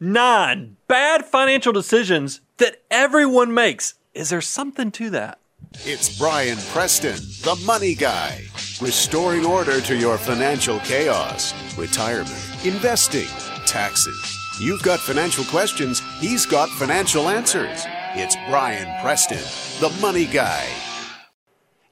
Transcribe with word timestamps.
nine 0.00 0.76
bad 0.88 1.24
financial 1.24 1.72
decisions 1.72 2.40
that 2.56 2.82
everyone 2.90 3.52
makes. 3.54 3.94
Is 4.14 4.30
there 4.30 4.40
something 4.40 4.90
to 4.92 5.10
that? 5.10 5.38
It's 5.84 6.18
Brian 6.18 6.58
Preston, 6.72 7.16
the 7.42 7.60
money 7.64 7.94
guy, 7.94 8.42
restoring 8.80 9.46
order 9.46 9.80
to 9.82 9.96
your 9.96 10.18
financial 10.18 10.80
chaos, 10.80 11.54
retirement, 11.76 12.64
investing, 12.64 13.28
taxes. 13.66 14.36
You've 14.60 14.82
got 14.82 14.98
financial 14.98 15.44
questions, 15.44 16.02
he's 16.18 16.44
got 16.44 16.68
financial 16.70 17.28
answers. 17.28 17.84
It's 18.14 18.36
Brian 18.48 18.88
Preston, 19.00 19.38
the 19.80 19.94
money 20.00 20.26
guy. 20.26 20.66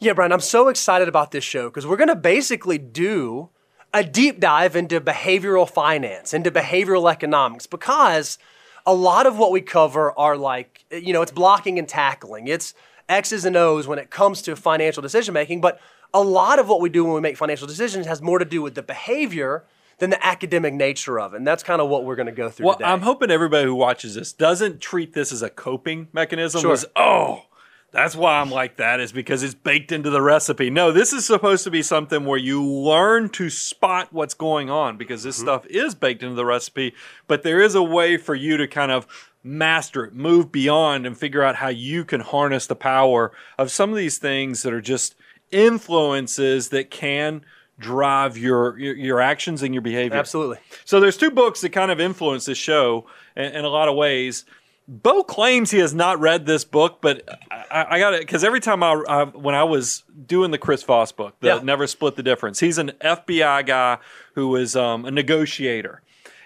Yeah, 0.00 0.12
Brian, 0.12 0.32
I'm 0.32 0.40
so 0.40 0.68
excited 0.68 1.08
about 1.08 1.30
this 1.30 1.44
show 1.44 1.68
because 1.68 1.86
we're 1.86 1.96
going 1.96 2.08
to 2.08 2.16
basically 2.16 2.78
do 2.78 3.50
a 3.92 4.04
deep 4.04 4.40
dive 4.40 4.76
into 4.76 5.00
behavioral 5.00 5.68
finance, 5.68 6.34
into 6.34 6.50
behavioral 6.50 7.10
economics, 7.10 7.66
because 7.66 8.38
a 8.86 8.94
lot 8.94 9.26
of 9.26 9.38
what 9.38 9.50
we 9.50 9.60
cover 9.60 10.16
are 10.18 10.36
like, 10.36 10.84
you 10.90 11.12
know, 11.12 11.22
it's 11.22 11.32
blocking 11.32 11.78
and 11.78 11.88
tackling. 11.88 12.48
It's 12.48 12.74
X's 13.08 13.44
and 13.44 13.56
O's 13.56 13.86
when 13.86 13.98
it 13.98 14.10
comes 14.10 14.42
to 14.42 14.56
financial 14.56 15.02
decision 15.02 15.34
making. 15.34 15.60
But 15.60 15.80
a 16.12 16.22
lot 16.22 16.58
of 16.58 16.68
what 16.68 16.80
we 16.80 16.88
do 16.88 17.04
when 17.04 17.14
we 17.14 17.20
make 17.20 17.36
financial 17.36 17.66
decisions 17.66 18.06
has 18.06 18.22
more 18.22 18.38
to 18.38 18.44
do 18.44 18.62
with 18.62 18.74
the 18.74 18.82
behavior 18.82 19.64
than 19.98 20.10
the 20.10 20.26
academic 20.26 20.72
nature 20.72 21.18
of 21.18 21.34
it. 21.34 21.38
And 21.38 21.46
that's 21.46 21.62
kind 21.62 21.80
of 21.80 21.88
what 21.88 22.04
we're 22.04 22.16
going 22.16 22.26
to 22.26 22.32
go 22.32 22.48
through 22.48 22.66
Well, 22.66 22.76
today. 22.76 22.88
I'm 22.88 23.00
hoping 23.00 23.30
everybody 23.30 23.64
who 23.64 23.74
watches 23.74 24.14
this 24.14 24.32
doesn't 24.32 24.80
treat 24.80 25.12
this 25.12 25.32
as 25.32 25.42
a 25.42 25.50
coping 25.50 26.08
mechanism. 26.12 26.60
Sure. 26.60 26.70
Was, 26.70 26.86
oh, 26.94 27.46
that's 27.90 28.14
why 28.14 28.38
I'm 28.38 28.50
like 28.50 28.76
that 28.76 29.00
is 29.00 29.12
because 29.12 29.42
it's 29.42 29.54
baked 29.54 29.92
into 29.92 30.10
the 30.10 30.20
recipe. 30.20 30.68
No, 30.68 30.92
this 30.92 31.12
is 31.12 31.24
supposed 31.24 31.64
to 31.64 31.70
be 31.70 31.82
something 31.82 32.26
where 32.26 32.38
you 32.38 32.62
learn 32.62 33.30
to 33.30 33.48
spot 33.48 34.12
what's 34.12 34.34
going 34.34 34.68
on 34.68 34.98
because 34.98 35.22
this 35.22 35.36
mm-hmm. 35.36 35.46
stuff 35.46 35.66
is 35.66 35.94
baked 35.94 36.22
into 36.22 36.34
the 36.34 36.44
recipe, 36.44 36.94
but 37.26 37.42
there 37.42 37.60
is 37.60 37.74
a 37.74 37.82
way 37.82 38.18
for 38.18 38.34
you 38.34 38.58
to 38.58 38.68
kind 38.68 38.92
of 38.92 39.06
master 39.42 40.04
it, 40.04 40.14
move 40.14 40.52
beyond 40.52 41.06
and 41.06 41.16
figure 41.16 41.42
out 41.42 41.56
how 41.56 41.68
you 41.68 42.04
can 42.04 42.20
harness 42.20 42.66
the 42.66 42.76
power 42.76 43.32
of 43.56 43.70
some 43.70 43.90
of 43.90 43.96
these 43.96 44.18
things 44.18 44.62
that 44.62 44.72
are 44.72 44.80
just 44.82 45.14
influences 45.50 46.68
that 46.68 46.90
can 46.90 47.42
drive 47.78 48.36
your 48.36 48.78
your, 48.78 48.94
your 48.96 49.20
actions 49.20 49.62
and 49.62 49.72
your 49.72 49.80
behavior. 49.80 50.18
Absolutely. 50.18 50.58
So 50.84 51.00
there's 51.00 51.16
two 51.16 51.30
books 51.30 51.60
that 51.62 51.70
kind 51.70 51.90
of 51.90 52.00
influence 52.00 52.44
this 52.44 52.58
show 52.58 53.06
in, 53.36 53.44
in 53.44 53.64
a 53.64 53.68
lot 53.68 53.88
of 53.88 53.96
ways. 53.96 54.44
Bo 54.90 55.22
claims 55.22 55.70
he 55.70 55.78
has 55.80 55.92
not 55.92 56.18
read 56.18 56.46
this 56.46 56.64
book, 56.64 57.02
but 57.02 57.22
I, 57.50 57.86
I 57.90 57.98
got 57.98 58.14
it 58.14 58.20
because 58.20 58.42
every 58.42 58.60
time 58.60 58.82
I, 58.82 58.92
I 59.06 59.24
when 59.24 59.54
I 59.54 59.64
was 59.64 60.02
doing 60.26 60.50
the 60.50 60.56
Chris 60.56 60.82
Voss 60.82 61.12
book, 61.12 61.36
the 61.40 61.48
Yeah. 61.48 61.60
Never 61.62 61.86
Split 61.86 62.16
the 62.16 62.22
Difference, 62.22 62.58
he's 62.58 62.78
an 62.78 62.92
FBI 63.02 63.66
guy 63.66 63.98
who 64.34 64.56
is 64.56 64.74
um, 64.74 65.04
a 65.04 65.10
negotiator, 65.10 66.00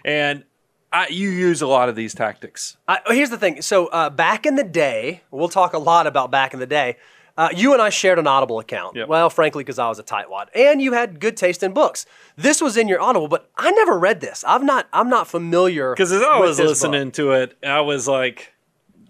and 0.05 0.43
I, 0.93 1.07
you 1.07 1.31
use 1.31 1.63
a 1.63 1.69
lot 1.69 1.89
of 1.89 1.95
these 1.95 2.15
tactics. 2.15 2.77
I, 2.89 2.99
here's 3.07 3.31
the 3.31 3.39
thing. 3.39 3.63
So 3.63 3.87
uh, 3.87 4.11
back 4.11 4.45
in 4.45 4.57
the 4.57 4.65
day, 4.65 5.23
we'll 5.31 5.49
talk 5.49 5.73
a 5.73 5.79
lot 5.79 6.09
about 6.09 6.33
back 6.33 6.53
in 6.53 6.59
the 6.59 6.67
day. 6.67 6.97
Uh, 7.37 7.49
you 7.55 7.73
and 7.73 7.81
I 7.81 7.89
shared 7.89 8.19
an 8.19 8.27
Audible 8.27 8.59
account. 8.59 8.97
Yep. 8.97 9.09
Well, 9.09 9.31
frankly, 9.31 9.65
because 9.65 9.79
I 9.79 9.89
was 9.89 9.99
a 9.99 10.03
tightwad, 10.03 10.49
and 10.55 10.83
you 10.83 10.93
had 10.93 11.19
good 11.21 11.37
taste 11.37 11.63
in 11.63 11.73
books. 11.73 12.05
This 12.37 12.61
was 12.61 12.77
in 12.77 12.89
your 12.89 13.01
Audible, 13.01 13.29
but 13.29 13.51
I 13.57 13.71
never 13.71 13.99
read 13.99 14.21
this. 14.21 14.45
I'm 14.47 14.67
not. 14.67 14.89
I'm 14.93 15.09
not 15.09 15.27
familiar. 15.27 15.93
Because 15.93 16.13
as 16.13 16.23
I 16.23 16.39
was 16.39 16.59
listening 16.59 17.09
book. 17.09 17.15
to 17.15 17.33
it, 17.33 17.57
I 17.65 17.81
was 17.81 18.07
like, 18.07 18.53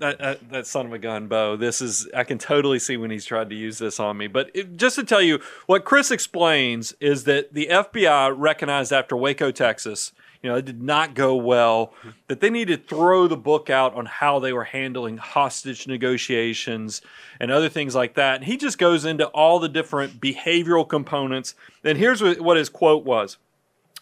that, 0.03 0.19
that, 0.19 0.51
that 0.51 0.67
son 0.67 0.87
of 0.87 0.92
a 0.92 0.98
gun, 0.98 1.29
Bo. 1.29 1.56
This 1.56 1.81
is, 1.81 2.09
I 2.14 2.25
can 2.25 2.37
totally 2.39 2.79
see 2.79 2.97
when 2.97 3.11
he's 3.11 3.25
tried 3.25 3.48
to 3.51 3.56
use 3.56 3.79
this 3.79 3.98
on 3.98 4.17
me. 4.17 4.27
But 4.27 4.51
it, 4.53 4.77
just 4.77 4.97
to 4.97 5.05
tell 5.05 5.23
you, 5.23 5.41
what 5.67 5.84
Chris 5.84 6.11
explains 6.11 6.92
is 7.01 7.25
that 7.25 7.55
the 7.55 7.69
FBI 7.70 8.34
recognized 8.36 8.92
after 8.92 9.17
Waco, 9.17 9.51
Texas, 9.51 10.12
you 10.43 10.51
know, 10.51 10.57
it 10.57 10.65
did 10.65 10.83
not 10.83 11.15
go 11.15 11.37
well, 11.37 11.93
mm-hmm. 12.01 12.11
that 12.27 12.41
they 12.41 12.51
need 12.51 12.69
to 12.69 12.77
throw 12.77 13.29
the 13.29 13.37
book 13.37 13.71
out 13.71 13.95
on 13.95 14.07
how 14.07 14.41
they 14.41 14.53
were 14.53 14.65
handling 14.65 15.17
hostage 15.17 15.87
negotiations 15.87 17.01
and 17.39 17.51
other 17.51 17.69
things 17.69 17.95
like 17.95 18.15
that. 18.15 18.37
And 18.37 18.45
he 18.45 18.57
just 18.57 18.77
goes 18.77 19.05
into 19.05 19.27
all 19.29 19.61
the 19.61 19.69
different 19.69 20.20
behavioral 20.20 20.89
components. 20.89 21.55
And 21.85 21.97
here's 21.97 22.20
what, 22.20 22.41
what 22.41 22.57
his 22.57 22.69
quote 22.69 23.05
was. 23.05 23.39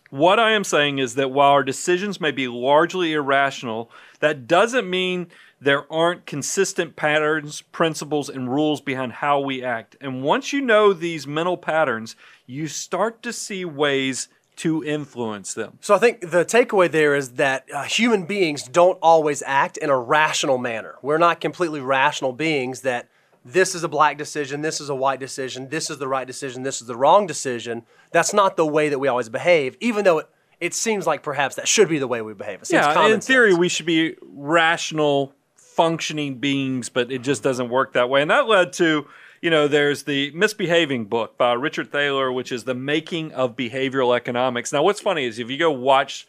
What 0.09 0.41
I 0.41 0.53
am 0.53 0.65
saying 0.65 0.99
is 0.99 1.15
that 1.15 1.31
while 1.31 1.53
our 1.53 1.63
decisions 1.63 2.21
may 2.21 2.33
be 2.33 2.49
largely 2.49 3.13
irrational, 3.13 3.91
that 4.19 4.49
doesn't 4.49 4.91
mean 4.91 5.29
there 5.61 5.91
aren't 5.93 6.27
consistent 6.27 6.97
patterns, 6.97 7.61
principles, 7.61 8.29
and 8.29 8.51
rules 8.51 8.81
behind 8.81 9.13
how 9.13 9.39
we 9.39 9.63
act. 9.63 9.95
And 10.01 10.23
once 10.23 10.53
you 10.53 10.63
know 10.63 10.93
these 10.93 11.27
mental 11.27 11.57
patterns, 11.57 12.17
you 12.47 12.67
start 12.67 13.23
to 13.23 13.33
see 13.33 13.65
ways 13.65 14.29
to 14.61 14.85
influence 14.85 15.55
them. 15.55 15.79
So 15.81 15.95
I 15.95 15.99
think 15.99 16.21
the 16.21 16.45
takeaway 16.45 16.91
there 16.91 17.15
is 17.15 17.33
that 17.33 17.67
uh, 17.73 17.85
human 17.85 18.25
beings 18.27 18.63
don't 18.65 18.99
always 19.01 19.43
act 19.47 19.79
in 19.79 19.89
a 19.89 19.99
rational 19.99 20.59
manner. 20.59 20.97
We're 21.01 21.19
not 21.19 21.41
completely 21.41 21.81
rational 21.81 22.33
beings. 22.33 22.83
That 22.83 23.09
this 23.43 23.75
is 23.75 23.85
a 23.85 23.89
black 23.89 24.19
decision, 24.19 24.61
this 24.61 24.79
is 24.79 24.91
a 24.91 24.95
white 24.95 25.19
decision, 25.19 25.71
this 25.71 25.89
is 25.89 25.97
the 25.97 26.07
right 26.07 26.27
decision, 26.27 26.63
this 26.63 26.83
is 26.83 26.87
the 26.87 26.97
wrong 26.97 27.27
decision. 27.27 27.85
That's 28.13 28.35
not 28.35 28.59
the 28.59 28.67
way 28.67 28.91
that 28.91 28.99
we 28.99 29.09
always 29.09 29.31
behave, 29.31 29.79
even 29.81 30.05
though 30.05 30.19
it, 30.19 30.29
it 30.61 30.75
seems 30.75 31.07
like 31.07 31.23
perhaps 31.23 31.55
that 31.57 31.67
should 31.67 31.89
be 31.89 31.99
the 31.99 32.07
way 32.07 32.21
we 32.21 32.35
behave. 32.35 32.61
It 32.61 32.67
seems 32.67 32.85
Yeah, 32.85 33.07
in 33.07 33.21
theory, 33.23 33.53
sense. 33.53 33.61
we 33.61 33.69
should 33.71 33.87
be 33.87 34.17
rational, 34.23 35.33
functioning 35.57 36.35
beings, 36.35 36.91
but 36.91 37.11
it 37.11 37.23
just 37.23 37.43
doesn't 37.43 37.71
work 37.71 37.95
that 37.95 38.11
way. 38.11 38.21
And 38.21 38.31
that 38.31 38.47
led 38.47 38.75
to, 38.75 39.07
you 39.43 39.51
know, 39.51 39.69
there's 39.69 40.03
the 40.03 40.31
Misbehaving 40.33 41.07
book 41.07 41.39
by 41.39 41.53
Richard 41.55 41.91
Thaler, 41.91 42.31
which 42.31 42.53
is 42.53 42.65
the 42.65 42.75
making 42.75 43.33
of 43.33 43.57
behavioral 43.57 44.15
economics. 44.15 44.73
Now, 44.73 44.83
what's 44.83 45.01
funny 45.01 45.25
is 45.25 45.39
if 45.39 45.51
you 45.51 45.57
go 45.57 45.71
watch 45.71 46.27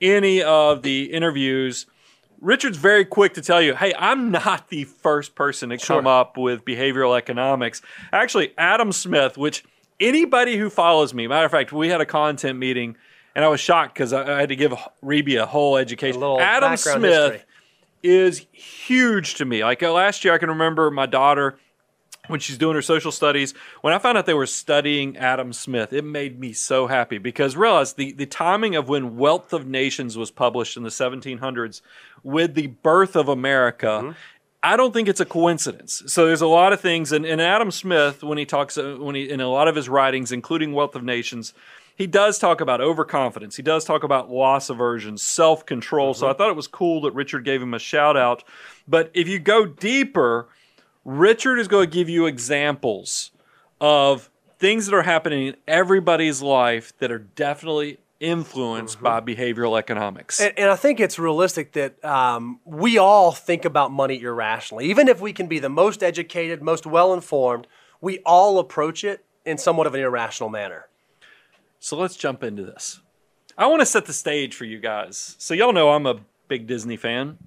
any 0.00 0.42
of 0.42 0.82
the 0.82 1.12
interviews, 1.12 1.86
Richard's 2.40 2.78
very 2.78 3.04
quick 3.04 3.34
to 3.34 3.42
tell 3.42 3.60
you, 3.60 3.74
hey, 3.74 3.92
I'm 3.98 4.30
not 4.30 4.68
the 4.68 4.84
first 4.84 5.34
person 5.34 5.70
to 5.70 5.78
come 5.78 6.06
up 6.06 6.36
with 6.36 6.64
behavioral 6.64 7.16
economics. 7.16 7.82
Actually, 8.12 8.52
Adam 8.56 8.92
Smith, 8.92 9.36
which 9.36 9.64
anybody 9.98 10.56
who 10.56 10.70
follows 10.70 11.12
me, 11.12 11.26
matter 11.26 11.46
of 11.46 11.50
fact, 11.50 11.72
we 11.72 11.88
had 11.88 12.00
a 12.00 12.06
content 12.06 12.58
meeting 12.58 12.96
and 13.34 13.44
I 13.44 13.48
was 13.48 13.60
shocked 13.60 13.94
because 13.94 14.12
I, 14.12 14.40
had 14.40 14.50
to 14.50 14.56
give 14.56 14.72
Reby 15.02 15.40
a 15.40 15.46
whole 15.46 15.76
education. 15.76 16.20
little 16.20 16.40
Adam 16.40 16.76
Smith 16.76 17.32
history. 17.32 17.42
is 18.02 18.46
huge 18.52 19.36
to 19.36 19.44
me. 19.44 19.64
Like 19.64 19.82
uh, 19.82 19.92
last 19.92 20.24
year, 20.24 20.34
I 20.34 20.38
can 20.38 20.50
remember 20.50 20.90
my 20.90 21.06
daughter 21.06 21.58
when 22.32 22.40
she's 22.40 22.58
doing 22.58 22.74
her 22.74 22.82
social 22.82 23.12
studies. 23.12 23.54
When 23.82 23.94
I 23.94 23.98
found 23.98 24.18
out 24.18 24.26
they 24.26 24.34
were 24.34 24.46
studying 24.46 25.16
Adam 25.16 25.52
Smith, 25.52 25.92
it 25.92 26.02
made 26.02 26.40
me 26.40 26.52
so 26.52 26.88
happy 26.88 27.18
because 27.18 27.54
realize 27.54 27.92
the, 27.92 28.12
the 28.12 28.26
timing 28.26 28.74
of 28.74 28.88
when 28.88 29.16
Wealth 29.16 29.52
of 29.52 29.66
Nations 29.66 30.18
was 30.18 30.32
published 30.32 30.76
in 30.76 30.82
the 30.82 30.88
1700s 30.88 31.82
with 32.24 32.54
the 32.54 32.68
birth 32.68 33.14
of 33.14 33.28
America. 33.28 34.16
I 34.64 34.76
don't 34.76 34.92
think 34.94 35.08
it's 35.08 35.20
a 35.20 35.24
coincidence. 35.24 36.02
So 36.06 36.26
there's 36.26 36.40
a 36.40 36.46
lot 36.46 36.72
of 36.72 36.80
things, 36.80 37.12
and, 37.12 37.26
and 37.26 37.40
Adam 37.40 37.70
Smith, 37.70 38.22
when 38.22 38.38
he 38.38 38.46
talks, 38.46 38.78
uh, 38.78 38.96
when 38.98 39.14
he 39.14 39.28
in 39.28 39.40
a 39.40 39.48
lot 39.48 39.68
of 39.68 39.74
his 39.74 39.88
writings, 39.88 40.30
including 40.30 40.72
Wealth 40.72 40.94
of 40.94 41.02
Nations, 41.02 41.52
he 41.96 42.06
does 42.06 42.38
talk 42.38 42.60
about 42.60 42.80
overconfidence. 42.80 43.56
He 43.56 43.62
does 43.62 43.84
talk 43.84 44.04
about 44.04 44.30
loss 44.30 44.70
aversion, 44.70 45.18
self 45.18 45.66
control. 45.66 46.14
So 46.14 46.28
I 46.28 46.32
thought 46.32 46.48
it 46.48 46.56
was 46.56 46.68
cool 46.68 47.02
that 47.02 47.12
Richard 47.12 47.44
gave 47.44 47.60
him 47.60 47.74
a 47.74 47.78
shout 47.78 48.16
out. 48.16 48.44
But 48.88 49.10
if 49.14 49.28
you 49.28 49.38
go 49.38 49.66
deeper, 49.66 50.48
Richard 51.04 51.58
is 51.58 51.68
going 51.68 51.88
to 51.88 51.94
give 51.94 52.08
you 52.08 52.26
examples 52.26 53.30
of 53.80 54.30
things 54.58 54.86
that 54.86 54.94
are 54.94 55.02
happening 55.02 55.48
in 55.48 55.56
everybody's 55.66 56.40
life 56.40 56.96
that 56.98 57.10
are 57.10 57.18
definitely 57.18 57.98
influenced 58.20 59.00
by 59.02 59.20
behavioral 59.20 59.76
economics. 59.76 60.40
And, 60.40 60.56
and 60.56 60.70
I 60.70 60.76
think 60.76 61.00
it's 61.00 61.18
realistic 61.18 61.72
that 61.72 62.02
um, 62.04 62.60
we 62.64 62.96
all 62.96 63.32
think 63.32 63.64
about 63.64 63.90
money 63.90 64.20
irrationally. 64.20 64.88
Even 64.88 65.08
if 65.08 65.20
we 65.20 65.32
can 65.32 65.48
be 65.48 65.58
the 65.58 65.68
most 65.68 66.04
educated, 66.04 66.62
most 66.62 66.86
well 66.86 67.12
informed, 67.12 67.66
we 68.00 68.20
all 68.20 68.60
approach 68.60 69.02
it 69.02 69.24
in 69.44 69.58
somewhat 69.58 69.88
of 69.88 69.94
an 69.94 70.00
irrational 70.00 70.48
manner. 70.48 70.86
So 71.80 71.96
let's 71.96 72.14
jump 72.14 72.44
into 72.44 72.62
this. 72.62 73.00
I 73.58 73.66
want 73.66 73.80
to 73.80 73.86
set 73.86 74.06
the 74.06 74.12
stage 74.12 74.54
for 74.54 74.64
you 74.64 74.78
guys. 74.78 75.34
So 75.38 75.52
y'all 75.52 75.72
know 75.72 75.90
I'm 75.90 76.06
a 76.06 76.20
big 76.46 76.68
Disney 76.68 76.96
fan. 76.96 77.38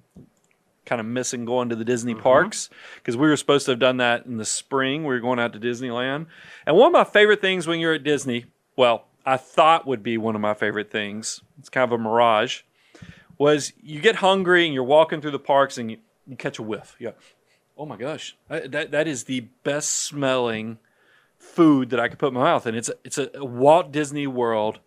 Kind 0.86 1.00
of 1.00 1.06
missing 1.06 1.44
going 1.44 1.68
to 1.68 1.76
the 1.76 1.84
Disney 1.84 2.14
mm-hmm. 2.14 2.22
parks 2.22 2.70
because 2.96 3.16
we 3.16 3.28
were 3.28 3.36
supposed 3.36 3.66
to 3.66 3.72
have 3.72 3.78
done 3.78 3.98
that 3.98 4.24
in 4.24 4.38
the 4.38 4.44
spring. 4.44 5.02
We 5.02 5.14
were 5.14 5.20
going 5.20 5.38
out 5.38 5.52
to 5.52 5.60
Disneyland. 5.60 6.26
And 6.64 6.76
one 6.76 6.86
of 6.86 6.92
my 6.92 7.04
favorite 7.04 7.40
things 7.40 7.66
when 7.66 7.80
you're 7.80 7.94
at 7.94 8.04
Disney, 8.04 8.46
well, 8.76 9.06
I 9.26 9.36
thought 9.36 9.86
would 9.86 10.02
be 10.02 10.16
one 10.16 10.34
of 10.34 10.40
my 10.40 10.54
favorite 10.54 10.90
things. 10.90 11.42
It's 11.58 11.68
kind 11.68 11.84
of 11.84 11.98
a 11.98 12.02
mirage. 12.02 12.62
Was 13.36 13.72
you 13.82 14.00
get 14.00 14.16
hungry 14.16 14.64
and 14.64 14.72
you're 14.72 14.84
walking 14.84 15.20
through 15.20 15.32
the 15.32 15.38
parks 15.38 15.76
and 15.76 15.90
you, 15.90 15.98
you 16.26 16.36
catch 16.36 16.58
a 16.58 16.62
whiff. 16.62 16.96
Yeah. 16.98 17.10
oh 17.76 17.84
my 17.84 17.96
gosh, 17.96 18.36
that, 18.48 18.72
that, 18.72 18.90
that 18.92 19.06
is 19.06 19.24
the 19.24 19.40
best 19.62 19.90
smelling 19.90 20.78
food 21.38 21.90
that 21.90 22.00
I 22.00 22.08
could 22.08 22.18
put 22.18 22.28
in 22.28 22.34
my 22.34 22.44
mouth, 22.44 22.66
and 22.66 22.76
it's 22.76 22.88
a, 22.88 22.94
it's 23.04 23.18
a 23.18 23.30
Walt 23.44 23.92
Disney 23.92 24.26
World 24.26 24.80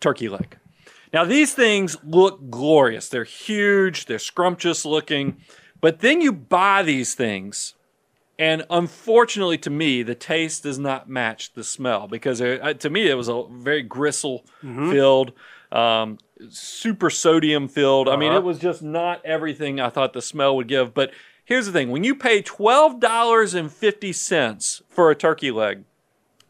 turkey 0.00 0.28
leg. 0.28 0.56
Now 1.12 1.24
these 1.24 1.54
things 1.54 1.96
look 2.04 2.50
glorious. 2.50 3.08
They're 3.08 3.24
huge. 3.24 4.06
They're 4.06 4.18
scrumptious 4.18 4.84
looking, 4.84 5.38
but 5.80 6.00
then 6.00 6.20
you 6.20 6.32
buy 6.32 6.82
these 6.82 7.14
things, 7.14 7.74
and 8.38 8.64
unfortunately 8.70 9.58
to 9.58 9.70
me, 9.70 10.02
the 10.02 10.14
taste 10.14 10.62
does 10.62 10.78
not 10.78 11.08
match 11.08 11.52
the 11.54 11.64
smell 11.64 12.06
because 12.08 12.40
uh, 12.40 12.74
to 12.78 12.90
me 12.90 13.08
it 13.08 13.14
was 13.14 13.28
a 13.28 13.44
very 13.50 13.82
gristle 13.82 14.44
filled. 14.60 15.32
Um, 15.72 16.18
super 16.48 17.10
sodium 17.10 17.68
filled. 17.68 18.08
I 18.08 18.16
mean, 18.16 18.30
Uh-huh. 18.30 18.38
it 18.38 18.44
was 18.44 18.58
just 18.58 18.82
not 18.82 19.24
everything 19.24 19.78
I 19.80 19.88
thought 19.88 20.12
the 20.14 20.22
smell 20.22 20.56
would 20.56 20.66
give. 20.68 20.92
But 20.94 21.12
here's 21.44 21.66
the 21.66 21.72
thing: 21.72 21.90
when 21.90 22.02
you 22.04 22.14
pay 22.14 22.40
twelve 22.42 22.98
dollars 23.00 23.54
and 23.54 23.70
fifty 23.72 24.12
cents 24.12 24.82
for 24.88 25.10
a 25.10 25.14
turkey 25.14 25.50
leg, 25.50 25.84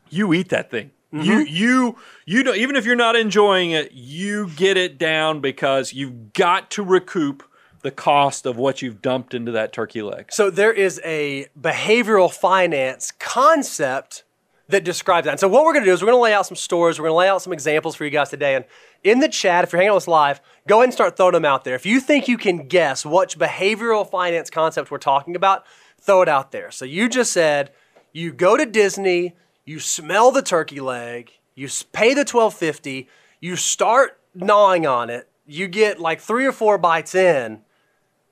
you 0.09 0.33
eat 0.33 0.49
that 0.51 0.71
thing. 0.71 0.91
Mm-hmm. 1.13 1.25
You 1.25 1.39
you 1.41 1.97
you 2.25 2.43
don't 2.43 2.57
even 2.57 2.77
if 2.77 2.85
you're 2.85 2.97
not 2.97 3.17
enjoying 3.17 3.73
it, 3.73 3.93
you 3.93 4.49
get 4.51 4.77
it 4.77 4.97
down 4.99 5.41
because 5.41 5.93
you've 5.93 6.33
got 6.33 6.71
to 6.73 6.83
recoup 6.85 7.43
the 7.83 7.91
cost 7.91 8.47
of 8.47 8.57
what 8.57 8.83
you've 8.83 9.03
dumped 9.03 9.35
into 9.35 9.51
that 9.53 9.73
turkey 9.73 10.03
leg. 10.03 10.27
So 10.31 10.51
there 10.51 10.73
is 10.73 11.01
a 11.05 11.47
behavioral 11.59 12.31
finance 12.33 13.11
concept 13.11 14.25
that 14.69 14.85
describes 14.85 15.25
that. 15.25 15.33
And 15.33 15.41
so 15.41 15.49
what 15.49 15.65
we're 15.65 15.73
going 15.73 15.85
to 15.85 15.91
do 15.91 15.95
is 15.95 16.03
we're 16.03 16.11
going 16.11 16.19
to 16.19 16.23
lay 16.23 16.33
out 16.33 16.47
some 16.47 16.57
stories. 16.57 16.99
We're 16.99 17.05
going 17.05 17.15
to 17.15 17.19
lay 17.19 17.29
out 17.29 17.43
some 17.43 17.53
examples 17.53 17.97
for 17.97 18.05
you 18.05 18.11
guys 18.11 18.31
today. 18.31 18.55
And 18.55 18.65
in 19.03 19.19
the 19.19 19.29
chat, 19.29 19.65
if 19.65 19.73
you're 19.73 19.79
hanging 19.79 19.91
out 19.91 19.97
with 19.97 20.05
us 20.05 20.09
live, 20.09 20.41
go 20.69 20.77
ahead 20.77 20.85
and 20.85 20.93
start 20.93 21.17
throwing 21.17 21.33
them 21.33 21.45
out 21.45 21.65
there. 21.65 21.75
If 21.75 21.87
you 21.87 22.01
think 22.01 22.29
you 22.29 22.39
can 22.39 22.69
guess 22.69 23.05
which 23.05 23.39
behavioral 23.39 24.09
finance 24.09 24.51
concept 24.51 24.91
we're 24.91 24.99
talking 24.99 25.35
about, 25.35 25.65
throw 26.01 26.23
it 26.23 26.29
out 26.29 26.53
there. 26.53 26.71
So 26.71 26.85
you 26.85 27.09
just 27.09 27.33
said 27.33 27.73
you 28.13 28.33
go 28.33 28.57
to 28.57 28.67
Disney, 28.67 29.35
you 29.71 29.79
smell 29.79 30.33
the 30.33 30.43
turkey 30.43 30.81
leg, 30.81 31.31
you 31.55 31.69
pay 31.93 32.13
the 32.13 32.23
1250, 32.23 33.09
you 33.39 33.55
start 33.55 34.19
gnawing 34.35 34.85
on 34.85 35.11
it, 35.11 35.29
you 35.47 35.69
get 35.69 36.01
like 36.01 36.21
three 36.21 36.45
or 36.45 36.51
four 36.51 36.77
bites 36.77 37.15
in. 37.15 37.61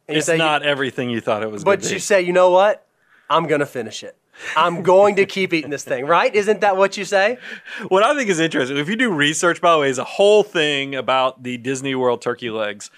It's 0.08 0.26
say, 0.26 0.36
not 0.36 0.64
everything 0.64 1.10
you 1.10 1.20
thought 1.20 1.44
it 1.44 1.50
was. 1.50 1.62
but 1.62 1.78
gonna 1.78 1.90
be. 1.90 1.94
you 1.94 2.00
say, 2.00 2.22
you 2.22 2.32
know 2.32 2.50
what? 2.50 2.84
I'm 3.30 3.46
going 3.46 3.60
to 3.60 3.66
finish 3.66 4.02
it. 4.02 4.16
I'm 4.56 4.82
going 4.94 5.14
to 5.16 5.26
keep 5.26 5.52
eating 5.52 5.70
this 5.70 5.84
thing, 5.84 6.06
right? 6.06 6.34
Isn't 6.34 6.60
that 6.62 6.76
what 6.76 6.96
you 6.96 7.04
say? 7.04 7.38
What 7.86 8.02
I 8.02 8.16
think 8.16 8.28
is 8.30 8.40
interesting, 8.40 8.76
if 8.76 8.88
you 8.88 8.96
do 8.96 9.12
research, 9.12 9.60
by 9.60 9.74
the 9.74 9.78
way, 9.78 9.90
is 9.90 9.98
a 9.98 10.04
whole 10.04 10.42
thing 10.42 10.96
about 10.96 11.44
the 11.44 11.56
Disney 11.56 11.94
World 11.94 12.20
turkey 12.20 12.50
legs. 12.50 12.90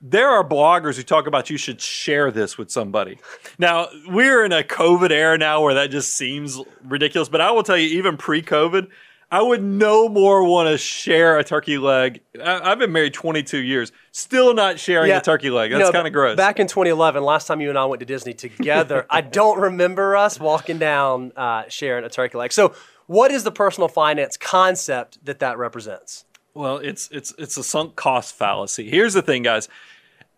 There 0.00 0.28
are 0.28 0.46
bloggers 0.46 0.96
who 0.96 1.02
talk 1.02 1.26
about 1.26 1.48
you 1.48 1.56
should 1.56 1.80
share 1.80 2.30
this 2.30 2.58
with 2.58 2.70
somebody. 2.70 3.18
Now, 3.58 3.88
we're 4.06 4.44
in 4.44 4.52
a 4.52 4.62
COVID 4.62 5.10
era 5.10 5.38
now 5.38 5.62
where 5.62 5.74
that 5.74 5.90
just 5.90 6.14
seems 6.14 6.60
ridiculous, 6.84 7.28
but 7.28 7.40
I 7.40 7.50
will 7.50 7.62
tell 7.62 7.78
you, 7.78 7.98
even 7.98 8.16
pre 8.16 8.42
COVID, 8.42 8.88
I 9.30 9.42
would 9.42 9.62
no 9.62 10.08
more 10.08 10.44
want 10.44 10.68
to 10.68 10.78
share 10.78 11.38
a 11.38 11.42
turkey 11.42 11.78
leg. 11.78 12.20
I, 12.40 12.70
I've 12.70 12.78
been 12.78 12.92
married 12.92 13.14
22 13.14 13.58
years, 13.58 13.90
still 14.12 14.54
not 14.54 14.78
sharing 14.78 15.10
a 15.10 15.20
turkey 15.20 15.50
leg. 15.50 15.70
You 15.70 15.78
That's 15.78 15.88
know, 15.88 15.92
kind 15.92 16.06
of 16.06 16.12
gross. 16.12 16.36
Back 16.36 16.60
in 16.60 16.68
2011, 16.68 17.24
last 17.24 17.46
time 17.46 17.60
you 17.60 17.70
and 17.70 17.78
I 17.78 17.86
went 17.86 18.00
to 18.00 18.06
Disney 18.06 18.34
together, 18.34 19.04
I 19.10 19.22
don't 19.22 19.58
remember 19.58 20.14
us 20.14 20.38
walking 20.38 20.78
down 20.78 21.32
uh, 21.36 21.64
sharing 21.68 22.04
a 22.04 22.08
turkey 22.08 22.38
leg. 22.38 22.52
So, 22.52 22.74
what 23.06 23.30
is 23.30 23.44
the 23.44 23.52
personal 23.52 23.88
finance 23.88 24.36
concept 24.36 25.24
that 25.24 25.38
that 25.38 25.58
represents? 25.58 26.24
Well, 26.56 26.78
it's 26.78 27.10
it's 27.12 27.34
it's 27.36 27.58
a 27.58 27.62
sunk 27.62 27.96
cost 27.96 28.34
fallacy. 28.34 28.88
Here's 28.88 29.12
the 29.12 29.20
thing, 29.20 29.42
guys. 29.42 29.68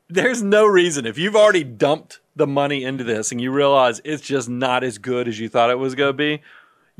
There's 0.09 0.43
no 0.43 0.67
reason 0.67 1.07
if 1.07 1.17
you've 1.17 1.37
already 1.37 1.63
dumped 1.63 2.19
the 2.35 2.47
money 2.47 2.83
into 2.83 3.05
this 3.05 3.31
and 3.31 3.41
you 3.41 3.53
realize 3.53 4.01
it's 4.05 4.23
just 4.23 4.49
not 4.49 4.83
as 4.83 4.99
good 4.99 5.29
as 5.29 5.39
you 5.39 5.49
thought 5.49 5.71
it 5.71 5.79
was 5.79 5.95
going 5.95 6.09
to 6.09 6.13
be, 6.15 6.43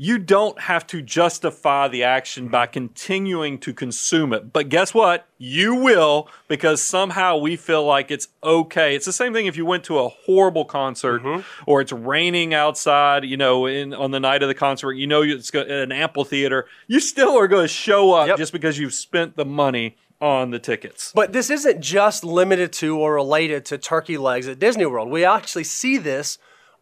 you 0.01 0.17
don't 0.17 0.57
have 0.61 0.87
to 0.87 1.01
justify 1.01 1.89
the 1.89 2.05
action 2.05 2.47
by 2.47 2.65
continuing 2.65 3.57
to 3.57 3.73
consume 3.73 4.31
it. 4.31 4.53
But 4.53 4.69
guess 4.69 4.93
what? 4.93 5.27
You 5.37 5.75
will 5.75 6.29
because 6.47 6.81
somehow 6.81 7.35
we 7.35 7.57
feel 7.57 7.83
like 7.85 8.09
it's 8.09 8.29
okay. 8.41 8.95
It's 8.95 9.05
the 9.05 9.11
same 9.11 9.33
thing 9.33 9.45
if 9.45 9.57
you 9.57 9.65
went 9.65 9.83
to 9.83 9.99
a 9.99 10.07
horrible 10.07 10.63
concert 10.63 11.21
mm-hmm. 11.21 11.41
or 11.69 11.81
it's 11.81 11.91
raining 11.91 12.53
outside, 12.53 13.25
you 13.25 13.35
know, 13.35 13.65
in 13.65 13.93
on 13.93 14.11
the 14.11 14.21
night 14.21 14.41
of 14.41 14.47
the 14.47 14.55
concert, 14.55 14.93
you 14.93 15.05
know 15.05 15.21
it's 15.21 15.53
an 15.53 15.91
amphitheater, 15.91 16.65
you 16.87 17.01
still 17.01 17.37
are 17.37 17.49
going 17.49 17.65
to 17.65 17.67
show 17.67 18.13
up 18.13 18.29
Yep. 18.29 18.37
just 18.37 18.53
because 18.53 18.79
you've 18.79 18.93
spent 18.93 19.35
the 19.35 19.45
money 19.45 19.97
on 20.21 20.51
the 20.51 20.59
tickets. 20.59 21.11
But 21.13 21.33
this 21.33 21.49
isn't 21.49 21.81
just 21.81 22.23
limited 22.23 22.71
to 22.73 22.97
or 22.97 23.15
related 23.15 23.65
to 23.65 23.77
turkey 23.77 24.17
legs 24.17 24.47
at 24.47 24.59
Disney 24.59 24.85
World. 24.85 25.09
We 25.09 25.25
actually 25.25 25.65
see 25.65 25.97
this 25.97 26.37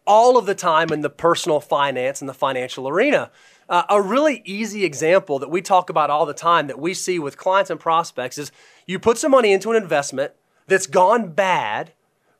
all 0.08 0.38
of 0.38 0.46
the 0.46 0.54
time 0.54 0.90
in 0.90 1.02
the 1.02 1.10
personal 1.10 1.60
finance 1.60 2.20
and 2.20 2.28
the 2.28 2.34
financial 2.34 2.88
arena. 2.88 3.30
Uh, 3.68 3.82
a 3.90 4.00
really 4.00 4.42
easy 4.46 4.84
example 4.84 5.38
that 5.38 5.50
we 5.50 5.60
talk 5.60 5.90
about 5.90 6.08
all 6.08 6.24
the 6.24 6.32
time 6.32 6.66
that 6.66 6.80
we 6.80 6.94
see 6.94 7.18
with 7.18 7.36
clients 7.36 7.70
and 7.70 7.78
prospects 7.78 8.38
is 8.38 8.50
you 8.86 8.98
put 8.98 9.18
some 9.18 9.30
money 9.30 9.52
into 9.52 9.70
an 9.70 9.76
investment 9.76 10.32
that's 10.66 10.86
gone 10.86 11.32
bad, 11.32 11.92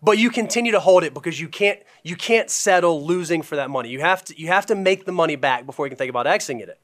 but 0.03 0.17
you 0.17 0.31
continue 0.31 0.73
to 0.73 0.81
hold 0.81 1.05
it 1.05 1.13
because 1.13 1.39
you 1.39 1.49
can't 1.49 1.79
you 2.03 2.17
can't 2.17 2.49
settle 2.49 3.05
losing 3.05 3.43
for 3.43 3.57
that 3.57 3.69
money. 3.69 3.91
You 3.91 4.01
have 4.01 4.25
to 4.25 4.41
you 4.41 4.47
have 4.47 4.65
to 4.67 4.75
make 4.75 5.05
the 5.05 5.13
money 5.13 5.37
back 5.37 5.67
before 5.67 5.85
you 5.85 5.91
can 5.91 5.99
think 5.99 6.09
about 6.09 6.27
exiting 6.27 6.61
it, 6.61 6.79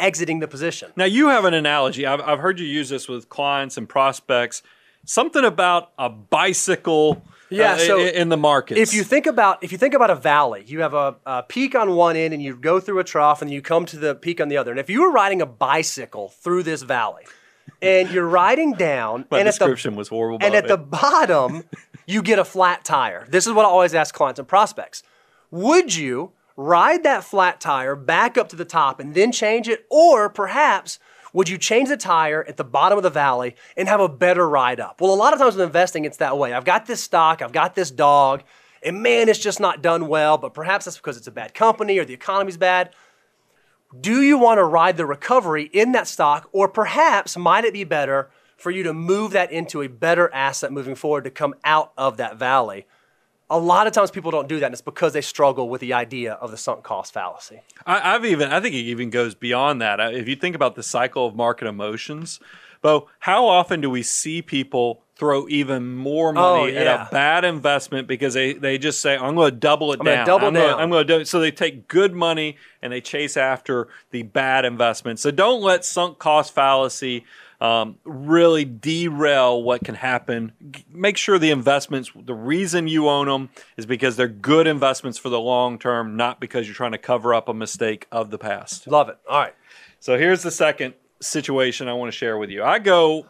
exiting 0.00 0.40
the 0.40 0.48
position. 0.48 0.92
Now 0.96 1.04
you 1.04 1.28
have 1.28 1.44
an 1.44 1.52
analogy. 1.52 2.06
I've, 2.06 2.22
I've 2.22 2.38
heard 2.38 2.58
you 2.58 2.66
use 2.66 2.88
this 2.88 3.06
with 3.06 3.28
clients 3.28 3.76
and 3.76 3.86
prospects. 3.86 4.62
Something 5.04 5.44
about 5.44 5.92
a 5.98 6.08
bicycle 6.08 7.22
Yeah, 7.52 7.72
uh, 7.74 7.78
so 7.78 7.98
i- 8.00 8.08
in 8.10 8.28
the 8.28 8.36
markets. 8.36 8.80
If 8.80 8.94
you 8.94 9.04
think 9.04 9.26
about 9.26 9.62
if 9.62 9.72
you 9.72 9.78
think 9.78 9.94
about 9.94 10.10
a 10.10 10.14
valley, 10.14 10.64
you 10.66 10.80
have 10.80 10.94
a, 10.94 11.16
a 11.26 11.42
peak 11.42 11.74
on 11.74 11.94
one 11.96 12.16
end, 12.16 12.32
and 12.34 12.42
you 12.42 12.56
go 12.56 12.80
through 12.80 12.98
a 13.00 13.04
trough, 13.04 13.42
and 13.42 13.50
you 13.50 13.60
come 13.62 13.86
to 13.86 13.96
the 13.98 14.14
peak 14.14 14.40
on 14.40 14.48
the 14.48 14.56
other. 14.56 14.70
And 14.70 14.80
if 14.80 14.88
you 14.90 15.02
were 15.02 15.10
riding 15.12 15.40
a 15.42 15.46
bicycle 15.46 16.28
through 16.28 16.62
this 16.64 16.82
valley, 16.82 17.24
and 17.80 18.10
you're 18.10 18.26
riding 18.28 18.72
down, 18.72 19.26
My 19.30 19.38
and 19.40 19.48
at 19.48 19.54
the 19.54 19.58
description 19.66 19.96
was 19.96 20.08
horrible. 20.08 20.38
and 20.44 20.54
at 20.54 20.68
the 20.68 20.76
bottom, 20.78 21.64
you 22.06 22.22
get 22.22 22.38
a 22.38 22.44
flat 22.44 22.84
tire. 22.84 23.26
This 23.28 23.46
is 23.46 23.52
what 23.52 23.64
I 23.64 23.68
always 23.68 23.94
ask 23.94 24.14
clients 24.14 24.38
and 24.38 24.48
prospects. 24.48 25.02
Would 25.50 25.94
you 25.94 26.32
ride 26.56 27.02
that 27.02 27.24
flat 27.24 27.60
tire 27.60 27.94
back 27.96 28.36
up 28.38 28.48
to 28.50 28.56
the 28.56 28.64
top 28.64 29.00
and 29.00 29.14
then 29.14 29.32
change 29.32 29.68
it? 29.68 29.86
Or 29.90 30.28
perhaps 30.28 30.98
would 31.32 31.48
you 31.48 31.58
change 31.58 31.88
the 31.88 31.96
tire 31.96 32.44
at 32.46 32.56
the 32.56 32.64
bottom 32.64 32.98
of 32.98 33.02
the 33.02 33.10
valley 33.10 33.56
and 33.76 33.88
have 33.88 34.00
a 34.00 34.08
better 34.08 34.48
ride 34.48 34.80
up? 34.80 35.00
Well, 35.00 35.14
a 35.14 35.16
lot 35.16 35.32
of 35.32 35.38
times 35.38 35.56
with 35.56 35.64
investing, 35.64 36.04
it's 36.04 36.18
that 36.18 36.36
way. 36.36 36.52
I've 36.52 36.64
got 36.64 36.86
this 36.86 37.02
stock, 37.02 37.42
I've 37.42 37.52
got 37.52 37.74
this 37.74 37.90
dog, 37.90 38.42
and 38.82 39.02
man, 39.02 39.28
it's 39.28 39.38
just 39.38 39.60
not 39.60 39.82
done 39.82 40.08
well, 40.08 40.38
but 40.38 40.54
perhaps 40.54 40.84
that's 40.84 40.96
because 40.96 41.16
it's 41.16 41.26
a 41.26 41.32
bad 41.32 41.54
company 41.54 41.98
or 41.98 42.04
the 42.04 42.14
economy's 42.14 42.56
bad. 42.56 42.94
Do 43.98 44.22
you 44.22 44.38
want 44.38 44.58
to 44.58 44.64
ride 44.64 44.96
the 44.96 45.06
recovery 45.06 45.64
in 45.64 45.92
that 45.92 46.08
stock, 46.08 46.48
or 46.52 46.68
perhaps 46.68 47.36
might 47.36 47.64
it 47.64 47.74
be 47.74 47.84
better 47.84 48.30
for 48.56 48.70
you 48.70 48.82
to 48.84 48.94
move 48.94 49.32
that 49.32 49.52
into 49.52 49.82
a 49.82 49.88
better 49.88 50.32
asset 50.32 50.72
moving 50.72 50.94
forward 50.94 51.24
to 51.24 51.30
come 51.30 51.54
out 51.64 51.92
of 51.96 52.16
that 52.16 52.36
valley? 52.36 52.86
A 53.52 53.58
lot 53.58 53.86
of 53.86 53.92
times 53.92 54.10
people 54.10 54.30
don't 54.30 54.48
do 54.48 54.60
that, 54.60 54.66
and 54.66 54.72
it's 54.72 54.80
because 54.80 55.12
they 55.12 55.20
struggle 55.20 55.68
with 55.68 55.80
the 55.80 55.92
idea 55.92 56.32
of 56.34 56.50
the 56.50 56.56
sunk 56.56 56.82
cost 56.84 57.12
fallacy. 57.12 57.60
I, 57.86 58.14
I've 58.14 58.24
even 58.24 58.50
I 58.50 58.60
think 58.60 58.74
it 58.74 58.78
even 58.78 59.10
goes 59.10 59.34
beyond 59.34 59.82
that. 59.82 60.00
If 60.14 60.26
you 60.26 60.36
think 60.36 60.56
about 60.56 60.74
the 60.74 60.82
cycle 60.82 61.26
of 61.26 61.36
market 61.36 61.68
emotions, 61.68 62.40
Bo, 62.80 63.08
how 63.20 63.46
often 63.46 63.80
do 63.80 63.90
we 63.90 64.02
see 64.02 64.42
people 64.42 65.02
throw 65.14 65.46
even 65.48 65.94
more 65.94 66.30
oh, 66.30 66.32
money 66.32 66.76
Oh, 66.76 66.80
at 66.80 66.86
a 66.86 67.08
bad 67.12 67.44
investment 67.44 68.08
because 68.08 68.34
they, 68.34 68.54
they 68.54 68.76
just 68.76 69.00
say 69.00 69.16
I'm 69.16 69.36
going 69.36 69.52
to 69.52 69.56
double 69.56 69.92
it 69.92 70.00
I'm 70.00 70.06
gonna 70.06 70.16
down. 70.16 70.26
double 70.26 70.46
I'm 70.48 70.54
Gonna. 70.54 70.76
I'm 70.76 70.90
going 70.90 71.06
to 71.06 71.12
do 71.14 71.20
it. 71.20 71.28
So 71.28 71.38
they 71.38 71.52
take 71.52 71.86
good 71.86 72.12
money 72.12 72.56
and 72.82 72.92
they 72.92 73.00
chase 73.00 73.36
after 73.36 73.86
the 74.10 74.24
bad 74.24 74.64
investment. 74.64 75.20
So 75.20 75.30
don't 75.30 75.62
let 75.62 75.84
sunk 75.84 76.18
cost 76.18 76.52
fallacy 76.54 77.24
um, 77.62 77.96
really 78.02 78.64
derail 78.64 79.62
what 79.62 79.84
can 79.84 79.94
happen. 79.94 80.52
Make 80.90 81.16
sure 81.16 81.38
the 81.38 81.52
investments, 81.52 82.10
the 82.12 82.34
reason 82.34 82.88
you 82.88 83.08
own 83.08 83.28
them 83.28 83.50
is 83.76 83.86
because 83.86 84.16
they're 84.16 84.26
good 84.26 84.66
investments 84.66 85.16
for 85.16 85.28
the 85.28 85.38
long 85.38 85.78
term, 85.78 86.16
not 86.16 86.40
because 86.40 86.66
you're 86.66 86.74
trying 86.74 86.90
to 86.90 86.98
cover 86.98 87.32
up 87.32 87.48
a 87.48 87.54
mistake 87.54 88.08
of 88.10 88.30
the 88.30 88.38
past. 88.38 88.88
Love 88.88 89.08
it. 89.08 89.18
All 89.30 89.38
right. 89.38 89.54
So 90.00 90.18
here's 90.18 90.42
the 90.42 90.50
second 90.50 90.94
situation 91.20 91.86
I 91.86 91.92
want 91.92 92.10
to 92.10 92.18
share 92.18 92.36
with 92.36 92.50
you. 92.50 92.64
I 92.64 92.80
go 92.80 93.26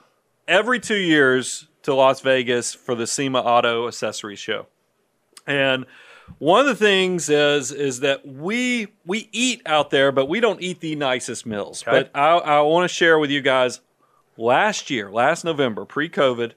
every 0.48 0.80
two 0.80 0.96
years 0.96 1.68
to 1.82 1.92
Las 1.94 2.22
Vegas 2.22 2.72
for 2.72 2.94
the 2.94 3.06
SEMA 3.06 3.38
Auto 3.38 3.86
Accessory 3.86 4.36
Show. 4.36 4.66
And 5.46 5.84
one 6.38 6.60
of 6.60 6.66
the 6.66 6.74
things 6.74 7.28
is 7.28 7.70
is 7.70 8.00
that 8.00 8.26
we 8.26 8.86
we 9.04 9.28
eat 9.32 9.60
out 9.66 9.90
there, 9.90 10.10
but 10.10 10.26
we 10.26 10.40
don't 10.40 10.62
eat 10.62 10.80
the 10.80 10.96
nicest 10.96 11.44
meals. 11.44 11.82
But 11.84 12.10
I, 12.14 12.30
I 12.38 12.60
want 12.62 12.88
to 12.88 12.94
share 12.94 13.18
with 13.18 13.30
you 13.30 13.42
guys. 13.42 13.80
Last 14.36 14.90
year, 14.90 15.10
last 15.10 15.44
November, 15.44 15.84
pre-COVID, 15.84 16.52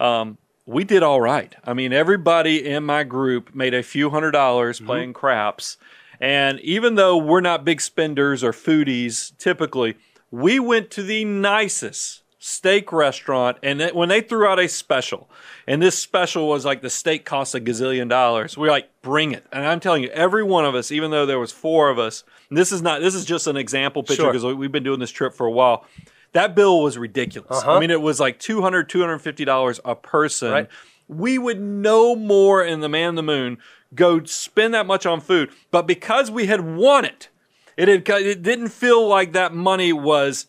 um, 0.00 0.38
we 0.66 0.84
did 0.84 1.02
all 1.02 1.20
right. 1.20 1.54
I 1.64 1.72
mean, 1.74 1.92
everybody 1.92 2.66
in 2.66 2.84
my 2.84 3.02
group 3.04 3.54
made 3.54 3.74
a 3.74 3.82
few 3.82 4.10
hundred 4.10 4.32
dollars 4.32 4.80
playing 4.80 5.12
craps, 5.14 5.76
and 6.20 6.60
even 6.60 6.94
though 6.96 7.16
we're 7.16 7.40
not 7.40 7.64
big 7.64 7.80
spenders 7.80 8.42
or 8.44 8.52
foodies 8.52 9.36
typically, 9.38 9.96
we 10.30 10.58
went 10.60 10.90
to 10.92 11.02
the 11.02 11.24
nicest 11.24 12.22
steak 12.40 12.92
restaurant 12.92 13.56
and 13.64 13.80
it, 13.80 13.96
when 13.96 14.08
they 14.08 14.20
threw 14.20 14.46
out 14.46 14.60
a 14.60 14.68
special 14.68 15.28
and 15.66 15.82
this 15.82 15.98
special 15.98 16.48
was 16.48 16.64
like 16.64 16.82
the 16.82 16.88
steak 16.88 17.24
cost 17.24 17.52
a 17.52 17.60
gazillion 17.60 18.08
dollars 18.08 18.56
we 18.56 18.62
were 18.62 18.70
like 18.70 18.88
bring 19.02 19.32
it 19.32 19.44
and 19.52 19.66
i'm 19.66 19.80
telling 19.80 20.04
you 20.04 20.08
every 20.10 20.44
one 20.44 20.64
of 20.64 20.72
us 20.72 20.92
even 20.92 21.10
though 21.10 21.26
there 21.26 21.40
was 21.40 21.50
four 21.50 21.90
of 21.90 21.98
us 21.98 22.22
this 22.48 22.70
is 22.70 22.80
not 22.80 23.00
this 23.00 23.12
is 23.12 23.24
just 23.24 23.48
an 23.48 23.56
example 23.56 24.04
picture 24.04 24.22
Sure. 24.22 24.32
because 24.32 24.44
we've 24.54 24.70
been 24.70 24.84
doing 24.84 25.00
this 25.00 25.10
trip 25.10 25.34
for 25.34 25.46
a 25.46 25.50
while 25.50 25.84
that 26.32 26.54
bill 26.54 26.82
was 26.82 26.98
ridiculous 26.98 27.62
i 27.64 27.68
uh-huh. 27.68 27.80
mean 27.80 27.90
it 27.90 28.00
was 28.00 28.20
like 28.20 28.38
$200, 28.38 28.88
250 28.88 29.44
dollars 29.44 29.80
a 29.84 29.94
person 29.94 30.52
Right. 30.52 30.68
we 31.08 31.38
would 31.38 31.60
no 31.60 32.14
more 32.16 32.64
in 32.64 32.80
the 32.80 32.88
man 32.88 33.10
in 33.10 33.14
the 33.14 33.22
moon 33.22 33.58
go 33.94 34.22
spend 34.24 34.74
that 34.74 34.86
much 34.86 35.06
on 35.06 35.20
food 35.20 35.50
but 35.70 35.86
because 35.86 36.30
we 36.30 36.46
had 36.46 36.60
won 36.60 37.04
it 37.04 37.28
it 37.76 37.88
had 37.88 38.08
it 38.22 38.42
didn't 38.42 38.68
feel 38.68 39.06
like 39.06 39.32
that 39.32 39.54
money 39.54 39.92
was 39.92 40.46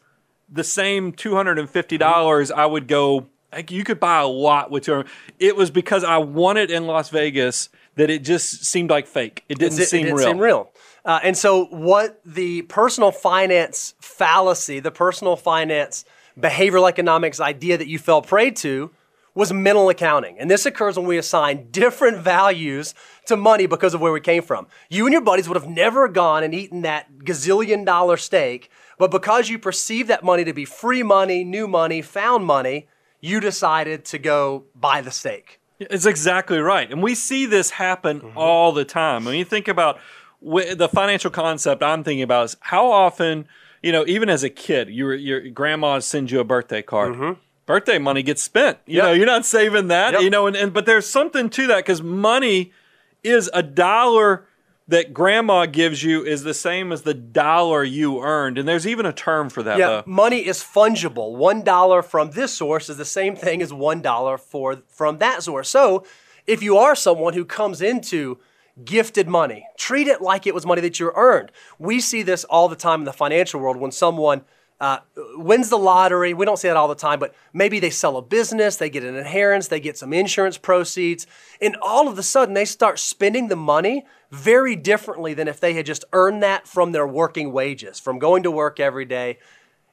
the 0.52 0.64
same 0.64 1.12
two 1.12 1.36
hundred 1.36 1.60
and 1.60 1.70
fifty 1.70 1.98
dollars, 1.98 2.52
I 2.52 2.66
would 2.66 2.88
go. 2.88 3.28
Like 3.52 3.72
you 3.72 3.84
could 3.84 4.00
buy 4.00 4.20
a 4.20 4.28
lot 4.28 4.70
with 4.72 4.84
two. 4.84 5.06
It 5.40 5.56
was 5.56 5.72
because 5.72 6.04
I 6.04 6.18
won 6.18 6.58
it 6.58 6.70
in 6.70 6.86
Las 6.86 7.10
Vegas 7.10 7.70
that 7.96 8.10
it 8.10 8.24
just 8.24 8.66
seemed 8.66 8.90
like 8.90 9.08
fake. 9.08 9.44
It 9.50 9.58
didn't 9.58 9.80
It- 9.80 9.88
seem 9.88 10.02
it 10.02 10.04
didn't 10.06 10.18
real. 10.18 10.28
seem 10.28 10.38
real. 10.40 10.72
Uh, 11.10 11.20
and 11.24 11.36
so, 11.36 11.66
what 11.72 12.22
the 12.24 12.62
personal 12.64 13.12
finance 13.12 13.96
fallacy, 14.00 14.80
the 14.80 14.92
personal 14.92 15.36
finance 15.36 16.06
behavioral 16.40 16.88
economics 16.88 17.40
idea 17.40 17.80
that 17.80 17.88
you 17.88 17.98
fell 17.98 18.22
prey 18.22 18.52
to 18.52 18.92
was 19.34 19.52
mental 19.52 19.90
accounting. 19.90 20.38
And 20.38 20.52
this 20.52 20.68
occurs 20.68 20.98
when 20.98 21.08
we 21.08 21.18
assign 21.18 21.72
different 21.72 22.20
values 22.20 22.94
to 23.26 23.36
money 23.36 23.66
because 23.66 23.96
of 23.96 24.02
where 24.02 24.12
we 24.12 24.22
came 24.22 24.44
from. 24.44 24.68
You 24.88 25.08
and 25.08 25.12
your 25.12 25.24
buddies 25.24 25.48
would 25.50 25.60
have 25.60 25.68
never 25.68 26.08
gone 26.08 26.44
and 26.44 26.54
eaten 26.54 26.84
that 26.84 27.12
gazillion 27.24 27.86
dollar 27.86 28.16
steak, 28.16 28.70
but 29.00 29.10
because 29.10 29.50
you 29.50 29.58
perceive 29.58 30.06
that 30.10 30.24
money 30.24 30.44
to 30.44 30.54
be 30.54 30.64
free 30.66 31.02
money, 31.02 31.44
new 31.44 31.68
money, 31.68 32.04
found 32.04 32.46
money, 32.46 32.88
you 33.20 33.40
decided 33.40 34.06
to 34.06 34.20
go 34.20 34.66
buy 34.76 35.02
the 35.02 35.12
steak. 35.12 35.60
It's 35.80 36.06
exactly 36.06 36.60
right. 36.60 36.92
And 36.92 37.02
we 37.02 37.16
see 37.16 37.48
this 37.48 37.72
happen 37.72 38.20
Mm-hmm. 38.20 38.38
all 38.38 38.74
the 38.74 38.86
time. 38.86 39.26
When 39.26 39.36
you 39.36 39.46
think 39.46 39.68
about 39.68 39.98
the 40.42 40.90
financial 40.92 41.32
concept 41.32 41.84
I'm 41.84 42.04
thinking 42.04 42.24
about 42.24 42.46
is 42.46 42.58
how 42.62 42.90
often, 42.92 43.48
you 43.84 43.92
know, 43.92 44.06
even 44.08 44.30
as 44.30 44.44
a 44.44 44.50
kid, 44.50 44.90
your 44.90 45.14
your 45.14 45.42
grandma 45.50 46.00
sends 46.00 46.32
you 46.32 46.40
a 46.40 46.44
birthday 46.44 46.82
card. 46.82 47.38
Birthday 47.66 48.00
money 48.00 48.24
gets 48.24 48.42
spent. 48.42 48.80
You 48.86 48.94
Mm-hmm. 48.94 48.96
Yep. 48.98 49.04
know, 49.06 49.12
you're 49.14 49.26
not 49.28 49.46
saving 49.46 49.88
that, 49.90 50.14
Yep. 50.14 50.22
you 50.24 50.30
know, 50.32 50.48
and, 50.48 50.56
and 50.56 50.74
but 50.74 50.86
there's 50.86 51.06
something 51.08 51.50
to 51.52 51.68
that 51.68 51.86
cuz 51.86 52.02
money 52.02 52.72
is 53.24 53.50
a 53.54 53.62
dollar 53.62 54.46
that 54.88 55.14
grandma 55.14 55.68
gives 55.68 56.04
you 56.04 56.26
is 56.26 56.42
the 56.44 56.54
same 56.54 56.92
as 56.92 57.04
the 57.04 57.14
dollar 57.14 57.84
you 57.84 58.24
earned. 58.24 58.58
And 58.58 58.68
there's 58.68 58.88
even 58.88 59.06
a 59.06 59.14
term 59.14 59.50
for 59.50 59.62
that 59.62 59.78
Yeah, 59.78 59.88
though. 59.88 60.04
money 60.08 60.48
is 60.48 60.64
fungible. 60.64 61.36
One 61.36 61.62
dollar 61.64 62.02
from 62.02 62.32
this 62.32 62.54
source 62.54 62.90
is 62.90 62.98
the 62.98 63.06
same 63.06 63.36
thing 63.36 63.62
as 63.62 63.72
one 63.72 64.02
dollar 64.02 64.40
for 64.40 64.82
from 64.88 65.20
that 65.20 65.44
source. 65.44 65.70
So, 65.70 66.06
if 66.48 66.64
you 66.64 66.76
are 66.78 66.96
someone 66.96 67.34
who 67.36 67.46
comes 67.46 67.84
into 67.84 68.40
gifted 68.86 69.28
money, 69.28 69.68
treat 69.78 70.08
it 70.08 70.22
like 70.22 70.48
it 70.48 70.54
was 70.54 70.66
money 70.66 70.82
that 70.82 71.00
you 71.00 71.12
earned. 71.16 71.52
We 71.78 72.00
see 72.00 72.24
this 72.24 72.44
all 72.44 72.68
the 72.68 72.76
time 72.76 73.02
in 73.02 73.06
the 73.06 73.14
financial 73.14 73.60
world 73.60 73.78
when 73.78 73.92
someone 73.92 74.44
uh, 74.80 75.00
wins 75.36 75.70
the 75.70 75.78
lottery. 75.78 76.34
We 76.34 76.46
don't 76.46 76.58
see 76.58 76.70
that 76.70 76.78
all 76.78 76.88
the 76.88 76.96
time, 76.96 77.20
but 77.20 77.36
maybe 77.54 77.80
they 77.80 77.90
sell 77.90 78.18
a 78.18 78.22
business, 78.22 78.78
they 78.78 78.90
get 78.90 79.04
an 79.04 79.16
inheritance, 79.16 79.68
they 79.68 79.80
get 79.80 79.98
some 79.98 80.14
insurance 80.14 80.58
proceeds, 80.58 81.28
and 81.60 81.76
all 81.82 82.08
of 82.08 82.18
a 82.18 82.24
sudden 82.24 82.54
they 82.54 82.66
start 82.66 83.00
spending 83.00 83.50
the 83.50 83.56
money 83.56 84.06
very 84.32 84.76
differently 84.76 85.34
than 85.34 85.48
if 85.48 85.60
they 85.60 85.74
had 85.74 85.86
just 85.86 86.06
earned 86.14 86.42
that 86.44 86.68
from 86.68 86.92
their 86.92 87.08
working 87.08 87.52
wages, 87.52 88.00
from 88.00 88.20
going 88.20 88.44
to 88.44 88.52
work 88.52 88.80
every 88.80 89.06
day. 89.06 89.40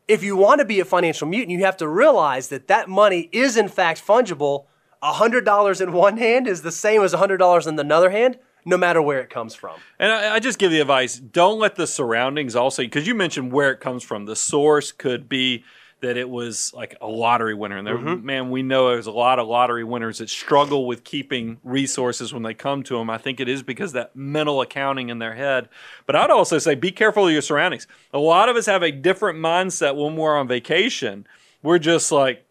If 0.07 0.23
you 0.23 0.37
want 0.37 0.61
to 0.61 0.65
be 0.65 0.79
a 0.79 0.85
financial 0.85 1.27
mutant, 1.27 1.51
you 1.51 1.65
have 1.65 1.79
to 1.79 1.89
realize 1.89 2.49
that 2.49 2.69
that 2.69 2.89
money 2.89 3.29
is 3.33 3.57
in 3.57 3.69
fact 3.69 4.07
fungible. 4.07 4.67
$100 5.03 5.81
in 5.81 5.93
one 5.93 6.17
hand 6.17 6.47
is 6.47 6.63
the 6.63 6.73
same 6.73 7.03
as 7.03 7.13
$100 7.13 7.67
in 7.67 7.77
the 7.77 7.83
another 7.83 8.11
hand, 8.11 8.39
no 8.67 8.77
matter 8.77 9.01
where 9.01 9.21
it 9.21 9.31
comes 9.31 9.55
from. 9.55 9.79
And 9.99 10.13
I, 10.13 10.35
I 10.35 10.41
just 10.41 10.59
give 10.59 10.71
the 10.71 10.81
advice: 10.81 11.17
don't 11.17 11.59
let 11.59 11.77
the 11.77 11.87
surroundings 11.87 12.55
also, 12.55 12.83
because 12.83 13.07
you 13.07 13.15
mentioned 13.15 13.53
where 13.53 13.71
it 13.71 13.81
comes 13.81 14.03
from. 14.03 14.27
The 14.27 14.37
source 14.37 14.93
could 14.93 15.29
be 15.29 15.65
that 16.01 16.19
it 16.19 16.29
was 16.29 16.75
like 16.75 16.95
a 17.01 17.07
lottery 17.07 17.55
winner, 17.55 17.79
and 17.79 17.87
there, 17.87 17.97
Mm-hmm. 17.97 18.27
man, 18.27 18.51
we 18.51 18.63
know 18.63 18.91
there's 18.91 19.07
a 19.07 19.11
lot 19.11 19.39
of 19.39 19.49
lottery 19.49 19.83
winners 19.83 20.19
that 20.19 20.29
struggle 20.29 20.87
with 20.87 21.05
keeping 21.05 21.57
resources 21.65 22.35
when 22.35 22.43
they 22.43 22.53
come 22.53 22.83
to 22.83 22.99
them. 22.99 23.09
I 23.09 23.17
think 23.17 23.41
it 23.41 23.49
is 23.49 23.63
because 23.63 23.93
that 23.93 24.15
mental 24.15 24.61
accounting 24.61 25.09
in 25.09 25.21
their 25.21 25.35
head. 25.35 25.71
But 26.05 26.15
I'd 26.15 26.31
also 26.31 26.59
say 26.59 26.75
be 26.75 26.91
careful 26.93 27.27
of 27.27 27.33
your 27.33 27.41
surroundings. 27.41 27.87
A 28.13 28.19
lot 28.19 28.51
of 28.51 28.57
us 28.57 28.67
have 28.67 28.83
a 28.83 28.93
different 28.93 29.39
mindset 29.39 29.97
when 29.97 30.17
we're 30.17 30.37
on 30.39 30.47
vacation. 30.47 31.27
We're 31.63 31.79
just 31.79 32.13
like, 32.13 32.45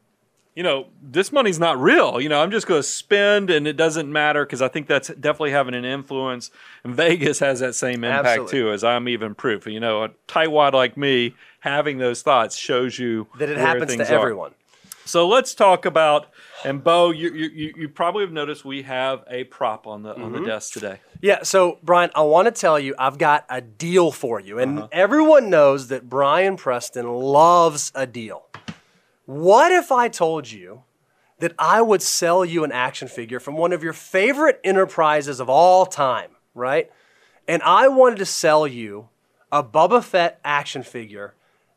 you 0.55 0.63
know, 0.63 0.87
this 1.01 1.31
money's 1.33 1.59
not 1.59 1.77
real. 1.79 2.19
You 2.21 2.29
know, 2.29 2.41
I'm 2.41 2.49
just 2.49 2.65
going 2.65 2.79
to 2.79 2.87
spend 2.87 3.49
and 3.49 3.67
it 3.67 3.73
doesn't 3.75 4.11
matter 4.11 4.45
because 4.45 4.61
I 4.61 4.67
think 4.69 4.87
that's 4.87 5.09
definitely 5.09 5.51
having 5.51 5.75
an 5.75 5.83
influence. 5.85 6.49
And 6.83 6.95
Vegas 6.95 7.39
has 7.39 7.59
that 7.59 7.75
same 7.75 8.03
impact 8.05 8.27
Absolutely. 8.27 8.51
too, 8.59 8.71
as 8.71 8.83
I'm 8.83 9.09
even 9.09 9.35
proof. 9.35 9.67
You 9.67 9.79
know, 9.81 10.03
a 10.03 10.09
tightwad 10.27 10.71
like 10.73 10.95
me 10.95 11.35
having 11.59 11.97
those 11.97 12.21
thoughts 12.21 12.55
shows 12.55 12.97
you 12.97 13.27
That 13.37 13.49
it 13.49 13.57
happens 13.57 13.95
to 13.97 14.01
are. 14.03 14.19
everyone. 14.19 14.53
So 15.03 15.27
let's 15.27 15.53
talk 15.53 15.85
about. 15.85 16.27
And 16.63 16.83
Bo, 16.83 17.11
you, 17.11 17.29
you 17.31 17.73
you 17.77 17.89
probably 17.89 18.23
have 18.23 18.31
noticed 18.31 18.65
we 18.65 18.81
have 18.83 19.23
a 19.29 19.43
prop 19.43 19.85
on 19.85 20.01
the 20.01 20.15
on 20.15 20.31
Mm-hmm. 20.31 20.33
the 20.43 20.45
desk 20.49 20.73
today. 20.73 20.99
Yeah, 21.21 21.43
so 21.43 21.77
Brian, 21.83 22.09
I 22.15 22.21
want 22.21 22.47
to 22.47 22.51
tell 22.51 22.79
you, 22.79 22.95
I've 22.97 23.19
got 23.19 23.45
a 23.49 23.61
deal 23.61 24.11
for 24.11 24.39
you. 24.39 24.57
And 24.57 24.79
Uh-huh. 24.79 24.87
everyone 24.91 25.49
knows 25.51 25.89
that 25.89 26.09
Brian 26.09 26.55
Preston 26.57 27.07
loves 27.07 27.91
a 27.93 28.07
deal. 28.07 28.45
What 29.25 29.71
if 29.71 29.91
I 29.91 30.07
told 30.07 30.51
you 30.51 30.83
that 31.39 31.53
I 31.59 31.81
would 31.81 32.01
sell 32.01 32.45
you 32.45 32.63
an 32.63 32.71
action 32.71 33.07
figure 33.07 33.39
from 33.39 33.57
one 33.57 33.73
of 33.73 33.83
your 33.83 33.93
favorite 33.93 34.59
enterprises 34.63 35.39
of 35.39 35.49
all 35.49 35.85
time, 35.85 36.31
right? 36.53 36.91
And 37.47 37.61
I 37.63 37.87
wanted 37.87 38.17
to 38.19 38.25
sell 38.25 38.67
you 38.67 39.09
a 39.51 39.63
Boba 39.63 40.03
Fett 40.03 40.39
action 40.43 40.83
figure, 40.83 41.33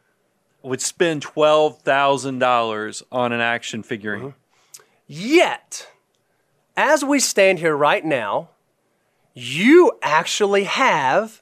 Would 0.63 0.81
spend 0.81 1.23
twelve 1.23 1.81
thousand 1.81 2.39
dollars 2.39 3.03
on 3.11 3.33
an 3.33 3.41
action 3.41 3.83
figurine. 3.83 4.21
Mm-hmm. 4.21 4.83
Yet, 5.09 5.89
as 6.77 7.05
we 7.05 7.19
stand 7.19 7.59
here 7.59 7.77
right 7.77 8.05
now, 8.05 8.51
you 9.35 9.99
actually 10.01 10.63
have 10.63 11.42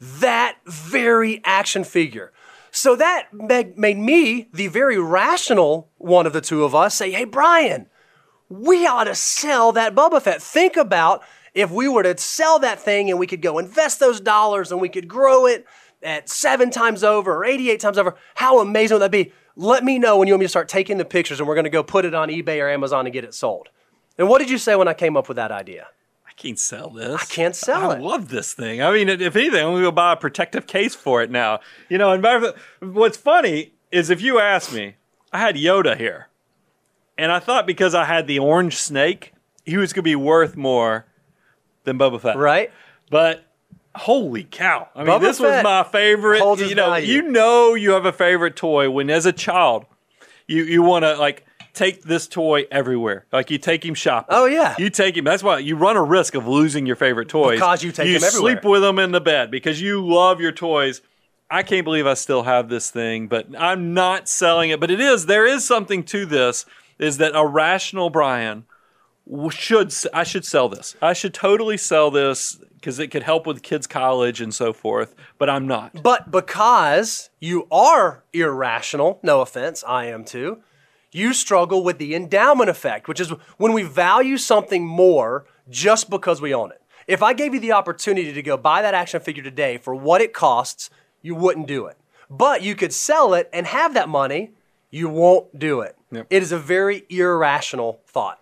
that 0.00 0.58
very 0.66 1.40
action 1.44 1.84
figure. 1.84 2.32
So 2.70 2.94
that 2.96 3.32
made, 3.32 3.98
me, 3.98 4.48
the 4.52 4.68
very 4.68 4.98
rational 4.98 5.90
one 5.96 6.26
of 6.26 6.34
the 6.34 6.42
two 6.42 6.64
of 6.64 6.74
us, 6.74 6.96
say, 6.96 7.10
hey, 7.10 7.24
Brian, 7.24 7.88
we 8.48 8.86
ought 8.86 9.04
to 9.04 9.14
sell 9.14 9.72
that 9.72 9.94
Boba 9.94 10.20
Fett. 10.20 10.42
Think 10.42 10.76
about 10.76 11.22
if 11.54 11.70
we 11.70 11.88
were 11.88 12.02
to 12.02 12.18
sell 12.18 12.58
that 12.58 12.78
thing 12.78 13.08
and 13.08 13.18
we 13.18 13.26
could 13.26 13.40
go 13.40 13.58
invest 13.58 13.98
those 13.98 14.20
dollars 14.20 14.70
and 14.70 14.80
we 14.80 14.90
could 14.90 15.08
grow 15.08 15.46
it 15.46 15.64
at 16.02 16.28
seven 16.28 16.70
times 16.70 17.02
over 17.02 17.34
or 17.34 17.44
88 17.46 17.80
times 17.80 17.96
over, 17.96 18.14
how 18.34 18.60
amazing 18.60 18.96
would 18.96 19.02
that 19.02 19.10
be? 19.10 19.32
Let 19.56 19.82
me 19.82 19.98
know 19.98 20.18
when 20.18 20.28
you 20.28 20.34
want 20.34 20.40
me 20.40 20.44
to 20.44 20.50
start 20.50 20.68
taking 20.68 20.98
the 20.98 21.06
pictures 21.06 21.40
and 21.40 21.48
we're 21.48 21.54
going 21.54 21.64
to 21.64 21.70
go 21.70 21.82
put 21.82 22.04
it 22.04 22.14
on 22.14 22.28
eBay 22.28 22.62
or 22.62 22.68
Amazon 22.68 23.06
and 23.06 23.12
get 23.12 23.24
it 23.24 23.32
sold. 23.32 23.70
And 24.18 24.28
what 24.28 24.38
did 24.38 24.50
you 24.50 24.58
say 24.58 24.76
when 24.76 24.86
I 24.86 24.92
came 24.92 25.16
up 25.16 25.28
with 25.28 25.36
that 25.36 25.50
idea? 25.50 25.86
I 26.36 26.42
can't 26.42 26.58
sell 26.58 26.90
this. 26.90 27.22
I 27.22 27.24
can't 27.24 27.56
sell 27.56 27.90
I 27.90 27.94
it. 27.94 27.98
I 27.98 28.00
love 28.00 28.28
this 28.28 28.52
thing. 28.52 28.82
I 28.82 28.92
mean, 28.92 29.08
if 29.08 29.34
anything, 29.36 29.60
I'm 29.60 29.70
going 29.70 29.82
to 29.82 29.88
go 29.88 29.90
buy 29.90 30.12
a 30.12 30.16
protective 30.16 30.66
case 30.66 30.94
for 30.94 31.22
it 31.22 31.30
now. 31.30 31.60
You 31.88 31.96
know, 31.96 32.12
and 32.12 32.22
by- 32.22 32.52
what's 32.80 33.16
funny 33.16 33.72
is 33.90 34.10
if 34.10 34.20
you 34.20 34.38
ask 34.38 34.72
me, 34.72 34.96
I 35.32 35.38
had 35.38 35.56
Yoda 35.56 35.96
here. 35.96 36.28
And 37.16 37.32
I 37.32 37.38
thought 37.38 37.66
because 37.66 37.94
I 37.94 38.04
had 38.04 38.26
the 38.26 38.38
orange 38.38 38.76
snake, 38.76 39.32
he 39.64 39.78
was 39.78 39.94
going 39.94 40.02
to 40.02 40.10
be 40.10 40.16
worth 40.16 40.56
more 40.56 41.06
than 41.84 41.98
Boba 41.98 42.20
Fett. 42.20 42.36
Right? 42.36 42.70
But 43.10 43.46
holy 43.94 44.44
cow. 44.44 44.88
I 44.94 45.04
mean, 45.04 45.08
Boba 45.08 45.20
this 45.20 45.40
was 45.40 45.64
my 45.64 45.84
favorite. 45.84 46.40
You 46.58 46.74
know, 46.74 46.90
value. 46.90 47.14
you 47.14 47.22
know 47.22 47.74
you 47.74 47.92
have 47.92 48.04
a 48.04 48.12
favorite 48.12 48.56
toy 48.56 48.90
when 48.90 49.08
as 49.08 49.24
a 49.24 49.32
child 49.32 49.86
you 50.46 50.64
you 50.64 50.82
want 50.82 51.04
to 51.04 51.16
like 51.16 51.46
take 51.76 52.02
this 52.02 52.26
toy 52.26 52.64
everywhere. 52.70 53.26
Like 53.32 53.50
you 53.50 53.58
take 53.58 53.84
him 53.84 53.94
shopping. 53.94 54.34
Oh, 54.36 54.46
yeah. 54.46 54.74
You 54.78 54.90
take 54.90 55.16
him. 55.16 55.24
That's 55.24 55.42
why 55.42 55.58
you 55.58 55.76
run 55.76 55.96
a 55.96 56.02
risk 56.02 56.34
of 56.34 56.48
losing 56.48 56.86
your 56.86 56.96
favorite 56.96 57.28
toys. 57.28 57.56
Because 57.56 57.84
you 57.84 57.92
take 57.92 58.08
you 58.08 58.16
him 58.16 58.24
everywhere. 58.24 58.52
You 58.52 58.56
sleep 58.56 58.64
with 58.64 58.82
them 58.82 58.98
in 58.98 59.12
the 59.12 59.20
bed 59.20 59.50
because 59.50 59.80
you 59.80 60.04
love 60.04 60.40
your 60.40 60.52
toys. 60.52 61.02
I 61.50 61.62
can't 61.62 61.84
believe 61.84 62.06
I 62.06 62.14
still 62.14 62.42
have 62.42 62.68
this 62.68 62.90
thing, 62.90 63.28
but 63.28 63.46
I'm 63.56 63.94
not 63.94 64.28
selling 64.28 64.70
it. 64.70 64.80
But 64.80 64.90
it 64.90 65.00
is 65.00 65.26
there 65.26 65.46
is 65.46 65.64
something 65.64 66.02
to 66.04 66.26
this 66.26 66.66
is 66.98 67.18
that 67.18 67.32
a 67.36 67.46
rational 67.46 68.10
Brian 68.10 68.64
should 69.50 69.92
I 70.12 70.24
should 70.24 70.44
sell 70.44 70.68
this. 70.68 70.96
I 71.02 71.12
should 71.12 71.34
totally 71.34 71.76
sell 71.76 72.10
this 72.10 72.58
because 72.74 72.98
it 72.98 73.08
could 73.08 73.22
help 73.24 73.46
with 73.46 73.62
kids' 73.62 73.86
college 73.86 74.40
and 74.40 74.54
so 74.54 74.72
forth. 74.72 75.14
But 75.38 75.50
I'm 75.50 75.66
not. 75.66 76.02
But 76.02 76.30
because 76.30 77.30
you 77.40 77.66
are 77.70 78.24
irrational, 78.32 79.18
no 79.22 79.40
offense, 79.40 79.84
I 79.86 80.06
am 80.06 80.24
too, 80.24 80.62
you 81.16 81.32
struggle 81.32 81.82
with 81.82 81.98
the 81.98 82.14
endowment 82.14 82.70
effect, 82.70 83.08
which 83.08 83.20
is 83.20 83.30
when 83.56 83.72
we 83.72 83.82
value 83.82 84.36
something 84.36 84.86
more 84.86 85.46
just 85.68 86.10
because 86.10 86.40
we 86.40 86.54
own 86.54 86.70
it. 86.70 86.82
If 87.06 87.22
I 87.22 87.32
gave 87.32 87.54
you 87.54 87.60
the 87.60 87.72
opportunity 87.72 88.32
to 88.32 88.42
go 88.42 88.56
buy 88.56 88.82
that 88.82 88.94
action 88.94 89.20
figure 89.20 89.42
today 89.42 89.78
for 89.78 89.94
what 89.94 90.20
it 90.20 90.32
costs, 90.32 90.90
you 91.22 91.34
wouldn't 91.34 91.66
do 91.66 91.86
it. 91.86 91.96
but 92.28 92.62
you 92.62 92.74
could 92.74 92.92
sell 92.92 93.34
it 93.34 93.48
and 93.52 93.66
have 93.66 93.94
that 93.94 94.08
money, 94.08 94.50
you 94.90 95.08
won't 95.08 95.58
do 95.58 95.80
it. 95.80 95.96
Yep. 96.10 96.26
It 96.30 96.42
is 96.42 96.52
a 96.52 96.58
very 96.58 97.04
irrational 97.08 98.00
thought. 98.06 98.40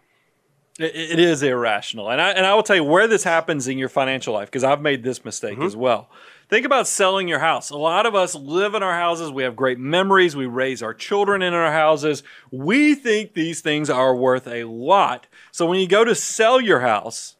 It, 0.78 0.94
it 0.94 1.18
is 1.20 1.42
irrational, 1.42 2.10
and 2.10 2.20
I 2.20 2.30
and 2.30 2.44
I 2.44 2.54
will 2.54 2.64
tell 2.64 2.76
you 2.76 2.84
where 2.84 3.06
this 3.06 3.22
happens 3.22 3.68
in 3.68 3.78
your 3.78 3.88
financial 3.88 4.34
life 4.34 4.48
because 4.48 4.64
I've 4.64 4.80
made 4.80 5.04
this 5.04 5.24
mistake 5.24 5.54
mm-hmm. 5.54 5.66
as 5.66 5.76
well. 5.76 6.08
Think 6.48 6.66
about 6.66 6.86
selling 6.86 7.28
your 7.28 7.38
house. 7.38 7.70
A 7.70 7.76
lot 7.76 8.06
of 8.06 8.14
us 8.14 8.34
live 8.34 8.74
in 8.74 8.82
our 8.82 8.94
houses. 8.94 9.30
We 9.30 9.42
have 9.44 9.56
great 9.56 9.78
memories. 9.78 10.36
We 10.36 10.46
raise 10.46 10.82
our 10.82 10.94
children 10.94 11.42
in 11.42 11.54
our 11.54 11.72
houses. 11.72 12.22
We 12.50 12.94
think 12.94 13.34
these 13.34 13.60
things 13.60 13.88
are 13.88 14.14
worth 14.14 14.46
a 14.46 14.64
lot. 14.64 15.26
So 15.52 15.66
when 15.66 15.80
you 15.80 15.88
go 15.88 16.04
to 16.04 16.14
sell 16.14 16.60
your 16.60 16.80
house, 16.80 17.36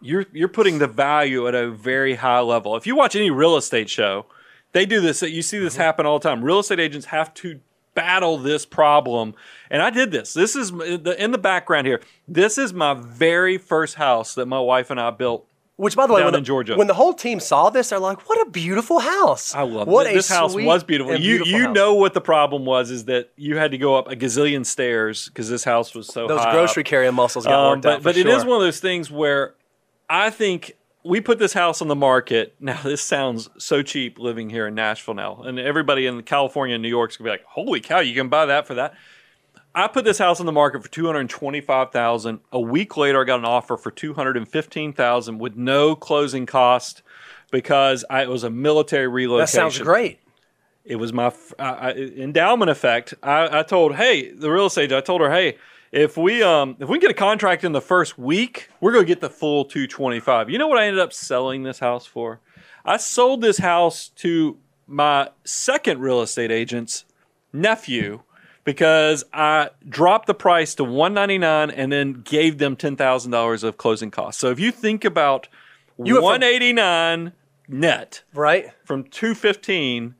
you're 0.00 0.26
you're 0.32 0.48
putting 0.48 0.78
the 0.78 0.88
value 0.88 1.46
at 1.46 1.54
a 1.54 1.70
very 1.70 2.16
high 2.16 2.40
level. 2.40 2.76
If 2.76 2.86
you 2.86 2.96
watch 2.96 3.14
any 3.14 3.30
real 3.30 3.56
estate 3.56 3.88
show, 3.88 4.26
they 4.72 4.84
do 4.84 5.00
this. 5.00 5.22
You 5.22 5.42
see 5.42 5.58
this 5.58 5.74
mm-hmm. 5.74 5.82
happen 5.82 6.06
all 6.06 6.18
the 6.18 6.28
time. 6.28 6.44
Real 6.44 6.58
estate 6.58 6.80
agents 6.80 7.06
have 7.06 7.32
to 7.34 7.60
battle 7.94 8.38
this 8.38 8.66
problem, 8.66 9.34
and 9.70 9.82
I 9.82 9.90
did 9.90 10.10
this. 10.10 10.32
This 10.32 10.56
is 10.56 10.70
in 10.70 11.30
the 11.30 11.38
background 11.38 11.86
here. 11.86 12.00
This 12.26 12.58
is 12.58 12.72
my 12.72 12.94
very 12.94 13.58
first 13.58 13.94
house 13.94 14.34
that 14.34 14.46
my 14.46 14.60
wife 14.60 14.90
and 14.90 15.00
I 15.00 15.10
built. 15.10 15.46
Which, 15.82 15.96
by 15.96 16.06
the 16.06 16.12
way, 16.12 16.20
Down 16.20 16.26
when, 16.26 16.34
in 16.36 16.40
the, 16.42 16.46
Georgia. 16.46 16.76
when 16.76 16.86
the 16.86 16.94
whole 16.94 17.12
team 17.12 17.40
saw 17.40 17.68
this, 17.68 17.88
they're 17.88 17.98
like, 17.98 18.28
"What 18.28 18.46
a 18.46 18.50
beautiful 18.50 19.00
house! 19.00 19.52
I 19.52 19.62
love 19.62 19.88
what 19.88 20.06
it. 20.06 20.10
a 20.10 20.14
This 20.14 20.28
house 20.28 20.54
was 20.54 20.84
beautiful. 20.84 21.14
You 21.16 21.38
beautiful 21.38 21.58
you 21.58 21.66
house." 21.66 21.74
know 21.74 21.94
what 21.94 22.14
the 22.14 22.20
problem 22.20 22.64
was 22.64 22.90
is 22.92 23.06
that 23.06 23.30
you 23.36 23.56
had 23.56 23.72
to 23.72 23.78
go 23.78 23.96
up 23.96 24.08
a 24.08 24.14
gazillion 24.14 24.64
stairs 24.64 25.26
because 25.28 25.48
this 25.48 25.64
house 25.64 25.92
was 25.92 26.06
so 26.06 26.28
those 26.28 26.44
grocery 26.52 26.82
up. 26.82 26.86
carrying 26.86 27.14
muscles 27.14 27.46
got 27.46 27.54
Um, 27.58 27.70
worked 27.72 27.82
but 27.82 27.92
out. 27.96 28.02
but 28.04 28.16
it 28.16 28.28
is 28.28 28.44
one 28.44 28.56
of 28.58 28.62
those 28.62 28.78
things 28.78 29.10
where 29.10 29.54
I 30.08 30.30
think 30.30 30.76
we 31.04 31.20
put 31.20 31.40
this 31.40 31.52
house 31.52 31.82
on 31.82 31.88
the 31.88 31.96
market. 31.96 32.54
Now 32.60 32.80
this 32.84 33.02
sounds 33.02 33.48
so 33.58 33.82
cheap 33.82 34.20
living 34.20 34.50
here 34.50 34.68
in 34.68 34.76
Nashville 34.76 35.14
now, 35.14 35.42
and 35.42 35.58
everybody 35.58 36.06
in 36.06 36.22
California 36.22 36.74
and 36.76 36.82
New 36.82 36.88
York's 36.90 37.16
gonna 37.16 37.26
be 37.26 37.32
like, 37.32 37.44
"Holy 37.44 37.80
cow, 37.80 37.98
you 37.98 38.14
can 38.14 38.28
buy 38.28 38.46
that 38.46 38.68
for 38.68 38.74
that." 38.74 38.94
I 39.74 39.88
put 39.88 40.04
this 40.04 40.18
house 40.18 40.38
on 40.40 40.46
the 40.46 40.52
market 40.52 40.82
for 40.82 40.88
two 40.88 41.06
hundred 41.06 41.28
twenty-five 41.30 41.92
thousand. 41.92 42.40
A 42.52 42.60
week 42.60 42.96
later, 42.96 43.22
I 43.22 43.24
got 43.24 43.38
an 43.38 43.44
offer 43.44 43.76
for 43.76 43.90
two 43.90 44.14
hundred 44.14 44.36
and 44.36 44.46
fifteen 44.46 44.92
thousand 44.92 45.38
with 45.38 45.56
no 45.56 45.94
closing 45.94 46.46
cost 46.46 47.02
because 47.50 48.04
I, 48.10 48.22
it 48.22 48.28
was 48.28 48.44
a 48.44 48.50
military 48.50 49.08
relocation. 49.08 49.42
That 49.42 49.72
sounds 49.72 49.78
great. 49.78 50.18
It 50.84 50.96
was 50.96 51.12
my 51.12 51.32
I- 51.58 51.92
endowment 51.92 52.70
effect. 52.70 53.14
I, 53.22 53.60
I 53.60 53.62
told, 53.62 53.94
hey, 53.94 54.30
the 54.32 54.50
real 54.50 54.66
estate. 54.66 54.84
agent, 54.84 54.98
I 54.98 55.00
told 55.00 55.20
her, 55.20 55.30
hey, 55.30 55.56
if 55.92 56.16
we 56.16 56.42
um 56.42 56.76
if 56.80 56.88
we 56.88 56.98
get 56.98 57.10
a 57.10 57.14
contract 57.14 57.64
in 57.64 57.72
the 57.72 57.80
first 57.80 58.18
week, 58.18 58.68
we're 58.80 58.92
gonna 58.92 59.04
get 59.04 59.20
the 59.20 59.30
full 59.30 59.64
two 59.64 59.86
twenty 59.86 60.20
five. 60.20 60.50
You 60.50 60.58
know 60.58 60.68
what 60.68 60.78
I 60.78 60.86
ended 60.86 61.00
up 61.00 61.12
selling 61.12 61.62
this 61.62 61.78
house 61.78 62.04
for? 62.04 62.40
I 62.84 62.96
sold 62.96 63.40
this 63.42 63.58
house 63.58 64.08
to 64.16 64.58
my 64.86 65.30
second 65.44 66.00
real 66.00 66.20
estate 66.20 66.50
agent's 66.50 67.04
nephew 67.52 68.22
because 68.64 69.24
I 69.32 69.70
dropped 69.88 70.26
the 70.26 70.34
price 70.34 70.74
to 70.76 70.84
one 70.84 71.14
ninety 71.14 71.38
nine 71.38 71.70
and 71.70 71.90
then 71.92 72.22
gave 72.24 72.58
them 72.58 72.76
ten 72.76 72.96
thousand 72.96 73.30
dollars 73.32 73.62
of 73.64 73.76
closing 73.76 74.10
costs. 74.10 74.40
So 74.40 74.50
if 74.50 74.60
you 74.60 74.70
think 74.70 75.04
about 75.04 75.48
You 75.98 76.14
went 76.14 76.16
from- 76.16 76.22
one 76.24 76.42
eighty 76.42 76.72
nine 76.72 77.32
net 77.68 78.22
Right? 78.34 78.70
from 78.84 79.04
215 79.04 80.14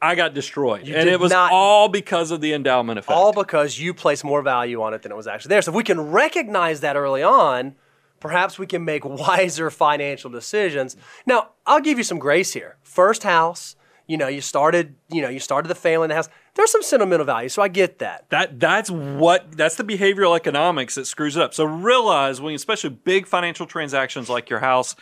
I 0.00 0.14
got 0.14 0.32
destroyed. 0.32 0.86
You 0.86 0.94
and 0.94 1.08
it 1.08 1.18
was 1.18 1.32
not- 1.32 1.50
all 1.52 1.88
because 1.88 2.30
of 2.30 2.40
the 2.40 2.52
endowment 2.52 3.00
effect. 3.00 3.16
All 3.16 3.32
because 3.32 3.80
you 3.80 3.92
place 3.92 4.22
more 4.22 4.42
value 4.42 4.80
on 4.80 4.94
it 4.94 5.02
than 5.02 5.10
it 5.10 5.16
was 5.16 5.26
actually 5.26 5.48
there. 5.50 5.62
So 5.62 5.72
if 5.72 5.74
we 5.76 5.82
can 5.82 6.00
recognize 6.12 6.80
that 6.82 6.94
early 6.96 7.22
on, 7.24 7.74
perhaps 8.20 8.60
we 8.60 8.66
can 8.66 8.84
make 8.84 9.04
wiser 9.04 9.70
financial 9.70 10.30
decisions. 10.30 10.96
Now, 11.26 11.50
I'll 11.66 11.80
give 11.80 11.98
you 11.98 12.04
some 12.04 12.20
grace 12.20 12.52
here. 12.52 12.76
First 12.82 13.24
house, 13.24 13.74
you 14.06 14.16
know, 14.16 14.28
you 14.28 14.40
started, 14.40 14.94
you 15.10 15.20
know, 15.20 15.28
you 15.28 15.40
started 15.40 15.68
the 15.68 15.74
family 15.74 16.04
in 16.04 16.08
the 16.10 16.14
house. 16.14 16.28
There's 16.58 16.72
some 16.72 16.82
sentimental 16.82 17.24
value, 17.24 17.48
so 17.48 17.62
I 17.62 17.68
get 17.68 18.00
that. 18.00 18.28
that 18.30 18.58
that's 18.58 18.90
what 18.90 19.52
that's 19.52 19.76
the 19.76 19.84
behavioral 19.84 20.34
economics 20.34 20.96
that 20.96 21.06
screws 21.06 21.36
it 21.36 21.42
up. 21.42 21.54
So 21.54 21.64
realize 21.64 22.40
when 22.40 22.52
especially 22.52 22.90
big 22.90 23.28
financial 23.28 23.64
transactions 23.64 24.28
like 24.28 24.50
your 24.50 24.58
house, 24.58 24.96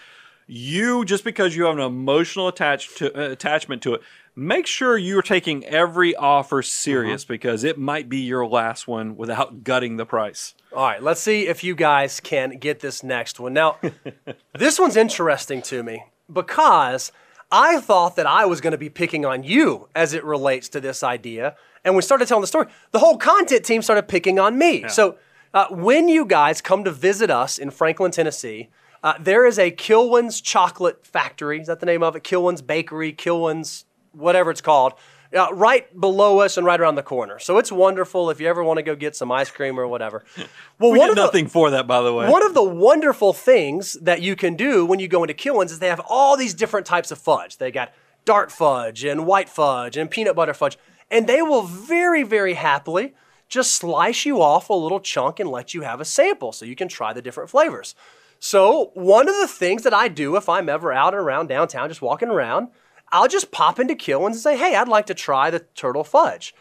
you 0.47 1.03
just 1.07 1.25
because 1.25 1.57
you 1.57 1.65
have 1.65 1.79
an 1.79 1.83
emotional 1.83 2.47
attached 2.47 2.99
to, 2.99 3.19
uh, 3.19 3.31
attachment 3.31 3.81
to 3.85 3.95
it, 3.95 4.03
make 4.35 4.67
sure 4.67 4.99
you're 4.99 5.23
taking 5.23 5.65
every 5.65 6.15
offer 6.15 6.61
serious 6.61 7.25
because 7.25 7.65
it 7.65 7.79
might 7.79 8.11
be 8.11 8.19
your 8.19 8.47
last 8.47 8.87
one 8.87 9.17
without 9.17 9.65
gutting 9.65 9.97
the 9.97 10.05
price. 10.05 10.53
All 10.75 10.85
right, 10.87 11.03
let's 11.03 11.23
see 11.23 11.47
if 11.47 11.65
you 11.65 11.75
guys 11.75 12.21
can 12.21 12.59
get 12.59 12.81
this 12.81 13.03
next 13.03 13.41
one. 13.41 13.55
Now, 13.55 13.79
this 14.53 14.79
one's 14.79 14.97
interesting 14.97 15.63
to 15.63 15.83
me 15.83 16.05
because 16.31 17.13
I 17.51 17.81
thought 17.81 18.17
that 18.17 18.27
I 18.27 18.45
was 18.47 18.61
going 18.61 18.73
to 18.73 18.79
be 18.79 18.91
picking 18.91 19.25
on 19.25 19.45
you 19.45 19.89
as 19.95 20.13
it 20.15 20.25
relates 20.25 20.69
to 20.71 20.81
this 20.81 21.03
idea. 21.03 21.55
And 21.85 21.95
we 21.95 22.03
started 22.03 22.27
telling 22.27 22.41
the 22.41 22.49
story. 22.49 22.67
The 22.91 22.99
whole 22.99 23.17
content 23.17 23.65
team 23.65 23.83
started 23.83 24.09
picking 24.09 24.39
on 24.39 24.59
me. 24.59 24.89
So, 24.89 25.17
uh, 25.55 25.69
when 25.71 26.09
you 26.09 26.27
guys 26.27 26.61
come 26.61 26.85
to 26.85 26.91
visit 26.91 27.31
us 27.31 27.57
in 27.57 27.71
Franklin, 27.71 28.11
Tennessee, 28.11 28.69
uh, 29.03 29.15
there 29.21 29.47
is 29.47 29.59
a 29.59 29.71
Kilwins 29.71 30.43
chocolate 30.43 31.07
factory. 31.07 31.61
Is 31.61 31.69
that 31.69 31.81
the 31.81 31.87
name 31.87 32.03
of 32.03 32.17
it? 32.17 32.25
Kilwins 32.25 32.67
Bakery, 32.67 33.13
Kilwins, 33.13 33.85
whatever 34.13 34.51
it's 34.51 34.61
called, 34.61 34.95
uh, 35.35 35.49
right 35.53 35.99
below 35.99 36.41
us 36.41 36.57
and 36.57 36.67
right 36.67 36.81
around 36.81 36.97
the 36.97 37.03
corner. 37.03 37.39
So 37.39 37.59
it's 37.59 37.73
wonderful 37.73 38.29
if 38.31 38.41
you 38.41 38.49
ever 38.49 38.63
want 38.63 38.79
to 38.79 38.83
go 38.83 38.95
get 38.95 39.17
some 39.17 39.33
ice 39.33 39.51
cream 39.51 39.79
or 39.81 39.87
whatever. 39.87 40.25
Well, 40.79 40.93
We 40.93 40.99
one 40.99 41.09
of 41.09 41.17
the- 41.17 41.23
nothing 41.23 41.47
for 41.49 41.71
that, 41.71 41.87
by 41.87 42.03
the 42.03 42.13
way. 42.13 42.29
one 42.29 42.45
of 42.45 42.53
the 42.53 42.63
wonderful 42.63 43.33
things 43.33 43.95
that 44.03 44.21
you 44.21 44.37
can 44.37 44.55
do 44.57 44.85
when 44.85 45.01
you 45.01 45.09
go 45.09 45.23
into 45.25 45.33
Kilwins 45.33 45.71
is 45.71 45.79
they 45.79 45.89
have 45.89 46.03
all 46.07 46.37
these 46.37 46.53
different 46.53 46.87
types 46.87 47.11
of 47.11 47.17
fudge. 47.19 47.57
They 47.57 47.71
got 47.71 47.93
dark 48.27 48.51
fudge 48.51 49.03
and 49.03 49.25
white 49.27 49.49
fudge 49.49 49.97
and 49.97 50.11
peanut 50.11 50.37
butter 50.37 50.53
fudge. 50.53 50.77
And 51.11 51.27
they 51.27 51.41
will 51.41 51.63
very, 51.63 52.25
very 52.25 52.55
happily 52.55 53.15
just 53.49 53.73
slice 53.75 54.27
you 54.27 54.43
off 54.43 54.69
a 54.69 54.75
little 54.75 55.01
chunk 55.01 55.41
and 55.41 55.49
let 55.51 55.73
you 55.73 55.81
have 55.83 56.01
a 56.01 56.05
sample 56.05 56.53
so 56.53 56.65
you 56.67 56.77
can 56.77 56.89
try 56.89 57.13
the 57.15 57.23
different 57.23 57.49
flavors. 57.49 57.95
So, 58.39 58.91
one 58.95 59.29
of 59.29 59.37
the 59.37 59.49
things 59.49 59.83
that 59.85 59.95
I 59.95 60.09
do 60.09 60.37
if 60.37 60.49
I'm 60.49 60.69
ever 60.69 60.93
out 60.93 61.15
and 61.15 61.23
around 61.23 61.47
downtown 61.47 61.89
just 61.89 62.03
walking 62.03 62.29
around, 62.29 62.69
I'll 63.17 63.29
just 63.29 63.51
pop 63.51 63.81
into 63.81 63.95
Kilwins 63.95 64.27
and 64.27 64.37
say, 64.37 64.57
hey, 64.57 64.77
I'd 64.77 64.89
like 64.89 65.07
to 65.07 65.15
try 65.15 65.51
the 65.51 65.61
turtle 65.75 66.05
fudge 66.05 66.55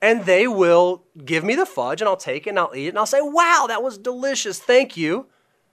and 0.00 0.24
they 0.24 0.46
will 0.46 1.04
give 1.24 1.44
me 1.44 1.54
the 1.54 1.66
fudge 1.66 2.00
and 2.00 2.08
I'll 2.08 2.16
take 2.16 2.46
it 2.46 2.50
and 2.50 2.58
I'll 2.58 2.72
eat 2.74 2.86
it 2.86 2.88
and 2.90 2.98
I'll 2.98 3.06
say, 3.06 3.20
wow, 3.20 3.66
that 3.68 3.82
was 3.82 3.98
delicious. 3.98 4.58
Thank 4.58 4.96
you. 4.96 5.26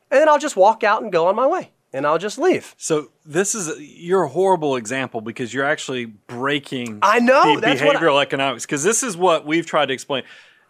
And 0.09 0.19
then 0.19 0.29
I'll 0.29 0.39
just 0.39 0.55
walk 0.55 0.83
out 0.83 1.03
and 1.03 1.11
go 1.11 1.27
on 1.27 1.35
my 1.35 1.45
way 1.45 1.71
and 1.93 2.05
I'll 2.05 2.17
just 2.17 2.37
leave. 2.37 2.73
So 2.77 3.11
this 3.25 3.53
is 3.55 3.79
you're 3.79 4.23
a 4.23 4.29
horrible 4.29 4.75
example 4.75 5.21
because 5.21 5.53
you're 5.53 5.65
actually 5.65 6.05
breaking. 6.05 6.99
I 7.01 7.19
know, 7.19 7.55
the 7.55 7.61
that's 7.61 7.81
what 7.81 7.95
I- 7.95 7.99
behavioral 7.99 8.21
economics 8.21 8.65
because 8.65 8.83
this 8.83 9.03
is 9.03 9.15
what 9.15 9.45
we've 9.45 9.65
tried 9.65 9.87
to 9.87 9.93
explain. 9.93 10.23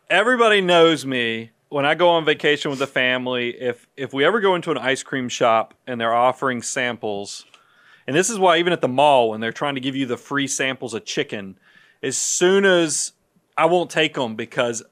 Everybody 0.10 0.62
knows 0.62 1.06
me 1.06 1.52
when 1.70 1.86
I 1.86 1.96
go 1.96 2.10
on 2.10 2.26
vacation 2.26 2.70
with 2.72 2.80
the 2.80 2.88
family. 2.88 3.50
If 3.50 3.88
if 3.96 4.14
we 4.14 4.26
ever 4.26 4.40
go 4.40 4.56
into 4.56 4.72
an 4.72 4.78
ice 4.78 5.02
cream 5.02 5.30
shop 5.30 5.74
and 5.88 6.00
they're 6.00 6.14
offering 6.14 6.62
samples, 6.62 7.46
and 8.08 8.16
this 8.16 8.30
is 8.30 8.38
why 8.38 8.58
even 8.58 8.74
at 8.74 8.82
the 8.82 8.88
mall 8.88 9.30
when 9.30 9.42
they're 9.42 9.52
trying 9.52 9.76
to 9.76 9.82
give 9.82 9.96
you 9.96 10.06
the 10.06 10.18
free 10.18 10.48
samples 10.48 10.94
of 10.94 11.06
chicken, 11.06 11.58
as 12.04 12.18
soon 12.18 12.66
as 12.66 13.14
I 13.58 13.66
won't 13.66 13.90
take 13.90 14.14
them 14.14 14.36
because 14.36 14.84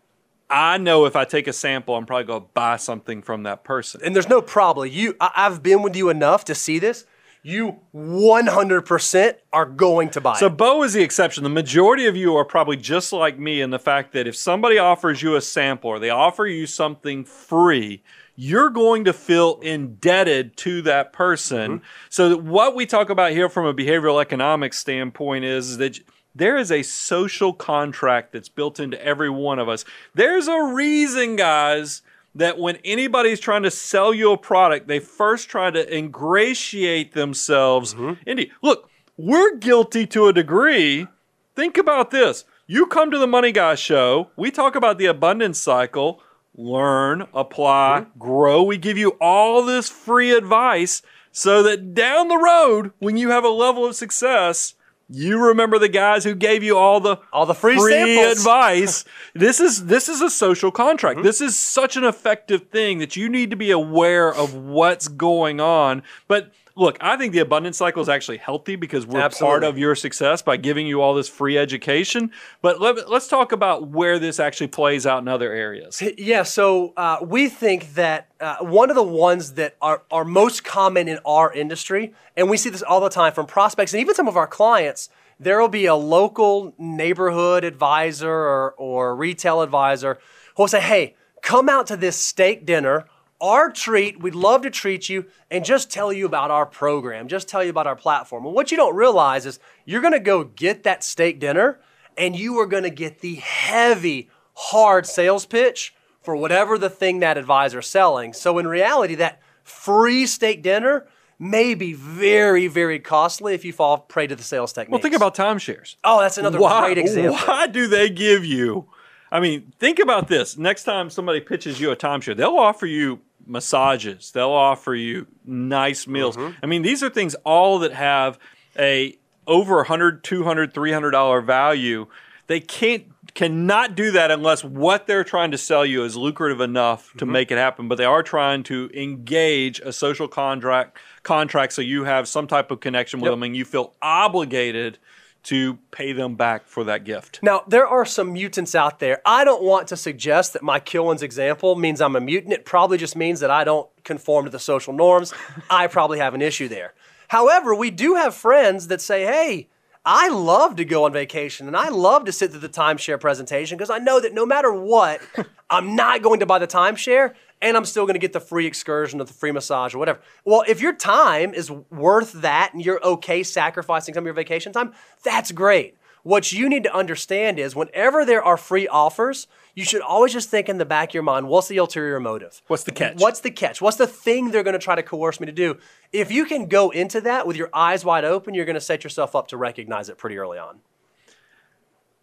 I 0.49 0.77
know 0.77 1.05
if 1.05 1.15
I 1.15 1.25
take 1.25 1.47
a 1.47 1.53
sample, 1.53 1.95
I'm 1.95 2.05
probably 2.05 2.25
going 2.25 2.41
to 2.41 2.47
buy 2.53 2.77
something 2.77 3.21
from 3.21 3.43
that 3.43 3.63
person. 3.63 4.01
And 4.03 4.15
there's 4.15 4.29
no 4.29 4.41
problem. 4.41 4.89
You, 4.89 5.15
I, 5.19 5.31
I've 5.35 5.63
been 5.63 5.81
with 5.81 5.95
you 5.95 6.09
enough 6.09 6.45
to 6.45 6.55
see 6.55 6.79
this. 6.79 7.05
You 7.45 7.79
100% 7.93 9.35
are 9.51 9.65
going 9.65 10.09
to 10.11 10.21
buy 10.21 10.37
So 10.37 10.47
it. 10.47 10.57
Bo 10.57 10.83
is 10.83 10.93
the 10.93 11.03
exception. 11.03 11.43
The 11.43 11.49
majority 11.49 12.05
of 12.05 12.15
you 12.15 12.35
are 12.35 12.45
probably 12.45 12.77
just 12.77 13.11
like 13.11 13.37
me 13.37 13.61
in 13.61 13.69
the 13.69 13.79
fact 13.79 14.13
that 14.13 14.27
if 14.27 14.35
somebody 14.35 14.77
offers 14.77 15.21
you 15.21 15.35
a 15.35 15.41
sample 15.41 15.89
or 15.89 15.99
they 15.99 16.09
offer 16.09 16.45
you 16.45 16.65
something 16.65 17.25
free, 17.25 18.01
you're 18.35 18.69
going 18.69 19.03
to 19.05 19.13
feel 19.13 19.59
indebted 19.61 20.57
to 20.57 20.81
that 20.83 21.13
person. 21.13 21.79
Mm-hmm. 21.79 21.85
So 22.09 22.29
that 22.29 22.43
what 22.43 22.75
we 22.75 22.85
talk 22.85 23.09
about 23.09 23.31
here 23.31 23.49
from 23.49 23.65
a 23.65 23.73
behavioral 23.73 24.21
economics 24.21 24.79
standpoint 24.79 25.45
is 25.45 25.77
that 25.77 25.99
there 26.35 26.57
is 26.57 26.71
a 26.71 26.81
social 26.81 27.53
contract 27.53 28.33
that's 28.33 28.49
built 28.49 28.79
into 28.79 29.03
every 29.03 29.29
one 29.29 29.59
of 29.59 29.69
us. 29.69 29.85
There's 30.15 30.47
a 30.47 30.63
reason, 30.63 31.35
guys, 31.35 32.01
that 32.33 32.57
when 32.57 32.77
anybody's 32.83 33.39
trying 33.39 33.63
to 33.63 33.71
sell 33.71 34.13
you 34.13 34.31
a 34.31 34.37
product, 34.37 34.87
they 34.87 34.99
first 34.99 35.49
try 35.49 35.69
to 35.69 35.95
ingratiate 35.95 37.13
themselves 37.13 37.93
mm-hmm. 37.93 38.27
into. 38.27 38.47
Look, 38.63 38.89
we're 39.15 39.57
guilty 39.57 40.07
to 40.07 40.27
a 40.27 40.33
degree. 40.33 41.07
Think 41.55 41.77
about 41.77 42.09
this. 42.09 42.45
You 42.65 42.87
come 42.87 43.11
to 43.11 43.19
the 43.19 43.27
Money 43.27 43.51
Guy 43.51 43.75
show, 43.75 44.31
we 44.35 44.49
talk 44.49 44.75
about 44.75 44.97
the 44.97 45.05
abundance 45.05 45.59
cycle, 45.59 46.22
learn, 46.55 47.27
apply, 47.33 48.05
grow. 48.17 48.63
We 48.63 48.77
give 48.77 48.97
you 48.97 49.09
all 49.21 49.65
this 49.65 49.89
free 49.89 50.31
advice 50.31 51.01
so 51.31 51.63
that 51.63 51.93
down 51.93 52.27
the 52.27 52.37
road, 52.37 52.91
when 52.99 53.17
you 53.17 53.29
have 53.31 53.43
a 53.43 53.49
level 53.49 53.85
of 53.85 53.95
success, 53.95 54.75
you 55.09 55.37
remember 55.39 55.77
the 55.79 55.89
guys 55.89 56.23
who 56.23 56.33
gave 56.33 56.63
you 56.63 56.77
all 56.77 56.99
the 56.99 57.17
All 57.31 57.45
the 57.45 57.53
free 57.53 57.77
samples. 57.77 58.37
advice. 58.39 59.05
this 59.33 59.59
is 59.59 59.85
this 59.85 60.07
is 60.07 60.21
a 60.21 60.29
social 60.29 60.71
contract. 60.71 61.17
Mm-hmm. 61.17 61.25
This 61.25 61.41
is 61.41 61.59
such 61.59 61.97
an 61.97 62.03
effective 62.03 62.69
thing 62.69 62.99
that 62.99 63.15
you 63.15 63.29
need 63.29 63.49
to 63.49 63.55
be 63.55 63.69
aware 63.71 64.33
of 64.33 64.53
what's 64.55 65.07
going 65.07 65.59
on. 65.59 66.03
But 66.27 66.51
look, 66.75 66.97
I 67.01 67.17
think 67.17 67.33
the 67.33 67.39
abundance 67.39 67.77
cycle 67.77 68.01
is 68.01 68.09
actually 68.09 68.37
healthy 68.37 68.75
because 68.75 69.05
we're 69.05 69.27
part 69.29 69.63
of 69.63 69.77
your 69.77 69.95
success 69.95 70.41
by 70.41 70.57
giving 70.57 70.87
you 70.87 71.01
all 71.01 71.13
this 71.13 71.29
free 71.29 71.57
education. 71.57 72.31
But 72.61 72.81
let, 72.81 73.09
let's 73.09 73.27
talk 73.27 73.51
about 73.51 73.89
where 73.89 74.19
this 74.19 74.39
actually 74.39 74.67
plays 74.67 75.05
out 75.05 75.21
in 75.21 75.27
other 75.27 75.51
areas. 75.51 76.01
Yeah, 76.17 76.43
so 76.43 76.93
uh, 76.97 77.17
we 77.21 77.49
think 77.49 77.93
that 77.93 78.29
uh, 78.39 78.57
one 78.61 78.89
of 78.89 78.95
the 78.95 79.03
ones 79.03 79.53
that 79.53 79.75
are, 79.81 80.03
are 80.11 80.25
most 80.25 80.63
common 80.63 81.07
in 81.07 81.19
our 81.25 81.53
industry, 81.53 82.13
and 82.35 82.49
we 82.49 82.57
see 82.57 82.69
this 82.69 82.81
all 82.81 83.01
the 83.01 83.09
time 83.09 83.33
from 83.33 83.45
prospects 83.45 83.93
and 83.93 84.01
even 84.01 84.15
some 84.15 84.27
of 84.27 84.37
our 84.37 84.47
clients, 84.47 85.09
there 85.39 85.59
will 85.59 85.67
be 85.67 85.85
a 85.85 85.95
local 85.95 86.73
neighborhood 86.77 87.63
advisor 87.63 88.31
or, 88.31 88.71
or 88.77 89.15
retail 89.15 89.61
advisor 89.61 90.19
who 90.55 90.63
will 90.63 90.67
say, 90.67 90.81
hey, 90.81 91.15
come 91.41 91.69
out 91.69 91.87
to 91.87 91.97
this 91.97 92.15
steak 92.15 92.65
dinner. 92.65 93.05
Our 93.43 93.71
treat, 93.71 94.21
we'd 94.21 94.35
love 94.35 94.61
to 94.61 94.69
treat 94.69 95.09
you 95.09 95.25
and 95.51 95.65
just 95.65 95.91
tell 95.91 96.13
you 96.13 96.25
about 96.25 96.49
our 96.49 96.65
program, 96.65 97.27
just 97.27 97.49
tell 97.49 97.61
you 97.61 97.69
about 97.69 97.87
our 97.87 97.95
platform. 97.95 98.45
And 98.45 98.55
what 98.55 98.71
you 98.71 98.77
don't 98.77 98.95
realize 98.95 99.45
is 99.45 99.59
you're 99.83 100.01
gonna 100.01 100.21
go 100.21 100.45
get 100.45 100.83
that 100.83 101.03
steak 101.03 101.41
dinner 101.41 101.81
and 102.17 102.37
you 102.37 102.57
are 102.59 102.65
gonna 102.65 102.89
get 102.89 103.19
the 103.19 103.35
heavy, 103.35 104.29
hard 104.53 105.05
sales 105.05 105.45
pitch 105.45 105.93
for 106.21 106.37
whatever 106.37 106.77
the 106.77 106.89
thing 106.89 107.19
that 107.19 107.37
advisor 107.37 107.79
is 107.79 107.87
selling. 107.87 108.31
So 108.31 108.59
in 108.59 108.65
reality, 108.65 109.15
that 109.15 109.41
free 109.61 110.25
steak 110.25 110.63
dinner 110.63 111.05
may 111.37 111.75
be 111.75 111.91
very, 111.91 112.67
very 112.67 112.99
costly 112.99 113.53
if 113.53 113.65
you 113.65 113.73
fall 113.73 113.97
prey 113.97 114.25
to 114.25 114.37
the 114.37 114.43
sales 114.43 114.71
techniques. 114.71 114.93
Well, 114.93 115.01
think 115.01 115.15
about 115.15 115.35
timeshares. 115.35 115.97
Oh, 116.05 116.21
that's 116.21 116.37
another 116.37 116.59
great 116.59 116.97
example. 116.97 117.35
Why 117.45 117.67
do 117.67 117.87
they 117.87 118.09
give 118.09 118.45
you? 118.45 118.87
I 119.33 119.39
mean, 119.39 119.73
think 119.79 119.99
about 119.99 120.27
this. 120.27 120.57
Next 120.57 120.83
time 120.83 121.09
somebody 121.09 121.41
pitches 121.41 121.81
you 121.81 121.91
a 121.91 121.95
timeshare, 121.95 122.37
they'll 122.37 122.55
offer 122.55 122.85
you 122.85 123.19
massages. 123.45 124.31
They'll 124.31 124.49
offer 124.51 124.93
you 124.95 125.27
nice 125.45 126.07
meals. 126.07 126.37
Mm-hmm. 126.37 126.57
I 126.63 126.65
mean, 126.67 126.81
these 126.81 127.03
are 127.03 127.09
things 127.09 127.35
all 127.43 127.79
that 127.79 127.93
have 127.93 128.37
a 128.77 129.17
over 129.47 129.77
100 129.77 130.23
200 130.23 130.73
300 130.73 131.11
dollar 131.11 131.41
value. 131.41 132.07
They 132.47 132.59
can't 132.59 133.05
cannot 133.35 133.95
do 133.95 134.11
that 134.11 134.29
unless 134.29 134.63
what 134.63 135.07
they're 135.07 135.23
trying 135.23 135.49
to 135.51 135.57
sell 135.57 135.83
you 135.85 136.03
is 136.03 136.15
lucrative 136.15 136.61
enough 136.61 137.11
to 137.13 137.25
Mm-hmm. 137.25 137.31
make 137.31 137.51
it 137.51 137.57
happen 137.57 137.87
but 137.87 137.97
they 137.97 138.05
are 138.05 138.21
trying 138.21 138.61
to 138.63 138.91
engage 138.93 139.79
a 139.79 139.91
social 139.91 140.27
contract 140.27 140.99
contract 141.23 141.73
so 141.73 141.81
you 141.81 142.03
have 142.03 142.27
some 142.27 142.45
type 142.45 142.69
of 142.69 142.79
connection 142.79 143.19
with 143.21 143.29
Yep. 143.29 143.33
them 143.33 143.43
and 143.43 143.57
you 143.57 143.65
feel 143.65 143.95
obligated 144.03 144.99
to 145.43 145.77
pay 145.91 146.13
them 146.13 146.35
back 146.35 146.67
for 146.67 146.83
that 146.85 147.03
gift. 147.03 147.39
Now, 147.43 147.63
there 147.67 147.85
are 147.85 148.05
some 148.05 148.33
mutants 148.33 148.75
out 148.75 148.99
there. 148.99 149.21
I 149.25 149.43
don't 149.43 149.61
want 149.61 149.89
to 149.89 149.97
suggest 149.97 150.53
that 150.53 150.63
my 150.63 150.79
Kilwins 150.79 151.21
example 151.21 151.75
means 151.75 151.99
I'm 151.99 152.15
a 152.15 152.21
mutant. 152.21 152.53
It 152.53 152.65
probably 152.65 152.97
just 152.97 153.15
means 153.15 153.41
that 153.41 153.51
I 153.51 153.63
don't 153.63 153.89
conform 154.03 154.45
to 154.45 154.51
the 154.51 154.59
social 154.59 154.93
norms. 154.93 155.33
I 155.69 155.87
probably 155.87 156.19
have 156.19 156.33
an 156.33 156.41
issue 156.41 156.67
there. 156.67 156.93
However, 157.27 157.75
we 157.75 157.91
do 157.91 158.15
have 158.15 158.33
friends 158.33 158.87
that 158.87 159.01
say, 159.01 159.25
hey, 159.25 159.67
I 160.05 160.29
love 160.29 160.75
to 160.77 160.85
go 160.85 161.05
on 161.05 161.13
vacation 161.13 161.67
and 161.67 161.77
I 161.77 161.89
love 161.89 162.25
to 162.25 162.31
sit 162.31 162.51
through 162.51 162.59
the 162.59 162.69
timeshare 162.69 163.19
presentation 163.19 163.77
because 163.77 163.89
I 163.89 163.99
know 163.99 164.19
that 164.19 164.33
no 164.33 164.45
matter 164.45 164.73
what, 164.73 165.21
I'm 165.69 165.95
not 165.95 166.21
going 166.21 166.41
to 166.41 166.45
buy 166.45 166.59
the 166.59 166.67
timeshare 166.67 167.33
and 167.63 167.77
I'm 167.77 167.85
still 167.85 168.03
going 168.05 168.15
to 168.15 168.19
get 168.19 168.33
the 168.33 168.39
free 168.39 168.67
excursion 168.67 169.19
or 169.19 169.23
the 169.23 169.33
free 169.33 169.51
massage 169.51 169.95
or 169.95 169.97
whatever. 169.97 170.19
Well, 170.45 170.63
if 170.67 170.81
your 170.81 170.93
time 170.93 171.53
is 171.53 171.71
worth 171.71 172.33
that 172.33 172.73
and 172.73 172.85
you're 172.85 173.03
okay 173.03 173.41
sacrificing 173.41 174.13
some 174.13 174.23
of 174.23 174.25
your 174.25 174.33
vacation 174.35 174.73
time, 174.73 174.93
that's 175.23 175.51
great. 175.51 175.97
What 176.23 176.53
you 176.53 176.69
need 176.69 176.83
to 176.83 176.93
understand 176.93 177.59
is 177.59 177.75
whenever 177.75 178.23
there 178.23 178.43
are 178.43 178.55
free 178.55 178.87
offers, 178.87 179.47
you 179.75 179.83
should 179.83 180.01
always 180.01 180.31
just 180.31 180.49
think 180.49 180.69
in 180.69 180.77
the 180.77 180.85
back 180.85 181.09
of 181.09 181.13
your 181.13 181.23
mind, 181.23 181.47
what's 181.47 181.67
the 181.67 181.77
ulterior 181.77 182.19
motive? 182.19 182.61
What's 182.67 182.83
the 182.83 182.91
catch? 182.91 183.19
What's 183.19 183.41
the 183.41 183.51
catch? 183.51 183.81
What's 183.81 183.97
the 183.97 184.07
thing 184.07 184.51
they're 184.51 184.63
going 184.63 184.73
to 184.73 184.79
try 184.79 184.95
to 184.95 185.03
coerce 185.03 185.39
me 185.39 185.47
to 185.47 185.51
do? 185.51 185.77
If 186.13 186.31
you 186.31 186.45
can 186.45 186.67
go 186.67 186.91
into 186.91 187.19
that 187.21 187.47
with 187.47 187.57
your 187.57 187.69
eyes 187.73 188.05
wide 188.05 188.23
open, 188.23 188.53
you're 188.53 188.65
going 188.65 188.75
to 188.75 188.81
set 188.81 189.03
yourself 189.03 189.35
up 189.35 189.47
to 189.49 189.57
recognize 189.57 190.07
it 190.09 190.17
pretty 190.17 190.37
early 190.37 190.57
on. 190.57 190.79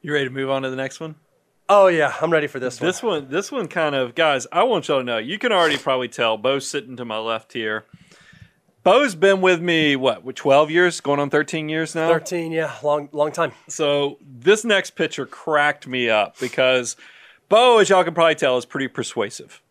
You 0.01 0.13
ready 0.15 0.27
to 0.27 0.31
move 0.31 0.49
on 0.49 0.63
to 0.63 0.71
the 0.71 0.77
next 0.77 1.01
one? 1.01 1.17
Oh 1.73 1.87
yeah, 1.87 2.13
I'm 2.21 2.33
ready 2.33 2.49
for 2.49 2.59
this 2.59 2.81
one. 2.81 2.87
This 2.89 3.01
one, 3.01 3.29
this 3.31 3.53
one 3.53 3.69
kind 3.69 3.95
of, 3.95 4.17
guys. 4.17 4.45
I 4.51 4.65
want 4.65 4.89
y'all 4.89 4.99
to 4.99 5.05
know. 5.05 5.19
You 5.19 5.39
can 5.39 5.53
already 5.53 5.77
probably 5.77 6.09
tell. 6.09 6.37
Bo's 6.37 6.69
sitting 6.69 6.97
to 6.97 7.05
my 7.05 7.19
left 7.19 7.53
here. 7.53 7.85
Bo's 8.83 9.15
been 9.15 9.41
with 9.41 9.61
me 9.61 9.95
what, 9.95 10.25
with 10.25 10.35
12 10.35 10.73
years, 10.73 11.01
going 11.01 11.21
on 11.21 11.31
13 11.31 11.69
years 11.69 11.95
now. 11.95 12.09
13, 12.09 12.51
yeah, 12.51 12.75
long 12.83 13.09
long 13.13 13.31
time. 13.31 13.53
So 13.69 14.19
this 14.21 14.65
next 14.65 14.97
picture 14.97 15.27
cracked 15.27 15.87
me 15.87 16.11
up 16.11 16.41
because 16.41 16.97
Bo, 17.49 17.79
as 17.79 17.89
y'all 17.89 18.03
can 18.03 18.15
probably 18.15 18.35
tell, 18.35 18.59
is 18.59 18.67
pretty 18.67 18.89
persuasive. 18.89 19.63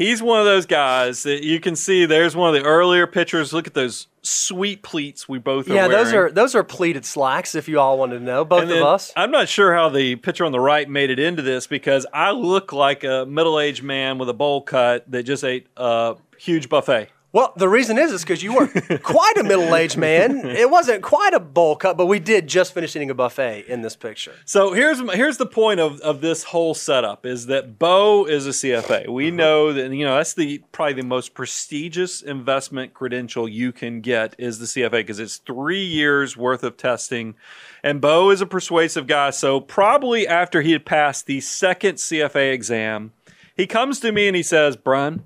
He's 0.00 0.22
one 0.22 0.38
of 0.40 0.46
those 0.46 0.64
guys 0.64 1.24
that 1.24 1.44
you 1.44 1.60
can 1.60 1.76
see. 1.76 2.06
There's 2.06 2.34
one 2.34 2.54
of 2.54 2.58
the 2.62 2.66
earlier 2.66 3.06
pictures. 3.06 3.52
Look 3.52 3.66
at 3.66 3.74
those 3.74 4.06
sweet 4.22 4.82
pleats 4.82 5.28
we 5.28 5.38
both 5.38 5.68
are 5.68 5.74
Yeah, 5.74 5.88
wearing. 5.88 6.04
those 6.04 6.14
are 6.14 6.30
those 6.30 6.54
are 6.54 6.64
pleated 6.64 7.04
slacks. 7.04 7.54
If 7.54 7.68
you 7.68 7.78
all 7.78 7.98
wanted 7.98 8.20
to 8.20 8.24
know, 8.24 8.46
both 8.46 8.64
of 8.64 8.70
us. 8.82 9.12
I'm 9.14 9.30
not 9.30 9.50
sure 9.50 9.74
how 9.74 9.90
the 9.90 10.16
picture 10.16 10.46
on 10.46 10.52
the 10.52 10.60
right 10.60 10.88
made 10.88 11.10
it 11.10 11.18
into 11.18 11.42
this 11.42 11.66
because 11.66 12.06
I 12.14 12.30
look 12.30 12.72
like 12.72 13.04
a 13.04 13.26
middle-aged 13.26 13.82
man 13.82 14.16
with 14.16 14.30
a 14.30 14.32
bowl 14.34 14.62
cut 14.62 15.04
that 15.10 15.24
just 15.24 15.44
ate 15.44 15.66
a 15.76 16.16
huge 16.38 16.70
buffet. 16.70 17.08
Well, 17.32 17.52
the 17.56 17.68
reason 17.68 17.96
is 17.96 18.10
is 18.10 18.22
because 18.22 18.42
you 18.42 18.54
weren't 18.54 18.72
quite 19.02 19.36
a 19.36 19.44
middle 19.44 19.74
aged 19.74 19.96
man. 19.96 20.44
It 20.44 20.68
wasn't 20.68 21.02
quite 21.02 21.32
a 21.32 21.38
bowl 21.38 21.76
cut, 21.76 21.96
but 21.96 22.06
we 22.06 22.18
did 22.18 22.48
just 22.48 22.74
finish 22.74 22.96
eating 22.96 23.10
a 23.10 23.14
buffet 23.14 23.66
in 23.68 23.82
this 23.82 23.94
picture. 23.94 24.34
So 24.44 24.72
here's 24.72 24.98
here's 25.12 25.36
the 25.36 25.46
point 25.46 25.78
of, 25.78 26.00
of 26.00 26.20
this 26.22 26.44
whole 26.44 26.74
setup 26.74 27.24
is 27.24 27.46
that 27.46 27.78
Bo 27.78 28.26
is 28.26 28.48
a 28.48 28.50
CFA. 28.50 29.08
We 29.08 29.28
uh-huh. 29.28 29.36
know 29.36 29.72
that 29.72 29.92
you 29.92 30.04
know 30.04 30.16
that's 30.16 30.34
the 30.34 30.62
probably 30.72 30.94
the 30.94 31.04
most 31.04 31.34
prestigious 31.34 32.20
investment 32.20 32.94
credential 32.94 33.48
you 33.48 33.70
can 33.70 34.00
get 34.00 34.34
is 34.36 34.58
the 34.58 34.66
CFA 34.66 34.90
because 34.90 35.20
it's 35.20 35.36
three 35.36 35.84
years 35.84 36.36
worth 36.36 36.64
of 36.64 36.76
testing, 36.76 37.36
and 37.84 38.00
Bo 38.00 38.30
is 38.30 38.40
a 38.40 38.46
persuasive 38.46 39.06
guy. 39.06 39.30
So 39.30 39.60
probably 39.60 40.26
after 40.26 40.62
he 40.62 40.72
had 40.72 40.84
passed 40.84 41.26
the 41.26 41.40
second 41.40 41.96
CFA 41.96 42.52
exam, 42.52 43.12
he 43.56 43.68
comes 43.68 44.00
to 44.00 44.10
me 44.10 44.26
and 44.26 44.34
he 44.34 44.42
says, 44.42 44.74
"Brian, 44.74 45.24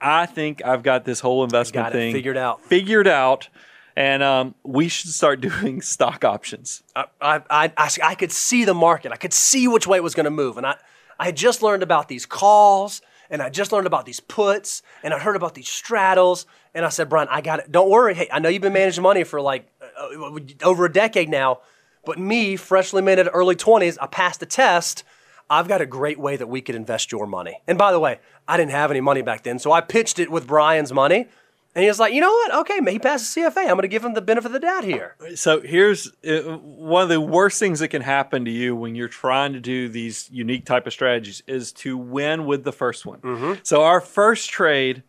I 0.00 0.26
think 0.26 0.64
I've 0.64 0.82
got 0.82 1.04
this 1.04 1.20
whole 1.20 1.44
investment 1.44 1.92
thing 1.92 2.12
figured 2.12 2.36
out." 2.36 2.64
Figured 2.64 3.06
out." 3.06 3.48
And 3.96 4.22
um, 4.22 4.54
we 4.62 4.86
should 4.86 5.10
start 5.10 5.40
doing 5.42 5.82
stock 5.82 6.24
options. 6.24 6.84
I, 6.94 7.06
I, 7.20 7.42
I, 7.50 7.72
I, 7.76 7.90
I 8.04 8.14
could 8.14 8.30
see 8.30 8.64
the 8.64 8.74
market. 8.74 9.10
I 9.10 9.16
could 9.16 9.32
see 9.32 9.66
which 9.66 9.88
way 9.88 9.98
it 9.98 10.04
was 10.04 10.14
going 10.14 10.24
to 10.24 10.30
move. 10.30 10.56
And 10.56 10.64
I, 10.64 10.76
I 11.18 11.26
had 11.26 11.36
just 11.36 11.62
learned 11.62 11.82
about 11.82 12.06
these 12.06 12.24
calls 12.24 13.02
and 13.30 13.42
I 13.42 13.50
just 13.50 13.72
learned 13.72 13.86
about 13.86 14.06
these 14.06 14.20
puts 14.20 14.82
and 15.02 15.12
I 15.12 15.18
heard 15.18 15.36
about 15.36 15.54
these 15.54 15.68
straddles. 15.68 16.46
And 16.74 16.84
I 16.84 16.90
said, 16.90 17.08
Brian, 17.08 17.28
I 17.28 17.40
got 17.40 17.58
it. 17.58 17.72
Don't 17.72 17.90
worry. 17.90 18.14
Hey, 18.14 18.28
I 18.32 18.38
know 18.38 18.48
you've 18.48 18.62
been 18.62 18.72
managing 18.72 19.02
money 19.02 19.24
for 19.24 19.40
like 19.40 19.68
uh, 19.82 20.38
over 20.62 20.84
a 20.84 20.92
decade 20.92 21.28
now, 21.28 21.60
but 22.04 22.18
me, 22.18 22.56
freshly 22.56 23.02
minted 23.02 23.28
early 23.32 23.56
20s, 23.56 23.98
I 24.00 24.06
passed 24.06 24.40
the 24.40 24.46
test. 24.46 25.02
I've 25.50 25.68
got 25.68 25.80
a 25.80 25.86
great 25.86 26.18
way 26.18 26.36
that 26.36 26.48
we 26.48 26.60
could 26.60 26.74
invest 26.74 27.10
your 27.10 27.26
money. 27.26 27.60
And 27.66 27.78
by 27.78 27.92
the 27.92 28.00
way, 28.00 28.20
I 28.46 28.56
didn't 28.56 28.72
have 28.72 28.90
any 28.90 29.00
money 29.00 29.22
back 29.22 29.42
then, 29.42 29.58
so 29.58 29.72
I 29.72 29.80
pitched 29.80 30.18
it 30.18 30.30
with 30.30 30.46
Brian's 30.46 30.92
money. 30.92 31.28
And 31.74 31.82
he 31.84 31.88
was 31.88 32.00
like, 32.00 32.12
you 32.12 32.20
know 32.20 32.32
what? 32.32 32.54
Okay, 32.54 32.80
he 32.90 32.98
passed 32.98 33.34
the 33.34 33.42
CFA. 33.42 33.58
I'm 33.58 33.68
going 33.68 33.82
to 33.82 33.88
give 33.88 34.04
him 34.04 34.14
the 34.14 34.22
benefit 34.22 34.46
of 34.46 34.52
the 34.52 34.58
doubt 34.58 34.84
here. 34.84 35.14
So 35.36 35.60
here's 35.60 36.10
uh, 36.26 36.56
one 36.58 37.04
of 37.04 37.08
the 37.08 37.20
worst 37.20 37.60
things 37.60 37.78
that 37.80 37.88
can 37.88 38.02
happen 38.02 38.44
to 38.46 38.50
you 38.50 38.74
when 38.74 38.94
you're 38.94 39.06
trying 39.06 39.52
to 39.52 39.60
do 39.60 39.88
these 39.88 40.28
unique 40.32 40.64
type 40.64 40.86
of 40.86 40.92
strategies 40.92 41.42
is 41.46 41.70
to 41.72 41.96
win 41.96 42.46
with 42.46 42.64
the 42.64 42.72
first 42.72 43.06
one. 43.06 43.60
So 43.62 43.82
our 43.82 44.00
first 44.00 44.50
trade 44.50 45.04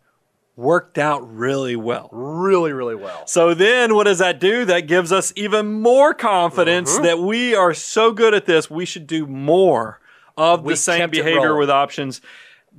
worked 0.54 0.98
out 0.98 1.20
really 1.34 1.74
well. 1.76 2.08
Really, 2.12 2.72
really 2.72 2.94
well. 2.94 3.26
So 3.26 3.54
then 3.54 3.94
what 3.94 4.04
does 4.04 4.18
that 4.18 4.38
do? 4.38 4.64
That 4.66 4.86
gives 4.86 5.10
us 5.10 5.32
even 5.34 5.80
more 5.80 6.14
confidence 6.14 6.98
that 6.98 7.18
we 7.18 7.54
are 7.54 7.74
so 7.74 8.12
good 8.12 8.34
at 8.34 8.46
this, 8.46 8.70
we 8.70 8.84
should 8.84 9.06
do 9.06 9.26
more 9.26 9.98
of 10.40 10.64
We 10.64 10.72
the 10.72 10.76
same 10.76 11.10
behavior 11.10 11.54
with 11.54 11.68
options. 11.68 12.22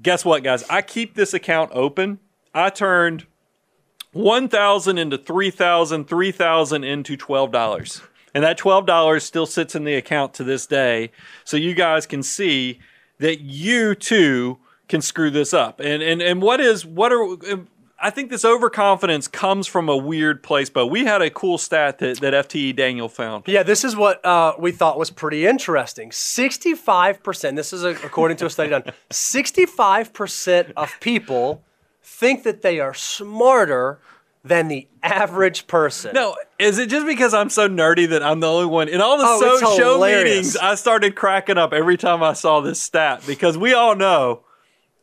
Guess 0.01 0.25
what, 0.25 0.43
guys? 0.43 0.63
I 0.69 0.81
keep 0.81 1.13
this 1.13 1.33
account 1.33 1.71
open. 1.73 2.19
I 2.55 2.71
turned 2.71 3.27
1000 4.13 4.97
into 4.97 5.17
3000 5.17 6.05
3000 6.05 6.83
into 6.83 7.15
$12 7.15 8.01
and 8.33 8.43
that 8.43 8.57
$12 8.57 9.21
still 9.21 9.45
sits 9.45 9.75
in 9.75 9.83
the 9.83 9.93
account 9.93 10.33
to 10.33 10.43
this 10.43 10.65
day 10.65 11.11
so 11.45 11.55
you 11.55 11.73
guys 11.73 12.05
can 12.05 12.23
see 12.23 12.79
that 13.19 13.39
you 13.39 13.95
too 13.95 14.57
can 14.89 15.01
screw 15.01 15.29
this 15.29 15.53
up 15.53 15.79
and 15.79 16.03
and 16.03 16.21
and 16.21 16.41
what 16.41 16.59
is 16.59 16.85
what 16.85 17.13
are 17.13 17.37
I 18.03 18.09
think 18.09 18.31
this 18.31 18.43
overconfidence 18.43 19.27
comes 19.27 19.67
from 19.67 19.87
a 19.87 19.95
weird 19.95 20.41
place, 20.41 20.69
but 20.71 20.87
we 20.87 21.05
had 21.05 21.21
a 21.21 21.29
cool 21.29 21.57
stat 21.59 21.99
that, 21.99 22.19
that 22.21 22.33
FTE 22.49 22.75
Daniel 22.75 23.07
found. 23.07 23.43
Yeah, 23.47 23.61
this 23.63 23.83
is 23.83 23.95
what 23.95 24.25
uh, 24.25 24.53
we 24.57 24.71
thought 24.71 24.97
was 24.97 25.11
pretty 25.11 25.45
interesting. 25.45 26.09
65%, 26.09 27.55
this 27.55 27.73
is 27.73 27.83
a, 27.83 27.89
according 27.89 28.37
to 28.37 28.45
a 28.47 28.49
study 28.49 28.69
done, 28.71 28.83
65% 29.11 30.73
of 30.75 30.91
people 30.99 31.63
think 32.01 32.43
that 32.43 32.61
they 32.61 32.79
are 32.79 32.93
smarter 32.93 33.99
than 34.43 34.67
the 34.67 34.87
average 35.03 35.67
person. 35.67 36.11
No, 36.15 36.35
is 36.57 36.79
it 36.79 36.89
just 36.89 37.05
because 37.05 37.33
I'm 37.35 37.49
so 37.51 37.69
nerdy 37.69 38.09
that 38.09 38.23
I'm 38.23 38.39
the 38.39 38.47
only 38.49 38.65
one 38.65 38.89
in 38.89 38.99
all 38.99 39.17
the 39.19 39.25
Oh, 39.27 39.59
so- 39.59 39.77
show 39.77 39.93
hilarious. 39.93 40.23
meetings? 40.29 40.57
I 40.57 40.73
started 40.75 41.15
cracking 41.15 41.59
up 41.59 41.73
every 41.73 41.97
time 41.97 42.23
I 42.23 42.33
saw 42.33 42.59
this 42.61 42.81
stat 42.81 43.21
because 43.27 43.57
we 43.57 43.73
all 43.75 43.95
know 43.95 44.43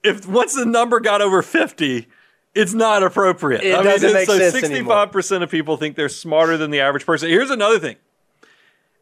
if 0.03 0.27
once 0.27 0.55
the 0.57 0.65
number 0.67 0.99
got 0.99 1.23
over 1.23 1.43
50, 1.43 2.09
it's 2.55 2.75
not 2.75 3.03
appropriate. 3.03 3.63
It 3.63 3.83
doesn't 3.83 4.13
make 4.13 4.27
so 4.27 4.39
sense 4.39 4.55
Sixty-five 4.55 5.13
percent 5.13 5.43
of 5.43 5.51
people 5.51 5.77
think 5.77 5.97
they're 5.97 6.09
smarter 6.09 6.57
than 6.57 6.71
the 6.71 6.81
average 6.81 7.07
person. 7.07 7.29
Here's 7.29 7.51
another 7.51 7.79
thing: 7.79 7.97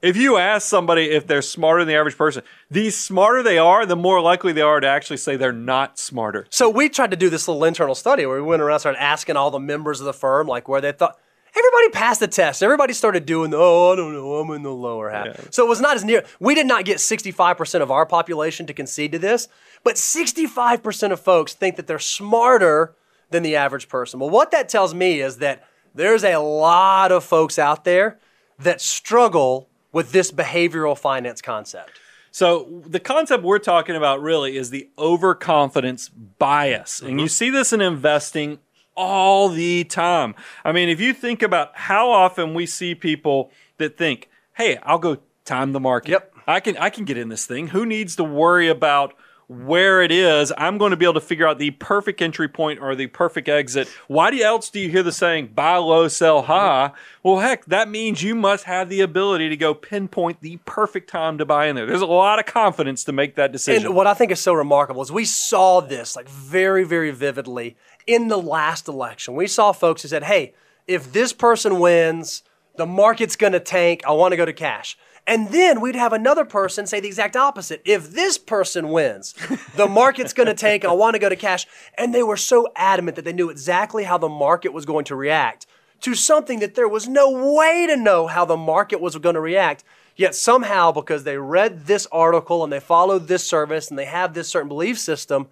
if 0.03 0.17
you 0.17 0.37
ask 0.37 0.69
somebody 0.69 1.11
if 1.11 1.27
they're 1.27 1.43
smarter 1.43 1.81
than 1.81 1.89
the 1.89 1.99
average 1.99 2.17
person, 2.17 2.43
the 2.71 2.91
smarter 2.91 3.43
they 3.43 3.59
are, 3.59 3.87
the 3.87 3.97
more 3.97 4.21
likely 4.21 4.53
they 4.53 4.61
are 4.63 4.81
to 4.81 4.87
actually 4.87 5.17
say 5.17 5.37
they're 5.37 5.53
not 5.53 5.99
smarter. 5.99 6.47
So 6.51 6.69
we 6.69 6.89
tried 6.89 7.11
to 7.13 7.17
do 7.17 7.31
this 7.31 7.49
little 7.49 7.65
internal 7.65 7.95
study 7.95 8.27
where 8.27 8.37
we 8.37 8.47
went 8.47 8.63
around 8.63 8.75
and 8.75 8.81
started 8.81 9.03
asking 9.03 9.37
all 9.37 9.51
the 9.51 9.59
members 9.59 10.01
of 10.01 10.07
the 10.07 10.13
firm 10.13 10.47
like 10.47 10.69
where 10.69 10.81
they 10.81 10.93
thought 10.93 11.19
everybody 11.57 11.89
passed 11.91 12.21
the 12.21 12.29
test. 12.29 12.63
Everybody 12.63 12.93
started 12.93 13.25
doing 13.27 13.51
the, 13.51 13.57
oh, 13.57 13.93
I 13.93 13.97
don't 13.97 14.13
know, 14.13 14.35
I'm 14.35 14.51
in 14.51 14.63
the 14.63 14.71
lower 14.71 15.11
half. 15.11 15.53
So 15.53 15.65
it 15.65 15.69
was 15.69 15.81
not 15.81 15.97
as 15.97 16.05
near. 16.05 16.25
We 16.39 16.55
did 16.55 16.67
not 16.67 16.85
get 16.85 16.99
65% 16.99 17.81
of 17.81 17.91
our 17.91 18.05
population 18.05 18.67
to 18.67 18.75
concede 18.75 19.13
to 19.13 19.19
this, 19.19 19.49
but 19.83 19.95
65% 19.97 21.13
of 21.13 21.21
folks 21.21 21.55
think 21.55 21.77
that 21.77 21.87
they're 21.87 21.99
smarter 21.99 22.95
than 23.31 23.43
the 23.43 23.57
average 23.57 23.89
person. 23.89 24.21
Well, 24.21 24.31
what 24.31 24.51
that 24.51 24.69
tells 24.69 24.95
me 24.95 25.21
is 25.21 25.39
that 25.39 25.65
there's 25.95 26.25
a 26.25 26.37
lot 26.37 27.13
of 27.13 27.25
folks 27.25 27.59
out 27.59 27.85
there 27.85 28.19
that 28.59 28.81
struggle 28.81 29.69
with 29.93 30.13
this 30.13 30.31
behavioral 30.31 30.97
finance 30.97 31.41
concept. 31.41 31.93
So 32.31 32.83
the 32.85 33.01
concept 33.01 33.43
we're 33.43 33.59
talking 33.59 33.97
about 33.97 34.21
really 34.21 34.57
is 34.57 34.71
the 34.71 34.91
overconfidence 34.99 36.09
bias. 36.09 37.01
And 37.01 37.19
you 37.19 37.27
mm-hmm. 37.27 37.31
see 37.31 37.51
this 37.51 37.73
in 37.73 37.81
investing 37.81 38.59
all 38.95 39.49
the 39.49 39.85
time. 39.85 40.35
I 40.65 40.73
mean, 40.73 40.89
if 40.89 41.01
you 41.01 41.15
think 41.15 41.43
about 41.43 41.71
how 41.75 42.11
often 42.11 42.53
we 42.53 42.67
see 42.67 42.95
people 42.95 43.51
that 43.79 43.97
think, 43.97 44.29
"Hey, 44.55 44.79
I'll 44.83 44.99
go 44.99 45.19
time 45.47 45.73
the 45.73 45.81
market. 45.81 46.11
Yep. 46.11 46.35
I 46.47 46.61
can 46.61 46.77
I 46.77 46.91
can 46.91 47.05
get 47.05 47.17
in 47.17 47.31
this 47.31 47.47
thing. 47.47 47.69
Who 47.69 47.87
needs 47.87 48.17
to 48.17 48.25
worry 48.25 48.69
about 48.69 49.15
where 49.49 50.03
it 50.03 50.11
is? 50.11 50.53
I'm 50.59 50.77
going 50.77 50.91
to 50.91 50.97
be 50.97 51.05
able 51.05 51.15
to 51.15 51.21
figure 51.21 51.47
out 51.47 51.59
the 51.59 51.71
perfect 51.73 52.21
entry 52.21 52.49
point 52.49 52.81
or 52.81 52.97
the 52.97 53.07
perfect 53.07 53.49
exit. 53.49 53.89
Why 54.09 54.31
do 54.31 54.37
you, 54.37 54.45
else 54.45 54.71
do 54.71 54.81
you 54.81 54.89
hear 54.89 55.03
the 55.03 55.13
saying 55.13 55.53
buy 55.55 55.77
low, 55.77 56.09
sell 56.09 56.43
high? 56.43 56.91
Well, 57.23 57.39
heck, 57.39 57.65
that 57.67 57.89
means 57.89 58.23
you 58.23 58.35
must 58.35 58.65
have 58.65 58.89
the 58.89 59.01
ability 59.01 59.49
to 59.49 59.57
go 59.57 59.73
pinpoint 59.73 60.41
the 60.41 60.57
perfect 60.65 61.09
time 61.09 61.39
to 61.39 61.45
buy 61.45 61.67
in 61.67 61.77
there. 61.77 61.87
There's 61.87 62.01
a 62.01 62.07
lot 62.07 62.39
of 62.39 62.47
confidence 62.47 63.05
to 63.05 63.13
make 63.13 63.37
that 63.37 63.53
decision. 63.53 63.87
And 63.87 63.95
what 63.95 64.07
I 64.07 64.15
think 64.15 64.33
is 64.33 64.41
so 64.41 64.53
remarkable 64.53 65.03
is 65.03 65.13
we 65.13 65.25
saw 65.25 65.81
this 65.81 66.17
like 66.17 66.29
very, 66.29 66.85
very 66.85 67.13
vividly 67.13 67.77
in 68.07 68.29
the 68.29 68.39
last 68.39 68.89
election. 68.89 69.35
We 69.35 69.47
saw 69.47 69.73
folks 69.73 70.03
who 70.03 70.09
said, 70.09 70.25
hey, 70.25 70.55
if 70.89 71.13
this 71.13 71.33
person 71.33 71.79
wins, 71.79 72.43
the 72.77 72.87
market's 72.87 73.37
going 73.37 73.53
to 73.53 73.61
tank. 73.61 74.03
I 74.07 74.13
want 74.13 74.33
to 74.33 74.37
go 74.37 74.45
to 74.45 74.53
cash. 74.53 74.99
And 75.27 75.49
then 75.49 75.81
we'd 75.81 75.97
have 75.97 76.13
another 76.13 76.45
person 76.45 76.87
say 76.87 77.01
the 77.01 77.09
exact 77.09 77.35
opposite. 77.35 77.83
If 77.85 78.13
this 78.13 78.39
person 78.39 78.91
wins, 78.91 79.35
the 79.75 79.89
market's 79.89 80.33
going 80.33 80.47
to 80.47 80.55
tank. 80.55 80.85
I 80.85 80.93
want 80.93 81.15
to 81.15 81.19
go 81.19 81.29
to 81.29 81.37
cash. 81.37 81.67
And 81.99 82.15
they 82.15 82.23
were 82.23 82.37
so 82.37 82.69
adamant 82.77 83.17
that 83.17 83.25
they 83.25 83.33
knew 83.33 83.51
exactly 83.51 84.05
how 84.05 84.19
the 84.19 84.29
market 84.29 84.73
was 84.73 84.87
going 84.87 85.05
to 85.07 85.17
react 85.17 85.67
to 86.03 86.15
something 86.15 86.61
that 86.61 86.75
there 86.75 86.89
was 86.89 87.09
no 87.09 87.55
way 87.55 87.87
to 87.87 87.97
know 87.97 88.27
how 88.27 88.45
the 88.45 88.57
market 88.57 89.01
was 89.01 89.17
going 89.17 89.35
to 89.35 89.41
react. 89.41 89.83
Yet 90.15 90.35
somehow, 90.35 90.93
because 90.93 91.25
they 91.25 91.37
read 91.39 91.87
this 91.87 92.07
article 92.13 92.63
and 92.63 92.73
they 92.73 92.81
followed 92.81 93.27
this 93.29 93.47
service 93.47 93.91
and 93.91 93.99
they 93.99 94.05
have 94.05 94.33
this 94.33 94.49
certain 94.49 94.69
belief 94.69 94.99
system, 94.99 95.49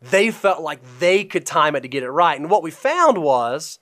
they 0.00 0.30
felt 0.30 0.62
like 0.62 0.80
they 1.00 1.24
could 1.24 1.44
time 1.44 1.74
it 1.74 1.80
to 1.80 1.88
get 1.88 2.02
it 2.02 2.10
right. 2.10 2.38
And 2.38 2.48
what 2.48 2.62
we 2.62 2.70
found 2.70 3.18
was 3.18 3.78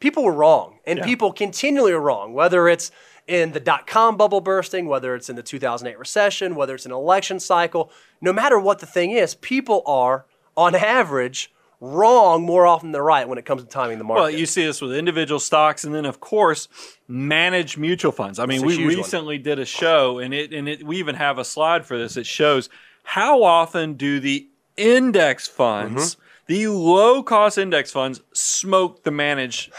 people 0.00 0.24
were 0.24 0.32
wrong, 0.32 0.80
and 0.86 1.00
people 1.00 1.32
continually 1.32 1.92
are 1.92 2.00
wrong, 2.00 2.34
whether 2.34 2.68
it's 2.68 2.90
in 3.26 3.52
the 3.52 3.60
dot 3.60 3.86
com 3.86 4.16
bubble 4.16 4.40
bursting, 4.40 4.86
whether 4.86 5.14
it's 5.14 5.28
in 5.30 5.36
the 5.36 5.42
2008 5.42 5.98
recession, 5.98 6.54
whether 6.54 6.74
it's 6.74 6.86
an 6.86 6.92
election 6.92 7.40
cycle. 7.40 7.90
No 8.20 8.32
matter 8.32 8.58
what 8.58 8.78
the 8.80 8.86
thing 8.86 9.10
is, 9.12 9.34
people 9.34 9.82
are, 9.86 10.26
on 10.56 10.74
average, 10.74 11.50
wrong 11.80 12.42
more 12.42 12.66
often 12.66 12.92
than 12.92 13.00
right 13.02 13.28
when 13.28 13.36
it 13.38 13.44
comes 13.44 13.62
to 13.62 13.68
timing 13.68 13.98
the 13.98 14.04
market. 14.04 14.20
Well, 14.20 14.30
you 14.30 14.46
see 14.46 14.64
this 14.64 14.80
with 14.80 14.94
individual 14.94 15.40
stocks, 15.40 15.84
and 15.84 15.94
then 15.94 16.04
of 16.06 16.20
course 16.20 16.68
managed 17.08 17.76
mutual 17.78 18.12
funds. 18.12 18.38
I 18.38 18.46
mean, 18.46 18.62
we 18.64 18.74
huge 18.76 18.88
one. 18.88 18.96
recently 18.96 19.38
did 19.38 19.58
a 19.58 19.64
show, 19.64 20.18
and 20.18 20.32
it 20.34 20.52
and 20.52 20.68
it 20.68 20.82
we 20.84 20.98
even 20.98 21.14
have 21.16 21.38
a 21.38 21.44
slide 21.44 21.84
for 21.84 21.98
this. 21.98 22.16
It 22.16 22.26
shows 22.26 22.68
how 23.02 23.42
often 23.42 23.94
do 23.94 24.20
the 24.20 24.48
index 24.76 25.46
funds, 25.46 26.14
Mm-hmm. 26.16 26.20
the 26.46 26.66
low 26.68 27.22
cost 27.22 27.58
index 27.58 27.90
funds, 27.92 28.20
smoke 28.32 29.02
the 29.04 29.10
managed 29.10 29.72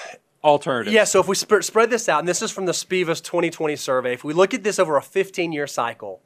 alternative. 0.46 0.94
Yeah, 0.94 1.04
so 1.04 1.20
if 1.20 1.28
we 1.28 1.36
sp- 1.36 1.64
spread 1.64 1.90
this 1.90 2.08
out, 2.08 2.20
and 2.20 2.28
this 2.28 2.42
is 2.42 2.52
from 2.52 2.66
the 2.66 2.74
SPIVA's 2.74 3.20
2020 3.20 3.76
survey, 3.76 4.14
if 4.14 4.24
we 4.24 4.34
look 4.34 4.54
at 4.54 4.64
this 4.64 4.80
over 4.80 4.96
a 4.96 5.02
15 5.02 5.52
year 5.52 5.68
cycle, 5.68 6.22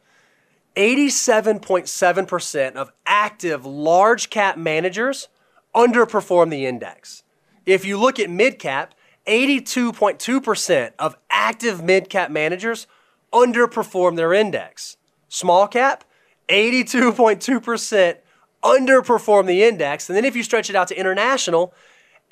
87.7% 0.75 2.75
of 2.75 2.91
active 3.05 3.65
large 3.65 4.29
cap 4.29 4.57
managers 4.57 5.29
underperform 5.75 6.49
the 6.49 6.65
index. 6.65 7.23
If 7.65 7.85
you 7.85 7.97
look 7.97 8.19
at 8.19 8.29
mid 8.29 8.59
cap, 8.59 8.93
82.2% 9.25 10.91
of 10.99 11.17
active 11.29 11.83
mid 11.83 12.09
cap 12.09 12.29
managers 12.29 12.87
underperform 13.31 14.15
their 14.15 14.33
index. 14.33 14.97
Small 15.27 15.67
cap, 15.67 16.03
82.2% 16.49 18.17
underperform 18.63 19.45
the 19.45 19.63
index. 19.63 20.09
And 20.09 20.17
then 20.17 20.25
if 20.25 20.35
you 20.35 20.43
stretch 20.43 20.69
it 20.69 20.75
out 20.75 20.87
to 20.89 20.99
international, 20.99 21.73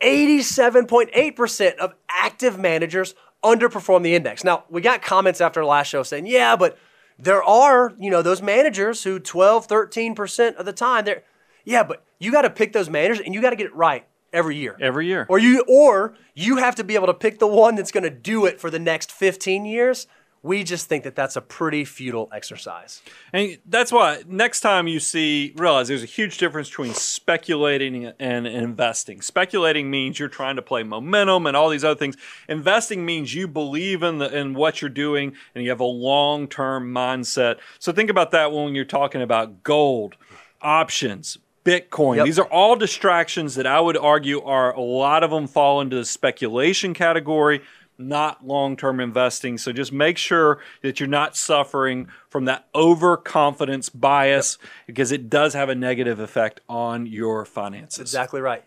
87.8% 0.02 1.76
of 1.78 1.94
active 2.10 2.60
managers 2.60 3.16
underperform 3.44 4.04
the 4.04 4.16
index. 4.16 4.44
Now, 4.44 4.64
we 4.70 4.82
got 4.82 5.02
comments 5.02 5.42
after 5.42 5.64
last 5.64 5.88
show 5.88 6.04
saying, 6.04 6.28
yeah, 6.28 6.56
but 6.56 6.78
there 7.20 7.44
are, 7.44 7.94
you 8.00 8.10
know, 8.10 8.22
those 8.22 8.42
managers 8.42 9.04
who 9.04 9.20
12, 9.20 9.68
13% 9.68 10.56
of 10.56 10.66
the 10.66 10.74
time 10.74 11.06
they're 11.06 11.24
yeah, 11.68 11.84
but 11.84 12.06
you 12.18 12.32
got 12.32 12.44
to 12.44 12.50
pick 12.50 12.72
those 12.72 12.90
managers 12.90 13.20
and 13.20 13.36
you 13.36 13.42
got 13.42 13.50
to 13.50 13.58
get 13.58 13.66
it 13.66 13.76
right 13.76 14.08
every 14.32 14.56
year. 14.56 14.78
Every 14.80 15.06
year. 15.06 15.26
Or 15.28 15.38
you 15.38 15.66
or 15.68 16.16
you 16.34 16.58
have 16.58 16.76
to 16.76 16.84
be 16.86 16.96
able 16.96 17.08
to 17.08 17.14
pick 17.14 17.40
the 17.40 17.48
one 17.48 17.76
that's 17.76 17.92
going 17.92 18.06
to 18.06 18.10
do 18.10 18.46
it 18.46 18.62
for 18.62 18.70
the 18.70 18.80
next 18.80 19.12
15 19.12 19.66
years. 19.66 20.08
We 20.44 20.64
just 20.64 20.88
think 20.88 21.04
that 21.04 21.16
that's 21.16 21.36
a 21.36 21.42
pretty 21.42 21.84
futile 21.84 22.30
exercise. 22.34 23.02
And 23.34 23.58
that's 23.66 23.92
why 23.92 24.24
next 24.28 24.62
time 24.62 24.88
you 24.88 25.00
see, 25.00 25.54
realize 25.56 25.88
there's 25.88 26.04
a 26.04 26.08
huge 26.08 26.38
difference 26.38 26.70
between 26.70 26.94
speculating 26.94 28.14
and 28.20 28.48
investing. 28.48 29.22
Speculating 29.22 29.90
means 29.90 30.20
you're 30.20 30.30
trying 30.30 30.56
to 30.56 30.62
play 30.62 30.84
momentum 30.84 31.48
and 31.48 31.58
all 31.58 31.70
these 31.70 31.84
other 31.84 32.00
things. 32.00 32.16
Investing 32.48 33.06
means 33.06 33.34
you 33.34 33.48
believe 33.48 34.04
in 34.04 34.20
the 34.20 34.36
in 34.36 34.54
what 34.54 34.82
you're 34.82 34.90
doing 34.90 35.34
and 35.56 35.64
you 35.64 35.70
have 35.70 35.80
a 35.80 35.86
long 35.86 36.48
term 36.48 36.94
mindset. 36.94 37.58
So 37.80 37.92
think 37.92 38.10
about 38.10 38.32
that 38.32 38.52
when 38.52 38.76
you're 38.76 38.86
talking 38.86 39.22
about 39.22 39.64
gold, 39.64 40.16
options, 40.62 41.38
Bitcoin. 41.68 42.16
Yep. 42.16 42.26
These 42.26 42.40
are 42.40 42.46
all 42.46 42.78
distractions 42.78 43.56
that 43.56 43.68
I 43.68 43.82
would 43.82 43.98
argue 43.98 44.42
are 44.42 44.74
a 44.74 44.80
lot 44.80 45.22
of 45.22 45.32
them 45.32 45.48
fall 45.48 45.82
into 45.82 45.98
the 45.98 46.06
speculation 46.06 46.94
category, 46.94 47.62
not 47.98 48.46
long 48.46 48.78
term 48.78 49.00
investing. 49.00 49.58
So 49.58 49.72
just 49.72 49.92
make 49.92 50.18
sure 50.18 50.60
that 50.82 51.00
you're 51.00 51.08
not 51.08 51.36
suffering 51.36 52.08
from 52.30 52.46
that 52.46 52.68
overconfidence 52.76 53.90
bias 53.90 54.58
because 54.86 55.12
it 55.12 55.30
does 55.30 55.54
have 55.54 55.70
a 55.70 55.76
negative 55.76 56.20
effect 56.20 56.62
on 56.70 57.06
your 57.06 57.46
finances. 57.46 58.00
Exactly 58.00 58.42
right. 58.42 58.64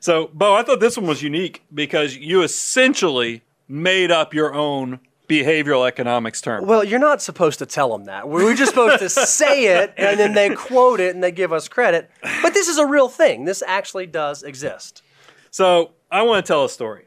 So, 0.00 0.28
Bo, 0.34 0.54
I 0.54 0.62
thought 0.62 0.80
this 0.80 0.98
one 0.98 1.06
was 1.06 1.22
unique 1.22 1.62
because 1.72 2.16
you 2.16 2.42
essentially 2.42 3.42
made 3.68 4.10
up 4.10 4.34
your 4.34 4.52
own 4.52 5.00
behavioral 5.28 5.88
economics 5.88 6.40
term. 6.40 6.66
Well, 6.66 6.84
you're 6.84 6.98
not 6.98 7.22
supposed 7.22 7.58
to 7.60 7.66
tell 7.66 7.90
them 7.90 8.04
that. 8.04 8.28
We're 8.28 8.54
just 8.54 8.70
supposed 8.70 8.98
to 8.98 9.08
say 9.26 9.66
it 9.80 9.94
and 9.96 10.20
then 10.20 10.34
they 10.34 10.50
quote 10.54 11.00
it 11.00 11.14
and 11.14 11.24
they 11.24 11.32
give 11.32 11.52
us 11.52 11.68
credit. 11.68 12.10
But 12.42 12.52
this 12.52 12.68
is 12.68 12.76
a 12.76 12.86
real 12.86 13.08
thing. 13.08 13.44
This 13.44 13.62
actually 13.66 14.06
does 14.06 14.42
exist. 14.42 15.02
So 15.50 15.92
I 16.10 16.22
want 16.22 16.44
to 16.44 16.52
tell 16.52 16.64
a 16.64 16.68
story. 16.68 17.06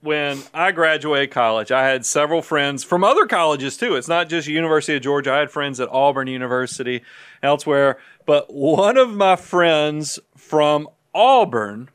When 0.00 0.42
I 0.54 0.72
graduated 0.72 1.30
college, 1.30 1.72
I 1.72 1.86
had 1.86 2.06
several 2.06 2.42
friends 2.42 2.84
from 2.84 3.02
other 3.02 3.26
colleges 3.26 3.76
too. 3.76 3.96
It's 3.96 4.08
not 4.08 4.28
just 4.28 4.46
University 4.46 4.96
of 4.96 5.02
Georgia. 5.02 5.32
I 5.32 5.38
had 5.38 5.50
friends 5.50 5.80
at 5.80 5.88
Auburn 5.90 6.28
University, 6.28 7.02
elsewhere. 7.42 7.98
But 8.26 8.52
one 8.52 8.96
of 8.96 9.14
my 9.14 9.36
friends 9.36 10.18
from 10.36 10.88
Auburn, 11.14 11.90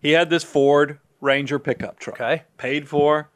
he 0.00 0.12
had 0.12 0.30
this 0.30 0.44
Ford 0.44 0.98
Ranger 1.20 1.58
pickup 1.58 1.98
truck. 1.98 2.20
Okay. 2.20 2.42
Paid 2.56 2.88
for. 2.88 3.30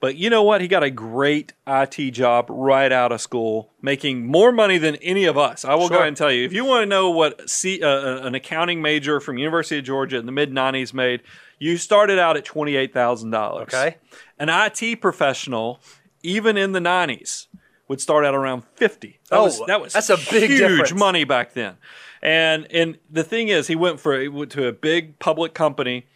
But 0.00 0.16
you 0.16 0.30
know 0.30 0.42
what? 0.42 0.62
He 0.62 0.68
got 0.68 0.82
a 0.82 0.90
great 0.90 1.52
IT 1.66 2.12
job 2.12 2.46
right 2.48 2.90
out 2.90 3.12
of 3.12 3.20
school, 3.20 3.70
making 3.82 4.26
more 4.26 4.50
money 4.50 4.78
than 4.78 4.96
any 4.96 5.26
of 5.26 5.36
us. 5.36 5.62
I 5.62 5.74
will 5.74 5.90
go 5.90 5.96
ahead 5.96 6.08
and 6.08 6.16
tell 6.16 6.32
you. 6.32 6.46
If 6.46 6.54
you 6.54 6.64
want 6.64 6.82
to 6.82 6.86
know 6.86 7.10
what 7.10 7.48
C, 7.50 7.82
uh, 7.82 8.26
an 8.26 8.34
accounting 8.34 8.80
major 8.80 9.20
from 9.20 9.36
University 9.36 9.78
of 9.78 9.84
Georgia 9.84 10.16
in 10.16 10.24
the 10.24 10.32
mid 10.32 10.50
'90s 10.52 10.94
made, 10.94 11.22
you 11.60 11.76
started 11.76 12.18
out 12.18 12.36
at 12.36 12.44
twenty 12.44 12.74
eight 12.74 12.92
thousand 12.92 13.30
dollars. 13.30 13.68
Okay. 13.72 13.98
An 14.38 14.48
IT 14.48 15.00
professional, 15.00 15.80
even 16.24 16.56
in 16.56 16.72
the 16.72 16.80
'90s, 16.80 17.46
would 17.86 18.00
start 18.00 18.24
out 18.24 18.34
around 18.34 18.64
fifty. 18.74 19.20
That 19.28 19.36
Oh, 19.38 19.44
was 19.44 19.62
that 19.68 19.80
was 19.80 19.92
that's 19.92 20.10
a 20.10 20.16
big 20.16 20.50
huge 20.50 20.58
difference. 20.58 20.92
money 20.94 21.22
back 21.24 21.52
then. 21.52 21.76
And 22.22 22.66
and 22.72 22.98
the 23.08 23.22
thing 23.22 23.48
is, 23.48 23.68
he 23.68 23.76
went 23.76 24.00
for 24.00 24.18
he 24.20 24.26
went 24.28 24.50
to 24.52 24.66
a 24.66 24.72
big 24.72 25.18
public 25.20 25.54
company. 25.54 26.06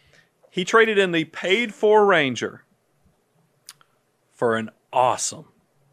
He 0.51 0.65
traded 0.65 0.97
in 0.97 1.11
the 1.11 1.25
paid 1.25 1.73
for 1.73 2.05
Ranger 2.05 2.63
for 4.33 4.55
an 4.55 4.69
awesome 4.91 5.45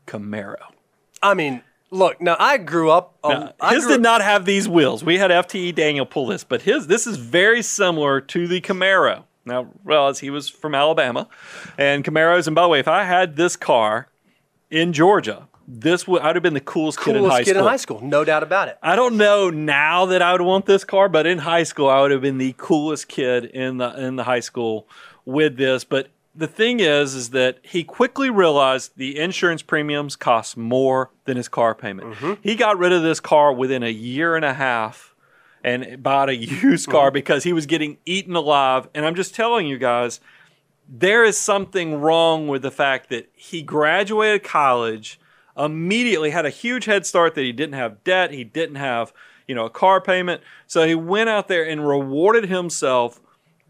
Camaro. 0.06 0.56
I 1.22 1.34
mean, 1.34 1.62
Look, 1.90 2.22
now 2.22 2.36
I 2.38 2.56
grew 2.56 2.90
up. 2.90 3.18
Um, 3.22 3.50
Now, 3.60 3.68
his 3.68 3.84
grew- 3.84 3.94
did 3.96 4.00
not 4.02 4.22
have 4.22 4.46
these 4.46 4.66
wheels. 4.66 5.04
We 5.04 5.18
had 5.18 5.30
FTE 5.30 5.74
Daniel 5.74 6.06
pull 6.06 6.26
this, 6.26 6.42
but 6.42 6.62
his 6.62 6.86
this 6.86 7.06
is 7.06 7.18
very 7.18 7.60
similar 7.62 8.18
to 8.22 8.48
the 8.48 8.60
Camaro. 8.62 9.24
Now, 9.44 9.68
realize 9.84 10.20
he 10.20 10.30
was 10.30 10.48
from 10.48 10.74
Alabama, 10.74 11.28
and 11.76 12.04
Camaros. 12.04 12.46
And 12.46 12.54
by 12.54 12.62
the 12.62 12.68
way, 12.68 12.80
if 12.80 12.88
I 12.88 13.04
had 13.04 13.36
this 13.36 13.56
car 13.56 14.08
in 14.70 14.92
Georgia, 14.92 15.48
this 15.66 16.06
would 16.06 16.22
I'd 16.22 16.36
have 16.36 16.42
been 16.42 16.54
the 16.54 16.60
coolest, 16.60 17.00
kid 17.00 17.16
in 17.16 17.22
coolest 17.22 17.32
high 17.32 17.44
kid 17.44 17.50
school. 17.50 17.62
in 17.62 17.68
high 17.68 17.76
school, 17.76 18.00
no 18.00 18.24
doubt 18.24 18.42
about 18.42 18.68
it. 18.68 18.78
I 18.82 18.96
don't 18.96 19.16
know 19.16 19.50
now 19.50 20.06
that 20.06 20.22
I 20.22 20.32
would 20.32 20.40
want 20.40 20.66
this 20.66 20.84
car, 20.84 21.08
but 21.08 21.26
in 21.26 21.38
high 21.38 21.62
school 21.62 21.88
I 21.88 22.00
would 22.00 22.10
have 22.10 22.20
been 22.22 22.38
the 22.38 22.54
coolest 22.56 23.08
kid 23.08 23.44
in 23.44 23.78
the 23.78 23.94
in 23.98 24.16
the 24.16 24.24
high 24.24 24.40
school 24.40 24.88
with 25.24 25.56
this. 25.56 25.84
But 25.84 26.08
the 26.34 26.46
thing 26.46 26.80
is, 26.80 27.14
is 27.14 27.30
that 27.30 27.58
he 27.62 27.84
quickly 27.84 28.30
realized 28.30 28.92
the 28.96 29.18
insurance 29.18 29.62
premiums 29.62 30.16
cost 30.16 30.56
more 30.56 31.10
than 31.24 31.36
his 31.36 31.48
car 31.48 31.74
payment. 31.74 32.14
Mm-hmm. 32.14 32.34
He 32.42 32.54
got 32.54 32.78
rid 32.78 32.92
of 32.92 33.02
this 33.02 33.20
car 33.20 33.52
within 33.52 33.82
a 33.82 33.90
year 33.90 34.34
and 34.34 34.44
a 34.44 34.54
half 34.54 35.11
and 35.64 36.02
bought 36.02 36.28
a 36.28 36.34
used 36.36 36.88
car 36.88 37.06
uh-huh. 37.06 37.10
because 37.12 37.44
he 37.44 37.52
was 37.52 37.66
getting 37.66 37.98
eaten 38.04 38.34
alive. 38.36 38.88
And 38.94 39.06
I'm 39.06 39.14
just 39.14 39.34
telling 39.34 39.66
you 39.66 39.78
guys, 39.78 40.20
there 40.86 41.24
is 41.24 41.38
something 41.38 42.00
wrong 42.00 42.48
with 42.48 42.62
the 42.62 42.70
fact 42.70 43.08
that 43.08 43.30
he 43.34 43.62
graduated 43.62 44.42
college, 44.42 45.18
immediately 45.56 46.30
had 46.30 46.44
a 46.44 46.50
huge 46.50 46.84
head 46.84 47.06
start 47.06 47.34
that 47.34 47.42
he 47.42 47.52
didn't 47.52 47.74
have 47.74 48.04
debt, 48.04 48.30
he 48.30 48.44
didn't 48.44 48.76
have, 48.76 49.12
you 49.48 49.54
know, 49.54 49.64
a 49.64 49.70
car 49.70 50.00
payment. 50.00 50.42
So 50.66 50.86
he 50.86 50.94
went 50.94 51.30
out 51.30 51.48
there 51.48 51.66
and 51.66 51.88
rewarded 51.88 52.50
himself 52.50 53.20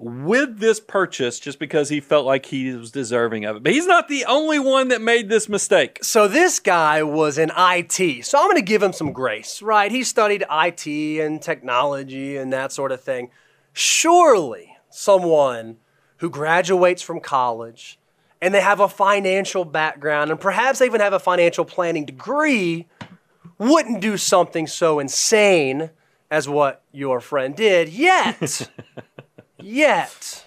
with 0.02 0.58
this 0.58 0.80
purchase 0.80 1.38
just 1.38 1.60
because 1.60 1.88
he 1.88 2.00
felt 2.00 2.26
like 2.26 2.46
he 2.46 2.72
was 2.74 2.90
deserving 2.90 3.44
of 3.44 3.56
it. 3.56 3.62
But 3.62 3.72
he's 3.72 3.86
not 3.86 4.08
the 4.08 4.24
only 4.24 4.58
one 4.58 4.88
that 4.88 5.00
made 5.00 5.28
this 5.28 5.48
mistake. 5.48 6.00
So 6.02 6.26
this 6.26 6.58
guy 6.58 7.04
was 7.04 7.38
in 7.38 7.52
IT. 7.56 8.24
So 8.24 8.38
I'm 8.38 8.46
going 8.46 8.56
to 8.56 8.62
give 8.62 8.82
him 8.82 8.92
some 8.92 9.12
grace, 9.12 9.62
right? 9.62 9.92
He 9.92 10.02
studied 10.02 10.44
IT 10.50 10.86
and 10.86 11.40
technology 11.40 12.36
and 12.36 12.52
that 12.52 12.72
sort 12.72 12.90
of 12.90 13.00
thing. 13.00 13.30
Surely 13.72 14.76
someone 14.90 15.76
who 16.16 16.28
graduates 16.28 17.00
from 17.00 17.20
college 17.20 17.98
and 18.40 18.52
they 18.52 18.60
have 18.60 18.80
a 18.80 18.88
financial 18.88 19.64
background 19.64 20.32
and 20.32 20.40
perhaps 20.40 20.80
they 20.80 20.86
even 20.86 21.00
have 21.00 21.12
a 21.12 21.20
financial 21.20 21.64
planning 21.64 22.04
degree 22.04 22.88
wouldn't 23.56 24.00
do 24.00 24.16
something 24.16 24.66
so 24.66 24.98
insane 24.98 25.90
as 26.28 26.48
what 26.48 26.82
your 26.90 27.20
friend 27.20 27.54
did. 27.54 27.88
Yet, 27.88 28.68
yet, 29.62 30.46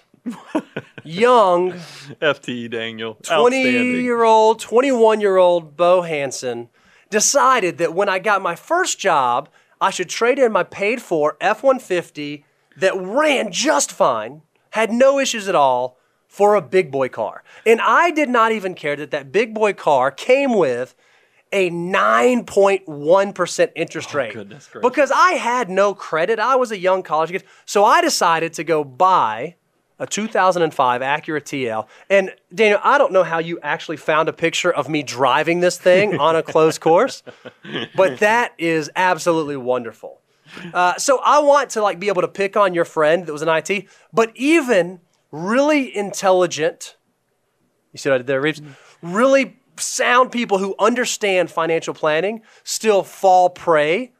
young 1.04 1.72
FTE 2.20 2.70
Daniel. 2.70 3.14
20 3.22 3.62
year 3.62 4.22
old, 4.24 4.60
21 4.60 5.20
year 5.20 5.36
old 5.36 5.76
Bo 5.76 6.02
Hansen 6.02 6.68
decided 7.10 7.78
that 7.78 7.94
when 7.94 8.08
I 8.08 8.18
got 8.18 8.42
my 8.42 8.54
first 8.54 8.98
job, 8.98 9.48
I 9.80 9.90
should 9.90 10.08
trade 10.08 10.38
in 10.38 10.52
my 10.52 10.62
paid 10.62 11.02
for 11.02 11.36
F 11.40 11.62
150 11.62 12.44
that 12.78 12.94
ran 12.96 13.52
just 13.52 13.92
fine, 13.92 14.42
had 14.70 14.90
no 14.90 15.18
issues 15.18 15.48
at 15.48 15.54
all, 15.54 15.98
for 16.28 16.54
a 16.54 16.62
big 16.62 16.90
boy 16.90 17.08
car. 17.08 17.42
And 17.64 17.80
I 17.80 18.10
did 18.10 18.28
not 18.28 18.52
even 18.52 18.74
care 18.74 18.96
that 18.96 19.10
that 19.10 19.32
big 19.32 19.54
boy 19.54 19.72
car 19.72 20.10
came 20.10 20.54
with 20.54 20.94
a 21.52 21.70
9.1% 21.70 23.72
interest 23.76 24.14
rate. 24.14 24.34
goodness 24.34 24.68
gracious. 24.68 24.88
because 24.88 25.12
I 25.14 25.32
had 25.32 25.70
no 25.70 25.94
credit. 25.94 26.38
I 26.38 26.56
was 26.56 26.72
a 26.72 26.78
young 26.78 27.02
college 27.02 27.30
kid. 27.30 27.44
So 27.64 27.84
I 27.84 28.00
decided 28.00 28.52
to 28.54 28.64
go 28.64 28.84
buy 28.84 29.56
a 29.98 30.06
2005 30.06 31.00
Acura 31.00 31.40
TL. 31.40 31.86
And 32.10 32.34
Daniel, 32.54 32.80
I 32.82 32.98
don't 32.98 33.12
know 33.12 33.22
how 33.22 33.38
you 33.38 33.58
actually 33.62 33.96
found 33.96 34.28
a 34.28 34.32
picture 34.32 34.70
of 34.70 34.88
me 34.88 35.02
driving 35.02 35.60
this 35.60 35.78
thing 35.78 36.18
on 36.18 36.36
a 36.36 36.42
closed 36.42 36.80
course, 36.80 37.22
but 37.94 38.18
that 38.20 38.52
is 38.58 38.90
absolutely 38.94 39.56
wonderful. 39.56 40.20
Uh, 40.72 40.96
so 40.96 41.20
I 41.24 41.40
want 41.40 41.70
to 41.70 41.82
like 41.82 41.98
be 41.98 42.08
able 42.08 42.22
to 42.22 42.28
pick 42.28 42.56
on 42.56 42.74
your 42.74 42.84
friend 42.84 43.26
that 43.26 43.32
was 43.32 43.42
in 43.42 43.48
IT, 43.48 43.86
but 44.12 44.32
even 44.34 45.00
really 45.32 45.94
intelligent, 45.96 46.96
you 47.92 47.98
see 47.98 48.08
what 48.08 48.16
I 48.16 48.18
did 48.18 48.26
there, 48.26 48.40
Reeves? 48.40 48.62
Really 49.02 49.58
sound 49.78 50.32
people 50.32 50.58
who 50.58 50.74
understand 50.78 51.50
financial 51.50 51.94
planning 51.94 52.42
still 52.64 53.02
fall 53.02 53.50
prey 53.50 54.12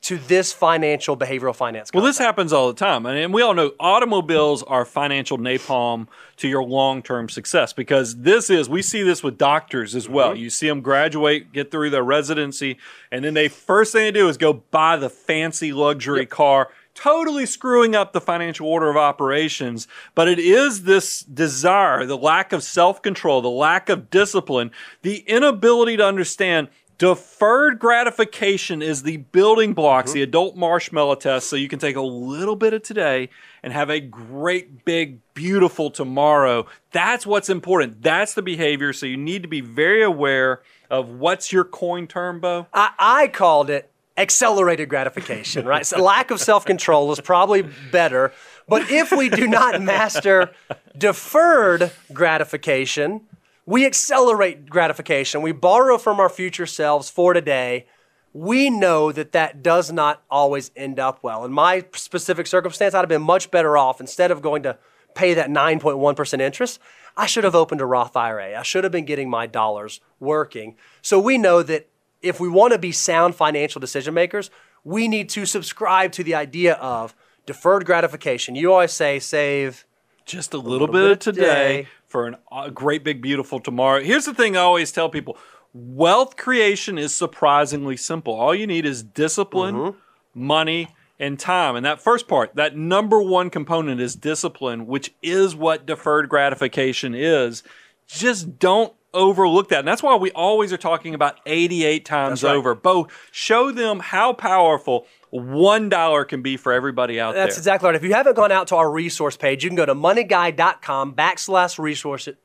to 0.00 0.16
this 0.16 0.52
financial 0.52 1.16
behavioral 1.16 1.54
finance. 1.54 1.90
Well, 1.92 2.04
this 2.04 2.18
happens 2.18 2.52
all 2.52 2.68
the 2.68 2.78
time. 2.78 3.04
And, 3.04 3.34
we 3.34 3.42
all 3.42 3.52
know 3.52 3.72
automobiles 3.80 4.62
are 4.62 4.84
financial 4.84 5.38
napalm 5.38 6.06
to 6.36 6.48
your 6.48 6.62
long 6.62 7.02
term 7.02 7.28
success 7.28 7.72
because 7.72 8.16
this 8.16 8.48
is, 8.48 8.68
we 8.68 8.80
see 8.80 9.02
this 9.02 9.22
with 9.22 9.36
doctors 9.36 9.94
as 9.94 10.08
well. 10.08 10.30
Mm-hmm. 10.30 10.42
You 10.42 10.50
see 10.50 10.68
them 10.68 10.80
graduate, 10.80 11.52
get 11.52 11.70
through 11.70 11.90
their 11.90 12.04
residency, 12.04 12.78
and 13.10 13.24
then 13.24 13.34
they 13.34 13.48
first 13.48 13.92
thing 13.92 14.02
they 14.02 14.12
do 14.12 14.28
is 14.28 14.38
go 14.38 14.52
buy 14.52 14.96
the 14.96 15.10
fancy 15.10 15.72
luxury 15.72 16.26
car. 16.26 16.70
Totally 16.98 17.46
screwing 17.46 17.94
up 17.94 18.12
the 18.12 18.20
financial 18.20 18.66
order 18.66 18.90
of 18.90 18.96
operations, 18.96 19.86
but 20.16 20.26
it 20.26 20.40
is 20.40 20.82
this 20.82 21.20
desire, 21.20 22.04
the 22.04 22.18
lack 22.18 22.52
of 22.52 22.64
self 22.64 23.02
control, 23.02 23.40
the 23.40 23.48
lack 23.48 23.88
of 23.88 24.10
discipline, 24.10 24.72
the 25.02 25.18
inability 25.18 25.96
to 25.96 26.04
understand 26.04 26.66
Deferred 26.98 27.78
gratification 27.78 28.82
is 28.82 29.04
the 29.04 29.18
building 29.18 29.72
blocks, 29.72 30.10
the 30.10 30.22
adult 30.22 30.56
marshmallow 30.56 31.14
test, 31.14 31.48
so 31.48 31.54
you 31.54 31.68
can 31.68 31.78
take 31.78 31.94
a 31.94 32.02
little 32.02 32.56
bit 32.56 32.74
of 32.74 32.82
today 32.82 33.28
and 33.62 33.72
have 33.72 33.88
a 33.88 34.00
great, 34.00 34.84
big, 34.84 35.20
beautiful 35.32 35.92
tomorrow. 35.92 36.66
That's 36.90 37.24
what's 37.24 37.48
important. 37.48 38.02
That's 38.02 38.34
the 38.34 38.42
behavior. 38.42 38.92
So 38.92 39.06
you 39.06 39.16
need 39.16 39.42
to 39.42 39.48
be 39.48 39.60
very 39.60 40.02
aware 40.02 40.62
of 40.90 41.08
what's 41.08 41.52
your 41.52 41.62
coin 41.62 42.08
term, 42.08 42.40
Bo? 42.40 42.66
I, 42.74 42.90
I 42.98 43.28
called 43.28 43.70
it 43.70 43.92
accelerated 44.18 44.88
gratification, 44.88 45.64
right? 45.64 45.86
So 45.86 46.02
lack 46.02 46.30
of 46.30 46.40
self 46.40 46.64
control 46.64 47.10
is 47.12 47.20
probably 47.20 47.62
better. 47.90 48.32
But 48.68 48.90
if 48.90 49.12
we 49.12 49.30
do 49.30 49.46
not 49.46 49.80
master 49.80 50.50
deferred 50.96 51.90
gratification, 52.12 53.22
we 53.64 53.86
accelerate 53.86 54.68
gratification. 54.68 55.40
We 55.40 55.52
borrow 55.52 55.96
from 55.96 56.20
our 56.20 56.28
future 56.28 56.66
selves 56.66 57.08
for 57.08 57.32
today. 57.32 57.86
We 58.34 58.68
know 58.68 59.10
that 59.12 59.32
that 59.32 59.62
does 59.62 59.90
not 59.90 60.22
always 60.30 60.70
end 60.76 60.98
up 61.00 61.20
well. 61.22 61.44
In 61.44 61.52
my 61.52 61.84
specific 61.94 62.46
circumstance, 62.46 62.94
I'd 62.94 63.00
have 63.00 63.08
been 63.08 63.22
much 63.22 63.50
better 63.50 63.78
off 63.78 64.00
instead 64.00 64.30
of 64.30 64.42
going 64.42 64.62
to 64.64 64.78
pay 65.14 65.34
that 65.34 65.48
9.1% 65.48 66.40
interest. 66.40 66.78
I 67.16 67.26
should 67.26 67.44
have 67.44 67.54
opened 67.54 67.80
a 67.80 67.86
Roth 67.86 68.16
IRA. 68.16 68.58
I 68.58 68.62
should 68.62 68.84
have 68.84 68.92
been 68.92 69.06
getting 69.06 69.28
my 69.28 69.46
dollars 69.46 70.00
working. 70.20 70.76
So 71.02 71.18
we 71.18 71.36
know 71.38 71.62
that 71.62 71.88
if 72.22 72.40
we 72.40 72.48
want 72.48 72.72
to 72.72 72.78
be 72.78 72.92
sound 72.92 73.34
financial 73.34 73.80
decision 73.80 74.14
makers, 74.14 74.50
we 74.84 75.08
need 75.08 75.28
to 75.30 75.46
subscribe 75.46 76.12
to 76.12 76.24
the 76.24 76.34
idea 76.34 76.74
of 76.74 77.14
deferred 77.46 77.84
gratification. 77.84 78.54
You 78.54 78.72
always 78.72 78.92
say 78.92 79.18
save 79.18 79.84
just 80.24 80.52
a 80.54 80.58
little, 80.58 80.86
bit, 80.86 81.12
of 81.12 81.18
today, 81.18 81.88
for 82.06 82.26
an, 82.26 82.36
a 82.52 82.70
great 82.70 83.02
big 83.02 83.22
beautiful 83.22 83.60
tomorrow. 83.60 84.02
Here's 84.02 84.26
the 84.26 84.34
thing 84.34 84.56
I 84.56 84.60
always 84.60 84.92
tell 84.92 85.08
people. 85.08 85.38
Wealth 85.72 86.36
creation 86.36 86.98
is 86.98 87.14
surprisingly 87.14 87.96
simple. 87.96 88.34
All 88.34 88.54
you 88.54 88.66
need 88.66 88.84
is 88.86 89.02
discipline, 89.02 89.74
mm-hmm. 89.74 89.98
money, 90.34 90.94
and 91.18 91.38
time. 91.38 91.76
And 91.76 91.84
that 91.84 92.00
first 92.00 92.28
part, 92.28 92.54
that 92.54 92.76
number 92.76 93.20
one 93.20 93.50
component 93.50 94.00
is 94.00 94.14
discipline, 94.14 94.86
which 94.86 95.14
is 95.22 95.56
what 95.56 95.86
deferred 95.86 96.28
gratification 96.28 97.14
is. 97.14 97.62
Just 98.06 98.58
don't 98.58 98.92
overlook 99.18 99.68
that. 99.68 99.80
And 99.80 99.88
that's 99.88 100.02
why 100.02 100.14
we 100.16 100.30
always 100.30 100.72
are 100.72 100.78
talking 100.78 101.14
about 101.14 101.40
88 101.44 102.04
times 102.04 102.42
right. 102.42 102.54
over. 102.54 102.74
Bo, 102.74 103.08
show 103.32 103.72
them 103.72 104.00
how 104.00 104.32
powerful 104.32 105.06
$1 105.32 106.28
can 106.28 106.40
be 106.40 106.56
for 106.56 106.72
everybody 106.72 107.20
out 107.20 107.32
That's 107.32 107.36
there. 107.36 107.44
That's 107.46 107.58
exactly 107.58 107.86
right. 107.88 107.96
If 107.96 108.04
you 108.04 108.14
haven't 108.14 108.36
gone 108.36 108.52
out 108.52 108.68
to 108.68 108.76
our 108.76 108.90
resource 108.90 109.36
page, 109.36 109.64
you 109.64 109.70
can 109.70 109.76
go 109.76 109.86
to 109.86 109.94
moneyguy.com 109.94 111.14
backslash 111.14 111.78
resources. 111.78 112.36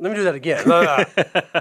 Let 0.00 0.10
me 0.10 0.16
do 0.16 0.24
that 0.24 0.36
again. 0.36 0.64
Uh, 0.68 1.04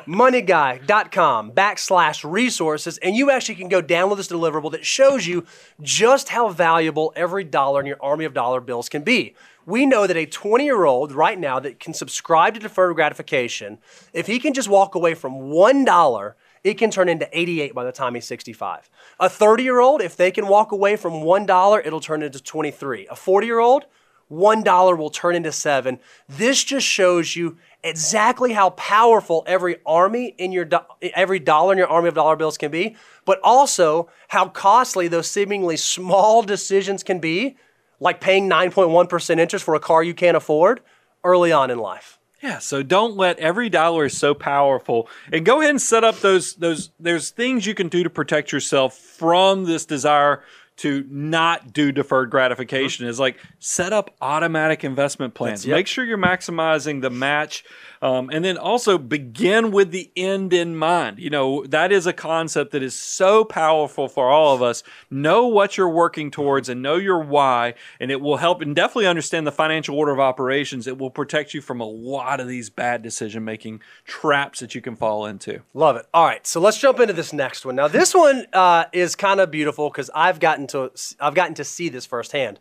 moneyguy.com 0.05 1.51
backslash 1.53 2.29
resources, 2.29 2.99
and 2.99 3.15
you 3.15 3.31
actually 3.31 3.55
can 3.55 3.67
go 3.67 3.81
download 3.81 4.17
this 4.17 4.27
deliverable 4.27 4.71
that 4.71 4.85
shows 4.85 5.25
you 5.25 5.43
just 5.81 6.29
how 6.29 6.49
valuable 6.49 7.11
every 7.15 7.43
dollar 7.43 7.79
in 7.79 7.87
your 7.87 7.97
army 7.99 8.25
of 8.25 8.33
dollar 8.35 8.61
bills 8.61 8.89
can 8.89 9.01
be. 9.01 9.33
We 9.67 9.85
know 9.85 10.07
that 10.07 10.15
a 10.15 10.25
20 10.25 10.63
year 10.63 10.85
old 10.85 11.11
right 11.11 11.37
now 11.37 11.59
that 11.59 11.81
can 11.81 11.93
subscribe 11.93 12.53
to 12.53 12.59
deferred 12.61 12.95
gratification, 12.95 13.79
if 14.13 14.25
he 14.25 14.39
can 14.39 14.53
just 14.53 14.69
walk 14.69 14.95
away 14.95 15.13
from 15.13 15.33
$1, 15.33 16.33
it 16.63 16.75
can 16.75 16.89
turn 16.89 17.09
into 17.09 17.27
88 17.37 17.75
by 17.75 17.83
the 17.83 17.91
time 17.91 18.15
he's 18.15 18.25
65. 18.25 18.89
A 19.19 19.27
30 19.27 19.63
year 19.63 19.81
old, 19.81 20.01
if 20.01 20.15
they 20.15 20.31
can 20.31 20.47
walk 20.47 20.71
away 20.71 20.95
from 20.95 21.15
$1, 21.15 21.85
it'll 21.85 21.99
turn 21.99 22.23
into 22.23 22.41
23. 22.41 23.07
A 23.11 23.15
40 23.17 23.45
year 23.45 23.59
old, 23.59 23.87
$1 24.31 24.97
will 24.97 25.09
turn 25.09 25.35
into 25.35 25.51
7. 25.51 25.99
This 26.29 26.63
just 26.63 26.87
shows 26.87 27.35
you 27.35 27.57
exactly 27.83 28.53
how 28.53 28.69
powerful 28.71 29.43
every 29.47 29.77
army 29.85 30.33
in 30.37 30.53
your 30.53 30.63
do- 30.63 30.79
every 31.13 31.39
dollar 31.39 31.73
in 31.73 31.77
your 31.77 31.89
army 31.89 32.07
of 32.07 32.15
dollar 32.15 32.37
bills 32.37 32.57
can 32.57 32.71
be, 32.71 32.95
but 33.25 33.37
also 33.43 34.09
how 34.29 34.47
costly 34.47 35.09
those 35.09 35.29
seemingly 35.29 35.75
small 35.75 36.41
decisions 36.41 37.03
can 37.03 37.19
be, 37.19 37.57
like 37.99 38.21
paying 38.21 38.49
9.1% 38.49 39.39
interest 39.39 39.65
for 39.65 39.75
a 39.75 39.79
car 39.79 40.03
you 40.03 40.13
can't 40.13 40.37
afford 40.37 40.81
early 41.23 41.51
on 41.51 41.71
in 41.71 41.77
life. 41.79 42.19
Yeah, 42.43 42.59
so 42.59 42.83
don't 42.83 43.17
let 43.17 43.39
every 43.39 43.67
dollar 43.69 44.05
is 44.05 44.15
so 44.17 44.35
powerful. 44.35 45.09
And 45.33 45.43
go 45.43 45.59
ahead 45.59 45.71
and 45.71 45.81
set 45.81 46.03
up 46.03 46.19
those 46.19 46.53
those 46.55 46.91
there's 46.99 47.31
things 47.31 47.65
you 47.65 47.73
can 47.73 47.87
do 47.89 48.03
to 48.03 48.09
protect 48.11 48.51
yourself 48.51 48.95
from 48.95 49.63
this 49.65 49.85
desire 49.87 50.43
to 50.77 51.03
not 51.09 51.73
do 51.73 51.91
deferred 51.91 52.29
gratification 52.29 53.05
Mm-hmm. 53.05 53.09
is 53.09 53.19
like 53.19 53.37
set 53.57 53.91
up 53.91 54.15
automatic 54.21 54.83
investment 54.83 55.33
plans. 55.33 55.65
yep. 55.65 55.75
Make 55.75 55.87
sure 55.87 56.05
you're 56.05 56.19
maximizing 56.19 57.01
the 57.01 57.09
match. 57.09 57.63
Um, 58.01 58.29
and 58.31 58.43
then 58.43 58.57
also 58.57 58.97
begin 58.97 59.71
with 59.71 59.91
the 59.91 60.11
end 60.15 60.53
in 60.53 60.75
mind. 60.75 61.19
You 61.19 61.29
know, 61.29 61.65
that 61.65 61.91
is 61.91 62.05
a 62.05 62.13
concept 62.13 62.71
that 62.71 62.83
is 62.83 62.97
so 62.97 63.43
powerful 63.43 64.07
for 64.07 64.29
all 64.29 64.53
of 64.55 64.61
us. 64.61 64.83
Know 65.09 65.47
what 65.47 65.77
you're 65.77 65.89
working 65.89 66.31
towards 66.31 66.69
and 66.69 66.81
know 66.81 66.95
your 66.95 67.19
why, 67.19 67.73
and 67.99 68.11
it 68.11 68.21
will 68.21 68.37
help 68.37 68.61
and 68.61 68.75
definitely 68.75 69.07
understand 69.07 69.47
the 69.47 69.51
financial 69.51 69.95
order 69.97 70.11
of 70.11 70.19
operations. 70.19 70.87
It 70.87 70.97
will 70.97 71.09
protect 71.09 71.53
you 71.53 71.61
from 71.61 71.79
a 71.79 71.85
lot 71.85 72.39
of 72.39 72.47
these 72.47 72.69
bad 72.69 73.01
decision 73.01 73.43
making 73.43 73.81
traps 74.05 74.59
that 74.59 74.75
you 74.75 74.81
can 74.81 74.95
fall 74.95 75.25
into. 75.25 75.61
Love 75.73 75.95
it. 75.95 76.05
All 76.13 76.25
right, 76.25 76.45
so 76.45 76.59
let's 76.59 76.79
jump 76.79 76.99
into 76.99 77.13
this 77.13 77.33
next 77.33 77.65
one. 77.65 77.75
Now, 77.75 77.87
this 77.87 78.13
one 78.13 78.45
uh, 78.53 78.85
is 78.93 79.15
kind 79.15 79.39
of 79.39 79.51
beautiful 79.51 79.89
because 79.89 80.09
I've 80.13 80.39
gotten 80.39 80.67
to 80.67 80.91
I've 81.19 81.35
gotten 81.35 81.55
to 81.55 81.63
see 81.63 81.89
this 81.89 82.05
firsthand. 82.05 82.59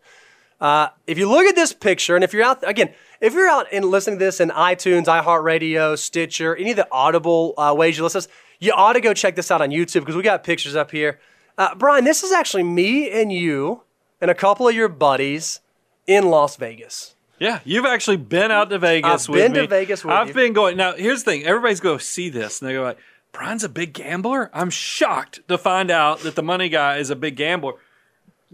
Uh, 0.61 0.89
if 1.07 1.19
you 1.19 1.29
look 1.29 1.47
at 1.47 1.55
this 1.55 1.73
picture, 1.73 2.15
and 2.15 2.25
if 2.25 2.33
you're 2.33 2.43
out 2.43 2.67
again, 2.69 2.93
if 3.21 3.35
you're 3.35 3.49
out 3.49 3.67
and 3.73 3.85
listening 3.85 4.19
to 4.19 4.25
this 4.25 4.41
in 4.41 4.51
iTunes, 4.51 5.05
iHeartRadio, 5.05 5.99
Stitcher, 5.99 6.57
any 6.57 6.71
of 6.71 6.77
the 6.77 6.89
Audible 6.91 7.55
uh, 7.59 7.75
ways 7.77 7.97
you 7.97 8.03
listen 8.03 8.23
to 8.23 8.29
this, 8.29 8.37
you 8.59 8.73
ought 8.73 8.95
to 8.95 9.01
go 9.01 9.13
check 9.13 9.37
this 9.37 9.51
out 9.51 9.61
on 9.61 9.71
YouTube 9.71 10.01
because 10.01 10.17
we 10.17 10.23
got 10.23 10.45
pictures 10.45 10.75
up 10.75 10.91
here. 10.91 11.19
Uh, 11.59 11.75
Brian, 11.75 12.05
this 12.05 12.23
is 12.23 12.33
actually 12.33 12.63
me 12.63 13.11
and 13.11 13.33
you 13.33 13.83
and 14.21 14.31
a 14.31 14.35
couple 14.35 14.67
of 14.67 14.75
your 14.75 14.89
buddies 14.89 15.61
in 16.07 16.27
Las 16.31 16.57
Vegas. 16.57 17.15
Yeah, 17.39 17.61
you've 17.65 17.85
actually 17.85 18.17
been 18.17 18.51
out 18.51 18.71
to 18.71 18.79
Vegas 18.79 19.25
I've 19.25 19.29
with 19.29 19.41
been 19.41 19.53
me. 19.53 19.59
to 19.61 19.67
Vegas 19.67 20.05
with 20.05 20.15
I've 20.15 20.29
you. 20.29 20.35
been 20.35 20.53
going. 20.55 20.77
Now, 20.77 20.95
here's 20.95 21.23
the 21.23 21.33
thing: 21.33 21.45
everybody's 21.45 21.81
going 21.81 21.99
to 21.99 22.05
see 22.05 22.31
this, 22.31 22.61
and 22.61 22.69
they 22.69 22.73
go 22.73 22.83
like, 22.83 22.99
"Brian's 23.33 23.63
a 23.63 23.69
big 23.69 23.93
gambler." 23.93 24.51
I'm 24.55 24.71
shocked 24.71 25.41
to 25.49 25.59
find 25.59 25.91
out 25.91 26.21
that 26.21 26.35
the 26.35 26.43
money 26.43 26.71
guy 26.71 26.97
is 26.97 27.11
a 27.11 27.17
big 27.17 27.37
gambler. 27.37 27.75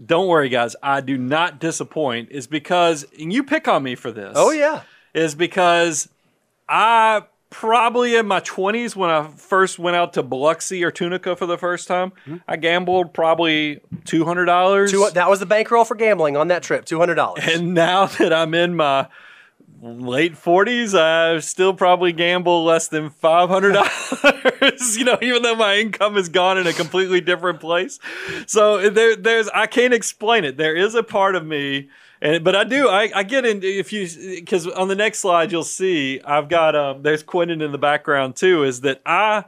Don't 0.03 0.27
worry, 0.27 0.49
guys. 0.49 0.75
I 0.81 1.01
do 1.01 1.17
not 1.17 1.59
disappoint. 1.59 2.29
Is 2.31 2.47
because 2.47 3.05
and 3.19 3.31
you 3.31 3.43
pick 3.43 3.67
on 3.67 3.83
me 3.83 3.95
for 3.95 4.11
this. 4.11 4.33
Oh 4.35 4.51
yeah. 4.51 4.81
is 5.13 5.35
because 5.35 6.09
I 6.67 7.23
probably 7.49 8.15
in 8.15 8.25
my 8.25 8.39
20s 8.39 8.95
when 8.95 9.11
I 9.11 9.27
first 9.27 9.77
went 9.77 9.95
out 9.95 10.13
to 10.13 10.23
Biloxi 10.23 10.83
or 10.83 10.89
Tunica 10.89 11.35
for 11.35 11.45
the 11.45 11.57
first 11.57 11.87
time, 11.87 12.11
hmm. 12.25 12.37
I 12.47 12.55
gambled 12.57 13.13
probably 13.13 13.79
$200. 14.05 14.89
Two, 14.89 15.07
that 15.13 15.29
was 15.29 15.39
the 15.39 15.45
bankroll 15.45 15.85
for 15.85 15.93
gambling 15.93 16.35
on 16.35 16.47
that 16.47 16.63
trip, 16.63 16.85
two 16.85 16.97
hundred 16.97 17.15
dollars. 17.15 17.43
and 17.47 17.75
now 17.75 18.05
that 18.17 18.33
I'm 18.33 18.53
in 18.55 18.75
my 18.75 19.07
late 19.83 20.33
40s, 20.33 20.97
I 20.97 21.39
still 21.39 21.73
probably 21.73 22.13
gamble 22.13 22.63
less 22.63 22.87
than 22.87 23.09
$500, 23.09 24.97
you 24.97 25.03
know, 25.03 25.17
even 25.21 25.41
though 25.41 25.55
my 25.55 25.75
income 25.77 26.15
is 26.17 26.29
gone 26.29 26.57
in 26.57 26.65
a 26.67 26.73
completely 26.73 27.19
different 27.19 27.59
place. 27.59 27.99
So 28.47 28.89
there, 28.89 29.15
there's, 29.15 29.49
I 29.49 29.67
can't 29.67 29.93
explain 29.93 30.45
it. 30.45 30.57
There 30.57 30.75
is 30.75 30.95
a 30.95 31.03
part 31.03 31.35
of 31.35 31.45
me. 31.45 31.89
And, 32.21 32.43
but 32.43 32.55
I 32.55 32.63
do, 32.63 32.87
I, 32.87 33.11
I 33.13 33.23
get 33.23 33.45
in, 33.45 33.61
if 33.63 33.91
you, 33.91 34.07
because 34.35 34.67
on 34.67 34.87
the 34.87 34.95
next 34.95 35.19
slide, 35.19 35.51
you'll 35.51 35.65
see 35.65 36.21
I've 36.23 36.47
got, 36.47 36.75
um, 36.75 37.03
there's 37.03 37.21
Quentin 37.21 37.61
in 37.61 37.73
the 37.73 37.77
background 37.77 38.37
too, 38.37 38.63
is 38.63 38.81
that 38.81 39.01
I, 39.05 39.43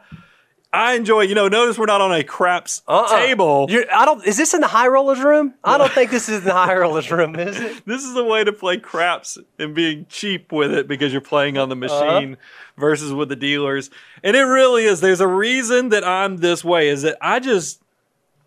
I 0.76 0.93
enjoy, 0.93 1.21
you 1.21 1.36
know, 1.36 1.47
notice 1.47 1.78
we're 1.78 1.86
not 1.86 2.01
on 2.01 2.11
a 2.13 2.23
craps 2.23 2.82
Uh-uh. 2.88 3.17
table. 3.19 3.67
You're, 3.69 3.86
I 3.93 4.05
don't. 4.05 4.23
Is 4.26 4.38
this 4.38 4.53
in 4.53 4.61
the 4.61 4.67
high 4.67 4.88
rollers 4.88 5.19
room? 5.19 5.53
I 5.63 5.78
don't 5.78 5.91
think 5.91 6.11
this 6.11 6.28
is 6.30 6.39
in 6.39 6.43
the 6.45 6.53
high 6.53 6.76
rollers 6.76 7.09
room, 7.11 7.36
is 7.36 7.59
it? 7.59 7.84
this 7.86 8.03
is 8.03 8.13
the 8.13 8.23
way 8.23 8.43
to 8.43 8.51
play 8.53 8.78
craps 8.78 9.38
and 9.59 9.73
being 9.73 10.05
cheap 10.09 10.51
with 10.51 10.71
it 10.73 10.88
because 10.88 11.11
you're 11.11 11.21
playing 11.21 11.57
on 11.57 11.69
the 11.69 11.76
Uh-huh. 11.76 12.05
machine 12.15 12.38
versus 12.78 13.13
with 13.13 13.30
the 13.30 13.36
dealers. 13.36 13.89
And 14.23 14.36
it 14.36 14.41
really 14.43 14.86
is. 14.86 14.99
There's 15.01 15.21
a 15.21 15.28
reason 15.28 15.89
that 15.89 16.03
I'm 16.03 16.38
this 16.38 16.63
way 16.63 16.89
is 16.89 17.03
that 17.03 17.17
I 17.21 17.39
just 17.39 17.82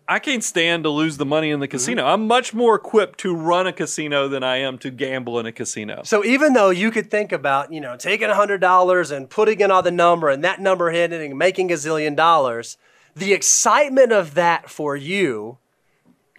I 0.09 0.17
can't 0.17 0.43
stand 0.43 0.85
to 0.85 0.89
lose 0.89 1.17
the 1.17 1.25
money 1.25 1.51
in 1.51 1.59
the 1.59 1.67
mm-hmm. 1.67 1.71
casino. 1.73 2.05
I'm 2.05 2.25
much 2.25 2.51
more 2.51 2.73
equipped 2.73 3.19
to 3.19 3.35
run 3.35 3.67
a 3.67 3.71
casino 3.71 4.27
than 4.27 4.43
I 4.43 4.57
am 4.57 4.79
to 4.79 4.89
gamble 4.89 5.39
in 5.39 5.45
a 5.45 5.51
casino. 5.51 6.01
So 6.03 6.25
even 6.25 6.53
though 6.53 6.71
you 6.71 6.89
could 6.89 7.11
think 7.11 7.31
about, 7.31 7.71
you 7.71 7.79
know, 7.79 7.95
taking 7.95 8.27
hundred 8.29 8.59
dollars 8.59 9.11
and 9.11 9.29
putting 9.29 9.59
it 9.59 9.69
on 9.69 9.83
the 9.83 9.91
number 9.91 10.29
and 10.29 10.43
that 10.43 10.59
number 10.59 10.89
hitting 10.89 11.29
and 11.29 11.37
making 11.37 11.71
a 11.71 11.75
zillion 11.75 12.15
dollars, 12.15 12.77
the 13.15 13.33
excitement 13.33 14.11
of 14.11 14.33
that 14.33 14.67
for 14.67 14.95
you, 14.95 15.59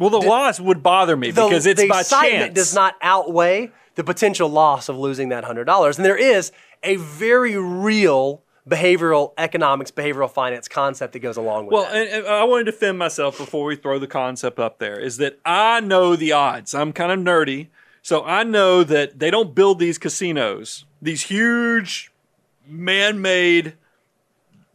Well, 0.01 0.11
the 0.11 0.19
loss 0.19 0.59
would 0.59 0.83
bother 0.83 1.17
me 1.17 1.31
the, 1.31 1.45
because 1.45 1.65
it's 1.65 1.81
the 1.81 1.89
by 1.89 2.01
excitement 2.01 2.47
chance. 2.47 2.55
does 2.55 2.75
not 2.75 2.97
outweigh 3.01 3.71
the 3.95 4.03
potential 4.03 4.49
loss 4.49 4.89
of 4.89 4.99
losing 4.99 5.29
that 5.29 5.45
hundred 5.45 5.65
dollars. 5.65 5.97
And 5.97 6.05
there 6.05 6.17
is 6.17 6.51
a 6.83 6.97
very 6.97 7.57
real 7.57 8.43
behavioral 8.69 9.33
economics, 9.39 9.91
behavioral 9.91 10.31
finance 10.31 10.69
concept 10.69 11.13
that 11.15 11.21
goes 11.21 11.37
along 11.37 11.67
with 11.67 11.73
it. 11.73 11.77
Well, 11.77 11.87
and, 11.87 12.09
and 12.09 12.27
I 12.27 12.45
want 12.45 12.65
to 12.67 12.71
defend 12.71 12.99
myself 12.99 13.39
before 13.39 13.65
we 13.65 13.77
throw 13.77 13.99
the 13.99 14.07
concept 14.07 14.59
up 14.59 14.79
there. 14.79 14.99
Is 14.99 15.17
that 15.17 15.39
I 15.45 15.81
know 15.81 16.17
the 16.17 16.33
odds. 16.33 16.75
I'm 16.75 16.93
kind 16.93 17.11
of 17.11 17.19
nerdy, 17.19 17.69
so 18.03 18.25
I 18.25 18.45
know 18.45 18.85
that 18.85 19.19
they 19.19 19.31
don't 19.31 19.55
build 19.55 19.79
these 19.79 19.99
casinos, 19.99 20.85
these 21.01 21.23
huge, 21.23 22.13
man-made. 22.67 23.75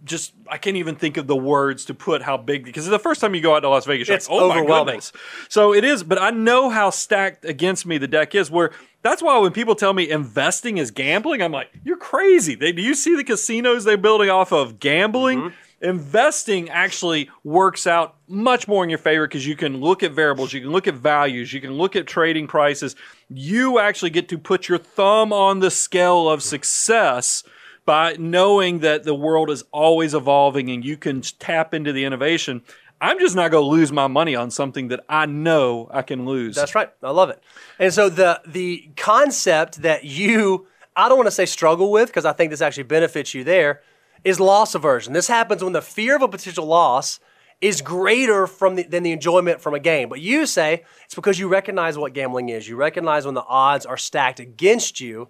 Just 0.04 0.34
I 0.48 0.60
can't 0.60 0.78
even 0.78 0.96
think 0.96 1.18
of 1.18 1.26
the 1.26 1.36
words 1.36 1.86
to 1.86 1.96
put 1.96 2.22
how 2.22 2.38
big 2.38 2.64
because 2.64 2.86
the 2.86 3.00
first 3.00 3.22
time 3.22 3.34
you 3.34 3.42
go 3.42 3.56
out 3.56 3.62
to 3.62 3.70
Las 3.70 3.86
Vegas, 3.86 4.08
It's 4.08 4.30
like, 4.30 4.40
oh 4.40 4.50
my 4.50 4.58
overwhelming. 4.58 4.86
goodness. 4.96 5.12
So 5.50 5.74
it 5.74 5.84
is, 5.84 6.04
but 6.04 6.22
I 6.22 6.30
know 6.30 6.70
how 6.70 6.92
stacked 6.92 7.44
against 7.44 7.88
me 7.88 7.98
the 7.98 8.08
deck 8.08 8.36
is. 8.36 8.52
Where 8.52 8.70
that's 9.06 9.22
why 9.22 9.38
when 9.38 9.52
people 9.52 9.76
tell 9.76 9.94
me 9.94 10.10
investing 10.10 10.80
is 10.80 10.90
gambling, 10.90 11.44
I'm 11.44 11.52
like, 11.52 11.70
you're 11.84 11.96
crazy. 11.96 12.56
They, 12.56 12.72
do 12.72 12.82
you 12.82 12.96
see 12.96 13.16
the 13.16 13.24
casinos 13.24 13.84
they're 13.84 13.98
building 13.98 14.32
off 14.32 14.52
of 14.52 14.80
gambling? 14.80 15.40
Mm-hmm. 15.42 15.90
Investing 15.90 16.70
actually 16.72 17.30
works 17.44 17.86
out 17.86 18.16
much 18.28 18.68
more 18.68 18.84
in 18.84 18.90
your 18.90 18.98
favor 18.98 19.28
because 19.28 19.46
you 19.46 19.56
can 19.56 19.80
look 19.80 20.02
at 20.02 20.14
variables, 20.14 20.54
you 20.54 20.62
can 20.62 20.72
look 20.72 20.88
at 20.88 20.96
values, 20.96 21.54
you 21.54 21.62
can 21.62 21.74
look 21.74 21.96
at 21.96 22.08
trading 22.08 22.48
prices. 22.48 22.96
You 23.30 23.78
actually 23.78 24.10
get 24.10 24.28
to 24.30 24.40
put 24.40 24.68
your 24.68 24.80
thumb 24.80 25.32
on 25.32 25.60
the 25.60 25.70
scale 25.70 26.28
of 26.28 26.42
success 26.42 27.44
by 27.86 28.16
knowing 28.18 28.80
that 28.80 29.04
the 29.04 29.14
world 29.14 29.52
is 29.52 29.64
always 29.72 30.16
evolving 30.16 30.72
and 30.72 30.84
you 30.84 30.98
can 30.98 31.22
tap 31.22 31.76
into 31.76 31.94
the 31.94 32.06
innovation. 32.06 32.64
I'm 33.06 33.20
just 33.20 33.36
not 33.36 33.52
going 33.52 33.64
to 33.64 33.70
lose 33.70 33.92
my 33.92 34.08
money 34.08 34.36
on 34.36 34.50
something 34.50 34.88
that 34.88 35.06
I 35.08 35.28
know 35.28 35.88
I 35.92 36.02
can 36.02 36.26
lose. 36.26 36.56
That's 36.56 36.74
right. 36.74 36.90
I 37.04 37.12
love 37.12 37.30
it. 37.30 37.40
And 37.78 37.94
so 37.94 38.10
the 38.10 38.42
the 38.48 38.90
concept 38.98 39.84
that 39.84 40.06
you 40.06 40.66
I 40.96 41.08
don't 41.08 41.18
want 41.20 41.28
to 41.28 41.32
say 41.32 41.46
struggle 41.46 41.92
with 41.92 42.10
because 42.10 42.26
I 42.26 42.34
think 42.34 42.50
this 42.50 42.62
actually 42.62 42.84
benefits 42.84 43.36
you 43.36 43.44
there 43.44 43.82
is 44.24 44.40
loss 44.40 44.74
aversion. 44.74 45.14
This 45.14 45.28
happens 45.28 45.64
when 45.64 45.74
the 45.74 45.84
fear 45.84 46.16
of 46.16 46.24
a 46.24 46.28
potential 46.28 46.66
loss 46.66 47.20
is 47.62 47.82
greater 47.82 48.48
from 48.48 48.74
the, 48.74 48.84
than 48.84 49.04
the 49.04 49.12
enjoyment 49.12 49.62
from 49.62 49.76
a 49.76 49.80
game. 49.80 50.10
But 50.10 50.20
you 50.20 50.48
say 50.48 50.84
it's 51.06 51.14
because 51.14 51.38
you 51.38 51.48
recognize 51.48 52.00
what 52.00 52.14
gambling 52.14 52.50
is. 52.50 52.68
You 52.68 52.76
recognize 52.76 53.26
when 53.26 53.36
the 53.36 53.46
odds 53.46 53.86
are 53.86 53.98
stacked 53.98 54.40
against 54.40 55.00
you. 55.00 55.28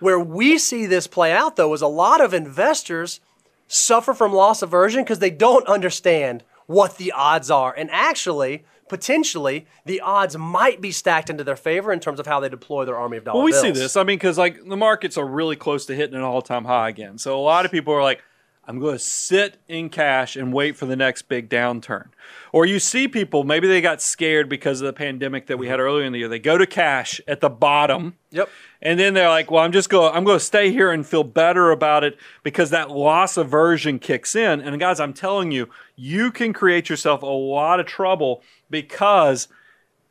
Where 0.00 0.18
we 0.18 0.56
see 0.56 0.86
this 0.86 1.06
play 1.06 1.32
out 1.32 1.56
though 1.56 1.74
is 1.74 1.82
a 1.82 1.86
lot 1.86 2.22
of 2.22 2.32
investors 2.32 3.20
suffer 3.68 4.14
from 4.14 4.32
loss 4.32 4.62
aversion 4.62 5.02
because 5.02 5.18
they 5.18 5.30
don't 5.30 5.66
understand 5.66 6.44
what 6.66 6.96
the 6.96 7.12
odds 7.12 7.50
are. 7.50 7.74
And 7.76 7.90
actually, 7.90 8.64
potentially, 8.88 9.66
the 9.84 10.00
odds 10.00 10.36
might 10.36 10.80
be 10.80 10.90
stacked 10.90 11.30
into 11.30 11.44
their 11.44 11.56
favor 11.56 11.92
in 11.92 12.00
terms 12.00 12.20
of 12.20 12.26
how 12.26 12.40
they 12.40 12.48
deploy 12.48 12.84
their 12.84 12.96
army 12.96 13.16
of 13.16 13.24
dollar 13.24 13.36
Well, 13.38 13.44
we 13.44 13.52
bills. 13.52 13.62
see 13.62 13.70
this. 13.70 13.96
I 13.96 14.02
mean, 14.04 14.16
because 14.16 14.38
like 14.38 14.64
the 14.64 14.76
markets 14.76 15.16
are 15.16 15.26
really 15.26 15.56
close 15.56 15.86
to 15.86 15.94
hitting 15.94 16.14
an 16.16 16.22
all-time 16.22 16.64
high 16.64 16.88
again. 16.88 17.18
So 17.18 17.38
a 17.38 17.42
lot 17.42 17.64
of 17.64 17.70
people 17.70 17.92
are 17.94 18.02
like, 18.02 18.22
"I'm 18.66 18.78
going 18.78 18.94
to 18.94 18.98
sit 18.98 19.58
in 19.68 19.88
cash 19.88 20.36
and 20.36 20.52
wait 20.52 20.76
for 20.76 20.86
the 20.86 20.96
next 20.96 21.22
big 21.22 21.48
downturn." 21.48 22.08
Or 22.52 22.66
you 22.66 22.78
see 22.78 23.08
people 23.08 23.44
maybe 23.44 23.66
they 23.66 23.80
got 23.80 24.00
scared 24.00 24.48
because 24.48 24.80
of 24.80 24.86
the 24.86 24.92
pandemic 24.92 25.46
that 25.46 25.58
we 25.58 25.68
had 25.68 25.78
mm-hmm. 25.78 25.86
earlier 25.86 26.04
in 26.04 26.12
the 26.12 26.20
year. 26.20 26.28
They 26.28 26.38
go 26.38 26.56
to 26.56 26.66
cash 26.66 27.20
at 27.26 27.40
the 27.40 27.50
bottom. 27.50 28.16
Yep. 28.30 28.48
And 28.82 29.00
then 29.00 29.14
they're 29.14 29.28
like, 29.28 29.50
"Well, 29.50 29.62
I'm 29.62 29.72
just 29.72 29.88
going. 29.88 30.14
I'm 30.14 30.24
going 30.24 30.38
to 30.38 30.44
stay 30.44 30.70
here 30.70 30.90
and 30.90 31.06
feel 31.06 31.24
better 31.24 31.70
about 31.70 32.04
it 32.04 32.18
because 32.42 32.70
that 32.70 32.90
loss 32.90 33.36
aversion 33.36 33.98
kicks 33.98 34.34
in." 34.36 34.60
And 34.60 34.78
guys, 34.78 35.00
I'm 35.00 35.14
telling 35.14 35.50
you, 35.50 35.68
you 35.96 36.30
can 36.30 36.52
create 36.52 36.88
yourself 36.88 37.22
a 37.22 37.26
lot 37.26 37.80
of 37.80 37.86
trouble 37.86 38.42
because 38.70 39.48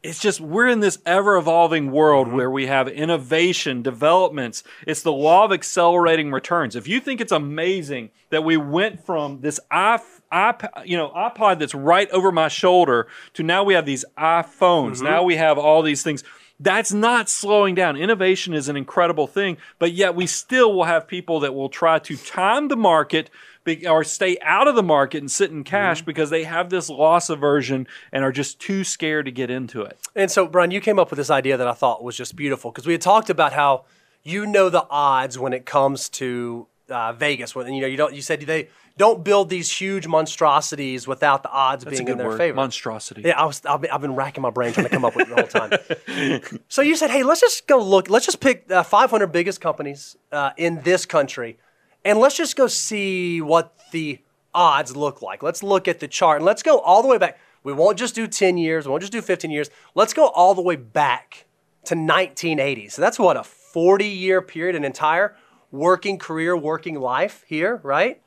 it's 0.04 0.20
just 0.20 0.42
we're 0.42 0.68
in 0.68 0.82
this 0.82 1.00
ever 1.06 1.38
evolving 1.38 1.92
world 1.92 2.28
mm-hmm. 2.28 2.36
where 2.36 2.52
we 2.52 2.68
have 2.68 2.88
innovation, 2.90 3.82
developments. 3.82 4.64
It's 4.86 5.02
the 5.02 5.14
law 5.14 5.46
of 5.46 5.54
accelerating 5.54 6.32
returns. 6.32 6.76
If 6.76 6.88
you 6.88 7.00
think 7.00 7.22
it's 7.22 7.32
amazing 7.32 8.12
that 8.30 8.44
we 8.44 8.58
went 8.58 9.06
from 9.06 9.42
this 9.42 9.60
i 9.72 9.96
iP- 9.96 10.66
you 10.86 10.98
know 10.98 11.10
iPod 11.10 11.60
that's 11.60 11.76
right 11.76 12.10
over 12.12 12.32
my 12.32 12.48
shoulder 12.50 13.08
to 13.34 13.44
now 13.44 13.64
we 13.64 13.74
have 13.74 13.86
these 13.86 14.04
iPhones. 14.18 14.96
Mm-hmm. 14.96 15.06
Now 15.06 15.24
we 15.24 15.38
have 15.38 15.58
all 15.58 15.82
these 15.82 16.04
things. 16.04 16.24
That's 16.60 16.94
not 16.94 17.30
slowing 17.30 17.76
down. 17.76 17.98
Innovation 17.98 18.54
is 18.54 18.70
an 18.70 18.78
incredible 18.78 19.28
thing, 19.28 19.58
but 19.80 19.92
yet 19.92 20.16
we 20.16 20.28
still 20.28 20.74
will 20.74 20.84
have 20.84 21.08
people 21.08 21.40
that 21.42 21.54
will 21.56 21.70
try 21.70 22.00
to 22.00 22.16
time 22.16 22.68
the 22.68 22.78
market 22.78 23.30
be- 23.64 23.88
or 23.88 24.04
stay 24.04 24.38
out 24.42 24.68
of 24.68 24.76
the 24.76 24.84
market 24.84 25.20
and 25.20 25.32
sit 25.32 25.52
in 25.52 25.64
cash 25.64 26.02
because 26.02 26.30
they 26.30 26.44
have 26.44 26.70
this 26.70 26.90
loss 26.90 27.30
aversion 27.30 27.88
and 28.12 28.24
are 28.24 28.32
just 28.32 28.60
too 28.60 28.84
scared 28.84 29.26
to 29.26 29.32
get 29.32 29.50
into 29.50 29.82
it. 29.82 29.98
And 30.16 30.30
so, 30.30 30.48
Brian, 30.48 30.72
you 30.72 30.82
came 30.82 31.00
up 31.00 31.10
with 31.10 31.18
this 31.18 31.30
idea 31.30 31.58
that 31.58 31.68
I 31.68 31.74
thought 31.74 32.04
was 32.04 32.18
just 32.18 32.36
beautiful 32.36 32.72
because 32.72 32.86
we 32.86 32.94
had 32.94 33.02
talked 33.02 33.30
about 33.30 33.54
how 33.54 33.86
you 34.24 34.46
know 34.46 34.70
the 34.70 34.88
odds 34.90 35.38
when 35.38 35.54
it 35.54 35.66
comes 35.66 36.10
to 36.10 36.68
uh, 36.90 37.14
Vegas. 37.14 37.56
When 37.56 37.74
you 37.74 37.82
know 37.82 37.88
you 37.88 37.98
don't, 37.98 38.14
you 38.14 38.22
said 38.22 38.42
they 38.42 38.70
don't 38.98 39.24
build 39.24 39.50
these 39.50 39.72
huge 39.72 40.06
monstrosities 40.08 41.08
without 41.08 41.42
the 41.44 41.50
odds 41.50 41.84
That's 41.84 41.98
being 41.98 42.08
in 42.08 42.18
their 42.18 42.28
word. 42.28 42.38
favor. 42.38 42.56
Monstrosity. 42.56 43.24
Yeah, 43.26 43.42
I 43.42 43.46
was. 43.46 43.62
I've 43.66 43.82
been, 43.82 43.92
I've 43.92 44.02
been 44.02 44.16
racking 44.16 44.42
my 44.42 44.50
brain 44.50 44.74
trying 44.74 44.86
to 44.86 44.90
come 44.92 45.04
up 45.06 45.16
with 45.16 45.30
it 45.30 45.36
the 45.36 45.42
whole 45.42 46.42
time. 46.42 46.60
so 46.68 46.82
you 46.82 46.96
said, 46.96 47.10
hey, 47.10 47.24
let's 47.24 47.42
just 47.42 47.68
go 47.68 47.84
look. 47.84 48.10
Let's 48.10 48.26
just 48.26 48.40
pick 48.40 48.70
uh, 48.72 48.84
500 48.84 49.28
biggest 49.28 49.62
companies 49.62 50.16
uh, 50.32 50.52
in 50.58 50.82
this 50.84 51.06
country, 51.06 51.58
and 52.06 52.20
let's 52.20 52.36
just 52.36 52.56
go 52.56 52.68
see 52.68 53.42
what 53.42 53.74
the 53.92 54.20
odds 54.54 54.96
look 54.96 55.22
like. 55.22 55.42
Let's 55.42 55.64
look 55.64 55.88
at 55.88 56.00
the 56.00 56.08
chart 56.08 56.38
and 56.38 56.46
let's 56.46 56.64
go 56.64 56.80
all 56.80 57.02
the 57.02 57.08
way 57.08 57.18
back. 57.18 57.40
We 57.64 57.74
won't 57.74 57.98
just 57.98 58.16
do 58.16 58.28
10 58.28 58.58
years. 58.58 58.86
We 58.86 58.92
won't 58.92 59.02
just 59.02 59.14
do 59.14 59.22
15 59.22 59.50
years. 59.50 59.70
Let's 59.96 60.14
go 60.14 60.28
all 60.28 60.54
the 60.54 60.62
way 60.62 60.76
back 60.76 61.46
to 61.86 61.96
1980. 61.96 62.90
So 62.90 63.02
that's 63.02 63.18
what 63.18 63.38
a 63.38 63.44
40 63.44 64.06
year 64.06 64.42
period, 64.42 64.76
an 64.76 64.84
entire 64.84 65.36
working 65.72 66.18
career, 66.18 66.56
working 66.56 67.00
life 67.00 67.44
here, 67.48 67.80
right? 67.84 68.22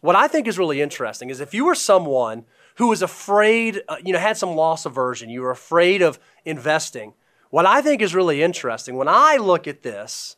What 0.00 0.16
I 0.16 0.26
think 0.28 0.48
is 0.48 0.58
really 0.58 0.80
interesting 0.80 1.30
is 1.30 1.40
if 1.40 1.54
you 1.54 1.64
were 1.64 1.76
someone 1.76 2.44
who 2.76 2.88
was 2.88 3.02
afraid, 3.02 3.82
uh, 3.88 3.96
you 4.04 4.12
know, 4.12 4.18
had 4.18 4.36
some 4.36 4.56
loss 4.56 4.84
aversion, 4.84 5.30
you 5.30 5.42
were 5.42 5.50
afraid 5.50 6.02
of 6.02 6.18
investing. 6.44 7.14
What 7.50 7.66
I 7.66 7.82
think 7.82 8.02
is 8.02 8.14
really 8.14 8.42
interesting, 8.42 8.96
when 8.96 9.08
I 9.08 9.36
look 9.36 9.68
at 9.68 9.82
this, 9.82 10.36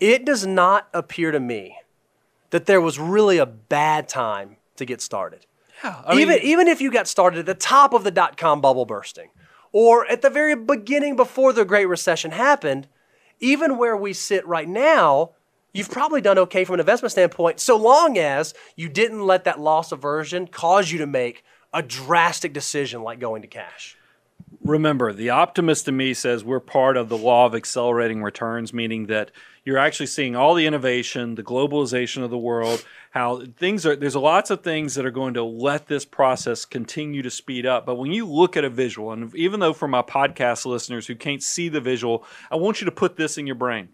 it 0.00 0.24
does 0.24 0.46
not 0.46 0.88
appear 0.92 1.30
to 1.30 1.40
me 1.40 1.76
that 2.50 2.66
there 2.66 2.80
was 2.80 2.98
really 2.98 3.38
a 3.38 3.46
bad 3.46 4.08
time 4.08 4.56
to 4.76 4.84
get 4.84 5.00
started. 5.00 5.46
Yeah, 5.82 6.02
I 6.06 6.14
mean- 6.14 6.22
even 6.22 6.38
even 6.42 6.68
if 6.68 6.80
you 6.80 6.90
got 6.90 7.08
started 7.08 7.40
at 7.40 7.46
the 7.46 7.54
top 7.54 7.92
of 7.92 8.04
the 8.04 8.10
dot 8.10 8.36
com 8.36 8.60
bubble 8.60 8.86
bursting, 8.86 9.30
or 9.72 10.06
at 10.06 10.22
the 10.22 10.30
very 10.30 10.56
beginning 10.56 11.16
before 11.16 11.52
the 11.52 11.64
Great 11.64 11.86
Recession 11.86 12.30
happened, 12.30 12.88
even 13.38 13.76
where 13.76 13.96
we 13.96 14.12
sit 14.12 14.46
right 14.46 14.68
now, 14.68 15.30
you've 15.72 15.90
probably 15.90 16.20
done 16.20 16.38
okay 16.38 16.64
from 16.64 16.74
an 16.74 16.80
investment 16.80 17.12
standpoint, 17.12 17.60
so 17.60 17.76
long 17.76 18.18
as 18.18 18.54
you 18.74 18.88
didn't 18.88 19.22
let 19.22 19.44
that 19.44 19.60
loss 19.60 19.92
aversion 19.92 20.46
cause 20.46 20.90
you 20.90 20.98
to 20.98 21.06
make 21.06 21.44
a 21.72 21.82
drastic 21.82 22.52
decision 22.52 23.02
like 23.02 23.20
going 23.20 23.42
to 23.42 23.48
cash. 23.48 23.96
Remember, 24.64 25.12
the 25.12 25.30
optimist 25.30 25.86
in 25.86 25.96
me 25.96 26.14
says 26.14 26.42
we're 26.42 26.60
part 26.60 26.96
of 26.96 27.08
the 27.08 27.18
law 27.18 27.46
of 27.46 27.54
accelerating 27.54 28.22
returns, 28.22 28.72
meaning 28.72 29.06
that 29.06 29.30
you're 29.68 29.76
actually 29.76 30.06
seeing 30.06 30.34
all 30.34 30.54
the 30.54 30.64
innovation, 30.64 31.34
the 31.34 31.42
globalization 31.42 32.22
of 32.22 32.30
the 32.30 32.38
world, 32.38 32.82
how 33.10 33.42
things 33.58 33.84
are, 33.84 33.94
there's 33.94 34.16
lots 34.16 34.48
of 34.48 34.62
things 34.62 34.94
that 34.94 35.04
are 35.04 35.10
going 35.10 35.34
to 35.34 35.42
let 35.42 35.88
this 35.88 36.06
process 36.06 36.64
continue 36.64 37.20
to 37.20 37.30
speed 37.30 37.66
up. 37.66 37.84
But 37.84 37.96
when 37.96 38.10
you 38.10 38.26
look 38.26 38.56
at 38.56 38.64
a 38.64 38.70
visual, 38.70 39.12
and 39.12 39.34
even 39.34 39.60
though 39.60 39.74
for 39.74 39.86
my 39.86 40.00
podcast 40.00 40.64
listeners 40.64 41.06
who 41.06 41.14
can't 41.14 41.42
see 41.42 41.68
the 41.68 41.82
visual, 41.82 42.24
I 42.50 42.56
want 42.56 42.80
you 42.80 42.86
to 42.86 42.90
put 42.90 43.16
this 43.16 43.36
in 43.36 43.46
your 43.46 43.56
brain. 43.56 43.90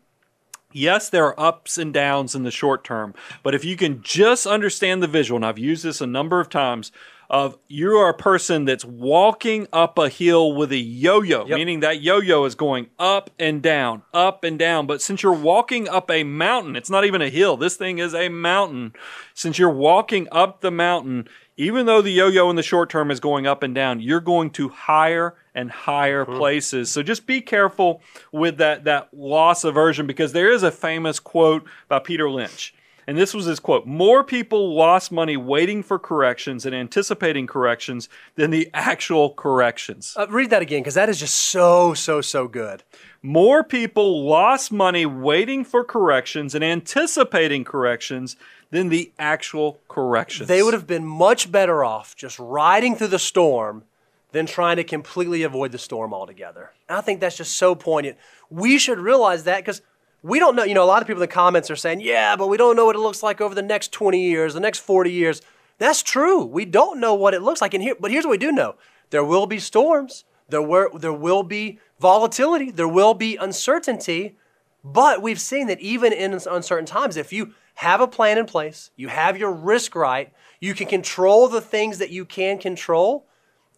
Yes, 0.70 1.08
there 1.08 1.26
are 1.26 1.40
ups 1.40 1.76
and 1.76 1.92
downs 1.92 2.36
in 2.36 2.44
the 2.44 2.52
short 2.52 2.84
term, 2.84 3.12
but 3.42 3.56
if 3.56 3.64
you 3.64 3.76
can 3.76 4.00
just 4.00 4.46
understand 4.46 5.02
the 5.02 5.08
visual, 5.08 5.38
and 5.38 5.44
I've 5.44 5.58
used 5.58 5.82
this 5.82 6.00
a 6.00 6.06
number 6.06 6.38
of 6.38 6.48
times, 6.48 6.92
of 7.30 7.56
you 7.68 7.96
are 7.96 8.10
a 8.10 8.14
person 8.14 8.64
that's 8.64 8.84
walking 8.84 9.66
up 9.72 9.98
a 9.98 10.08
hill 10.08 10.54
with 10.54 10.72
a 10.72 10.78
yo-yo, 10.78 11.46
Yep. 11.46 11.56
meaning 11.56 11.80
that 11.80 12.02
yo-yo 12.02 12.44
is 12.44 12.54
going 12.54 12.88
up 12.98 13.30
and 13.38 13.62
down, 13.62 14.02
up 14.12 14.44
and 14.44 14.58
down. 14.58 14.86
But 14.86 15.02
since 15.02 15.22
you're 15.22 15.32
walking 15.32 15.88
up 15.88 16.10
a 16.10 16.24
mountain, 16.24 16.76
it's 16.76 16.90
not 16.90 17.04
even 17.04 17.22
a 17.22 17.28
hill. 17.28 17.56
This 17.56 17.76
thing 17.76 17.98
is 17.98 18.14
a 18.14 18.28
mountain. 18.28 18.92
Since 19.34 19.58
you're 19.58 19.70
walking 19.70 20.28
up 20.30 20.60
the 20.60 20.70
mountain, 20.70 21.28
even 21.56 21.86
though 21.86 22.02
the 22.02 22.10
yo-yo 22.10 22.50
in 22.50 22.56
the 22.56 22.62
short 22.62 22.90
term 22.90 23.10
is 23.10 23.20
going 23.20 23.46
up 23.46 23.62
and 23.62 23.74
down, 23.74 24.00
you're 24.00 24.20
going 24.20 24.50
to 24.50 24.68
higher 24.68 25.34
and 25.54 25.70
higher 25.70 26.24
mm-hmm. 26.24 26.36
places. 26.36 26.90
So 26.90 27.02
just 27.02 27.26
be 27.26 27.40
careful 27.40 28.02
with 28.32 28.58
that 28.58 28.84
that 28.84 29.08
loss 29.12 29.64
aversion 29.64 30.06
because 30.06 30.32
there 30.32 30.50
is 30.50 30.62
a 30.62 30.70
famous 30.72 31.20
quote 31.20 31.64
by 31.88 32.00
Peter 32.00 32.28
Lynch. 32.28 32.74
And 33.06 33.18
this 33.18 33.34
was 33.34 33.46
his 33.46 33.60
quote 33.60 33.86
More 33.86 34.24
people 34.24 34.74
lost 34.74 35.12
money 35.12 35.36
waiting 35.36 35.82
for 35.82 35.98
corrections 35.98 36.64
and 36.66 36.74
anticipating 36.74 37.46
corrections 37.46 38.08
than 38.36 38.50
the 38.50 38.70
actual 38.74 39.30
corrections. 39.30 40.14
Uh, 40.16 40.26
read 40.28 40.50
that 40.50 40.62
again 40.62 40.80
because 40.80 40.94
that 40.94 41.08
is 41.08 41.20
just 41.20 41.34
so, 41.34 41.94
so, 41.94 42.20
so 42.20 42.48
good. 42.48 42.82
More 43.22 43.64
people 43.64 44.24
lost 44.26 44.70
money 44.70 45.06
waiting 45.06 45.64
for 45.64 45.84
corrections 45.84 46.54
and 46.54 46.62
anticipating 46.62 47.64
corrections 47.64 48.36
than 48.70 48.88
the 48.88 49.12
actual 49.18 49.80
corrections. 49.88 50.48
They 50.48 50.62
would 50.62 50.74
have 50.74 50.86
been 50.86 51.06
much 51.06 51.50
better 51.50 51.84
off 51.84 52.16
just 52.16 52.38
riding 52.38 52.96
through 52.96 53.08
the 53.08 53.18
storm 53.18 53.84
than 54.32 54.46
trying 54.46 54.76
to 54.76 54.84
completely 54.84 55.44
avoid 55.44 55.70
the 55.70 55.78
storm 55.78 56.12
altogether. 56.12 56.72
And 56.88 56.98
I 56.98 57.00
think 57.00 57.20
that's 57.20 57.36
just 57.36 57.56
so 57.56 57.76
poignant. 57.76 58.18
We 58.50 58.78
should 58.78 58.98
realize 58.98 59.44
that 59.44 59.58
because 59.58 59.80
we 60.24 60.38
don't 60.38 60.56
know. 60.56 60.64
You 60.64 60.72
know, 60.72 60.82
a 60.82 60.86
lot 60.86 61.02
of 61.02 61.06
people 61.06 61.22
in 61.22 61.28
the 61.28 61.32
comments 61.32 61.70
are 61.70 61.76
saying, 61.76 62.00
yeah, 62.00 62.34
but 62.34 62.48
we 62.48 62.56
don't 62.56 62.76
know 62.76 62.86
what 62.86 62.96
it 62.96 63.00
looks 63.00 63.22
like 63.22 63.42
over 63.42 63.54
the 63.54 63.62
next 63.62 63.92
20 63.92 64.18
years, 64.18 64.54
the 64.54 64.60
next 64.60 64.78
40 64.78 65.12
years. 65.12 65.42
That's 65.76 66.02
true. 66.02 66.42
We 66.42 66.64
don't 66.64 66.98
know 66.98 67.14
what 67.14 67.34
it 67.34 67.42
looks 67.42 67.60
like. 67.60 67.74
And 67.74 67.82
here, 67.82 67.94
but 68.00 68.10
here's 68.10 68.24
what 68.24 68.30
we 68.30 68.38
do 68.38 68.50
know 68.50 68.74
there 69.10 69.22
will 69.22 69.46
be 69.46 69.58
storms, 69.58 70.24
there, 70.48 70.62
were, 70.62 70.90
there 70.98 71.12
will 71.12 71.42
be 71.42 71.78
volatility, 72.00 72.70
there 72.70 72.88
will 72.88 73.12
be 73.12 73.36
uncertainty. 73.36 74.36
But 74.82 75.22
we've 75.22 75.40
seen 75.40 75.66
that 75.68 75.80
even 75.80 76.12
in 76.12 76.32
uncertain 76.32 76.86
times, 76.86 77.16
if 77.16 77.32
you 77.32 77.54
have 77.76 78.00
a 78.00 78.08
plan 78.08 78.38
in 78.38 78.46
place, 78.46 78.90
you 78.96 79.08
have 79.08 79.36
your 79.36 79.52
risk 79.52 79.94
right, 79.94 80.32
you 80.60 80.74
can 80.74 80.86
control 80.86 81.48
the 81.48 81.60
things 81.60 81.98
that 81.98 82.10
you 82.10 82.24
can 82.24 82.58
control, 82.58 83.26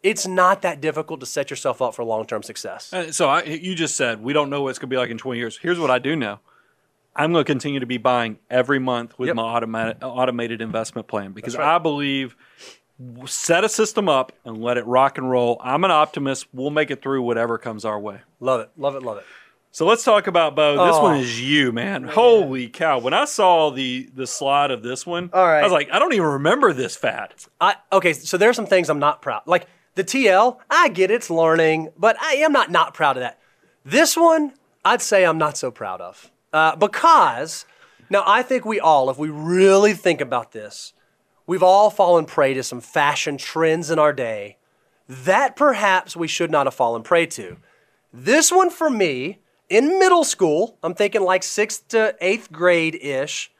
it's 0.03 0.27
not 0.27 0.63
that 0.63 0.81
difficult 0.81 1.21
to 1.21 1.27
set 1.27 1.51
yourself 1.51 1.81
up 1.83 1.95
for 1.95 2.05
long 2.05 2.27
term 2.27 2.43
success. 2.43 2.93
Uh, 2.93 3.11
So 3.13 3.29
I, 3.29 3.43
you 3.45 3.75
just 3.75 3.97
said 3.97 4.23
we 4.23 4.33
don't 4.33 4.51
know 4.51 4.63
what 4.63 4.71
it's 4.71 4.79
going 4.79 4.89
to 4.91 4.95
be 4.95 4.99
like 4.99 5.11
in 5.11 5.19
20 5.19 5.39
years. 5.39 5.59
Here's 5.59 5.79
what 5.79 5.91
I 5.91 5.99
do 5.99 6.17
know. 6.17 6.39
I'm 7.15 7.33
going 7.33 7.45
to 7.45 7.51
continue 7.51 7.81
to 7.81 7.87
be 7.87 7.97
buying 7.97 8.39
every 8.51 8.79
month 8.79 9.19
with 9.19 9.29
Yep. 9.29 9.37
my 9.37 9.43
automated, 9.43 9.97
automated 10.03 10.61
investment 10.61 11.07
plan 11.09 11.33
because 11.33 11.57
right. 11.57 11.77
I 11.77 11.79
believe 11.79 12.37
set 13.27 13.65
a 13.65 13.69
system 13.69 14.09
up 14.09 14.33
and 14.45 14.63
let 14.63 14.77
it 14.79 14.87
rock 14.87 15.19
and 15.19 15.31
roll. 15.31 15.61
I'm 15.63 15.85
an 15.85 15.91
optimist. 15.91 16.47
We'll 16.53 16.71
make 16.71 16.91
it 16.91 17.03
through 17.03 17.23
whatever 17.23 17.59
comes 17.59 17.85
our 17.85 17.99
way. 17.99 18.21
Love 18.41 18.61
it, 18.61 18.71
love 18.77 18.95
it, 18.97 19.03
love 19.03 19.19
it. 19.19 19.25
So 19.71 19.85
let's 19.85 20.05
talk 20.05 20.27
about 20.27 20.57
Bo. 20.57 20.87
This 20.87 20.97
Oh. 20.97 21.03
one 21.03 21.17
is 21.21 21.39
you, 21.39 21.71
man. 21.71 22.05
Holy 22.05 22.67
cow! 22.69 22.99
When 22.99 23.13
I 23.13 23.27
saw 23.27 23.71
the 23.71 24.09
the 24.15 24.27
slide 24.27 24.71
of 24.71 24.83
this 24.83 25.05
one, 25.05 25.29
All 25.35 25.47
right. 25.47 25.61
I 25.61 25.63
was 25.65 25.73
like, 25.73 25.91
I 25.93 25.99
don't 25.99 26.15
even 26.15 26.27
remember 26.27 26.73
this 26.73 26.97
fat. 26.97 27.47
I 27.61 27.77
okay, 27.93 28.15
so 28.15 28.39
there's 28.39 28.57
some 28.57 28.65
things 28.67 28.89
I'm 28.89 28.99
not 28.99 29.21
proud. 29.21 29.43
Like 29.45 29.67
the 29.97 30.05
TL, 30.05 30.59
I 30.71 30.89
get 30.89 31.11
it's 31.11 31.31
learning, 31.31 31.91
but 31.99 32.17
I 32.23 32.35
am 32.35 32.53
not 32.53 32.71
not 32.71 32.95
proud 32.95 33.17
of 33.17 33.23
that. 33.23 33.41
This 33.85 34.17
one, 34.17 34.53
I'd 34.85 35.03
say 35.03 35.25
I'm 35.25 35.39
not 35.39 35.57
so 35.57 35.71
proud 35.71 36.01
of 36.01 36.31
uh, 36.53 36.77
because 36.77 37.67
now 38.09 38.23
I 38.25 38.43
think 38.43 38.65
we 38.65 38.79
all, 38.79 39.11
if 39.11 39.19
we 39.19 39.31
really 39.31 39.95
think 39.95 40.21
about 40.21 40.53
this, 40.53 40.93
we've 41.47 41.63
all 41.63 41.91
fallen 41.91 42.27
prey 42.27 42.55
to 42.55 42.63
some 42.63 42.81
fashion 42.81 43.37
trends 43.37 43.91
in 43.91 43.99
our 43.99 44.13
day 44.13 44.59
that 45.09 45.57
perhaps 45.57 46.17
we 46.17 46.29
should 46.29 46.51
not 46.51 46.67
have 46.67 46.75
fallen 46.75 47.03
prey 47.03 47.27
to. 47.27 47.57
This 48.13 48.53
one 48.53 48.71
for 48.71 48.91
me 48.91 49.39
in 49.69 49.99
middle 49.99 50.25
school, 50.25 50.79
I'm 50.83 50.95
thinking 50.95 51.23
like 51.23 51.43
sixth 51.43 51.89
to 51.89 52.15
eighth 52.21 52.53
grade 52.53 52.97
ish, 52.97 53.51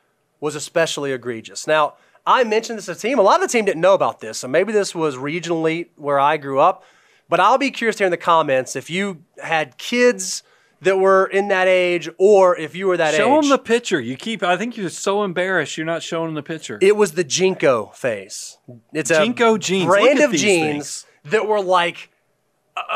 was 0.41 0.55
especially 0.55 1.13
egregious. 1.13 1.67
Now, 1.67 1.95
I 2.27 2.45
mentioned 2.45 2.79
this 2.79 2.87
to 2.87 2.95
the 2.95 3.01
team. 3.01 3.19
A 3.19 3.23
lot 3.23 3.41
of 3.41 3.49
the 3.49 3.53
team 3.53 3.65
didn't 3.65 3.81
know 3.81 3.95
about 3.95 4.21
this, 4.21 4.39
so 4.39 4.49
maybe 4.49 4.73
this 4.73 4.95
was 4.95 5.17
regionally 5.17 5.89
where 5.97 6.19
I 6.19 6.37
grew 6.37 6.59
up. 6.59 6.83
But 7.29 7.41
I'll 7.41 7.59
be 7.59 7.71
curious 7.71 7.97
to 7.97 8.03
hear 8.03 8.07
in 8.07 8.11
the 8.11 8.17
comments 8.17 8.77
if 8.77 8.91
you 8.91 9.23
had 9.43 9.79
kids 9.79 10.43
that 10.83 10.99
were 10.99 11.27
in 11.27 11.49
that 11.49 11.69
age 11.69 12.09
or 12.19 12.57
if 12.57 12.75
you 12.75 12.87
were 12.87 12.97
that 12.97 13.15
Show 13.15 13.23
age. 13.23 13.27
Show 13.27 13.41
them 13.41 13.51
the 13.51 13.59
picture. 13.59 14.01
You 14.01 14.17
keep. 14.17 14.43
I 14.43 14.57
think 14.57 14.77
you're 14.77 14.91
so 14.91 15.25
embarrassed 15.25 15.77
you're 15.77 15.87
not 15.87 16.03
showing 16.03 16.29
them 16.29 16.35
the 16.35 16.43
picture. 16.43 16.79
It 16.81 16.97
was 16.97 17.13
the 17.13 17.25
JNCO 17.25 17.95
phase. 17.95 18.59
It's 18.93 19.11
a 19.11 19.15
JNCO 19.15 19.59
jeans. 19.59 19.87
brand 19.87 20.21
of 20.21 20.33
these 20.33 20.43
jeans 20.43 21.03
things. 21.03 21.07
that 21.33 21.47
were 21.47 21.61
like 21.61 22.11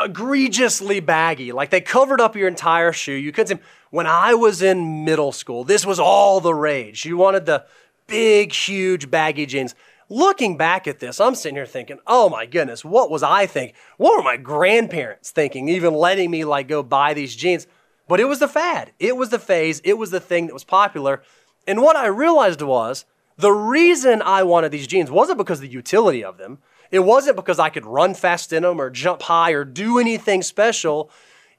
egregiously 0.03 0.99
baggy. 0.99 1.51
Like 1.51 1.69
they 1.69 1.81
covered 1.81 2.21
up 2.21 2.35
your 2.35 2.47
entire 2.47 2.93
shoe. 2.93 3.13
You 3.13 3.31
couldn't 3.31 3.57
see. 3.57 3.63
When 3.89 4.07
I 4.07 4.35
was 4.35 4.61
in 4.61 5.03
middle 5.03 5.33
school, 5.33 5.65
this 5.65 5.85
was 5.85 5.99
all 5.99 6.39
the 6.39 6.53
rage. 6.53 7.03
You 7.03 7.17
wanted 7.17 7.45
the 7.45 7.65
big, 8.11 8.51
huge, 8.51 9.09
baggy 9.09 9.45
jeans. 9.45 9.73
Looking 10.09 10.57
back 10.57 10.85
at 10.85 10.99
this, 10.99 11.21
I'm 11.21 11.33
sitting 11.33 11.55
here 11.55 11.65
thinking, 11.65 11.99
oh 12.05 12.29
my 12.29 12.45
goodness, 12.45 12.83
what 12.83 13.09
was 13.09 13.23
I 13.23 13.45
thinking? 13.45 13.75
What 13.97 14.17
were 14.17 14.23
my 14.23 14.35
grandparents 14.35 15.31
thinking, 15.31 15.69
even 15.69 15.93
letting 15.93 16.29
me 16.29 16.43
like 16.43 16.67
go 16.67 16.83
buy 16.83 17.13
these 17.13 17.33
jeans? 17.33 17.65
But 18.09 18.19
it 18.19 18.25
was 18.25 18.39
the 18.39 18.49
fad. 18.49 18.91
It 18.99 19.15
was 19.15 19.29
the 19.29 19.39
phase. 19.39 19.79
It 19.85 19.97
was 19.97 20.11
the 20.11 20.19
thing 20.19 20.47
that 20.47 20.53
was 20.53 20.65
popular. 20.65 21.23
And 21.65 21.81
what 21.81 21.95
I 21.95 22.07
realized 22.07 22.61
was 22.61 23.05
the 23.37 23.53
reason 23.53 24.21
I 24.21 24.43
wanted 24.43 24.73
these 24.73 24.87
jeans 24.87 25.09
wasn't 25.09 25.37
because 25.37 25.59
of 25.59 25.63
the 25.63 25.69
utility 25.69 26.23
of 26.23 26.37
them. 26.37 26.59
It 26.91 26.99
wasn't 26.99 27.37
because 27.37 27.59
I 27.59 27.69
could 27.69 27.85
run 27.85 28.13
fast 28.13 28.51
in 28.51 28.63
them 28.63 28.81
or 28.81 28.89
jump 28.89 29.21
high 29.21 29.51
or 29.51 29.63
do 29.63 29.97
anything 29.97 30.41
special. 30.41 31.09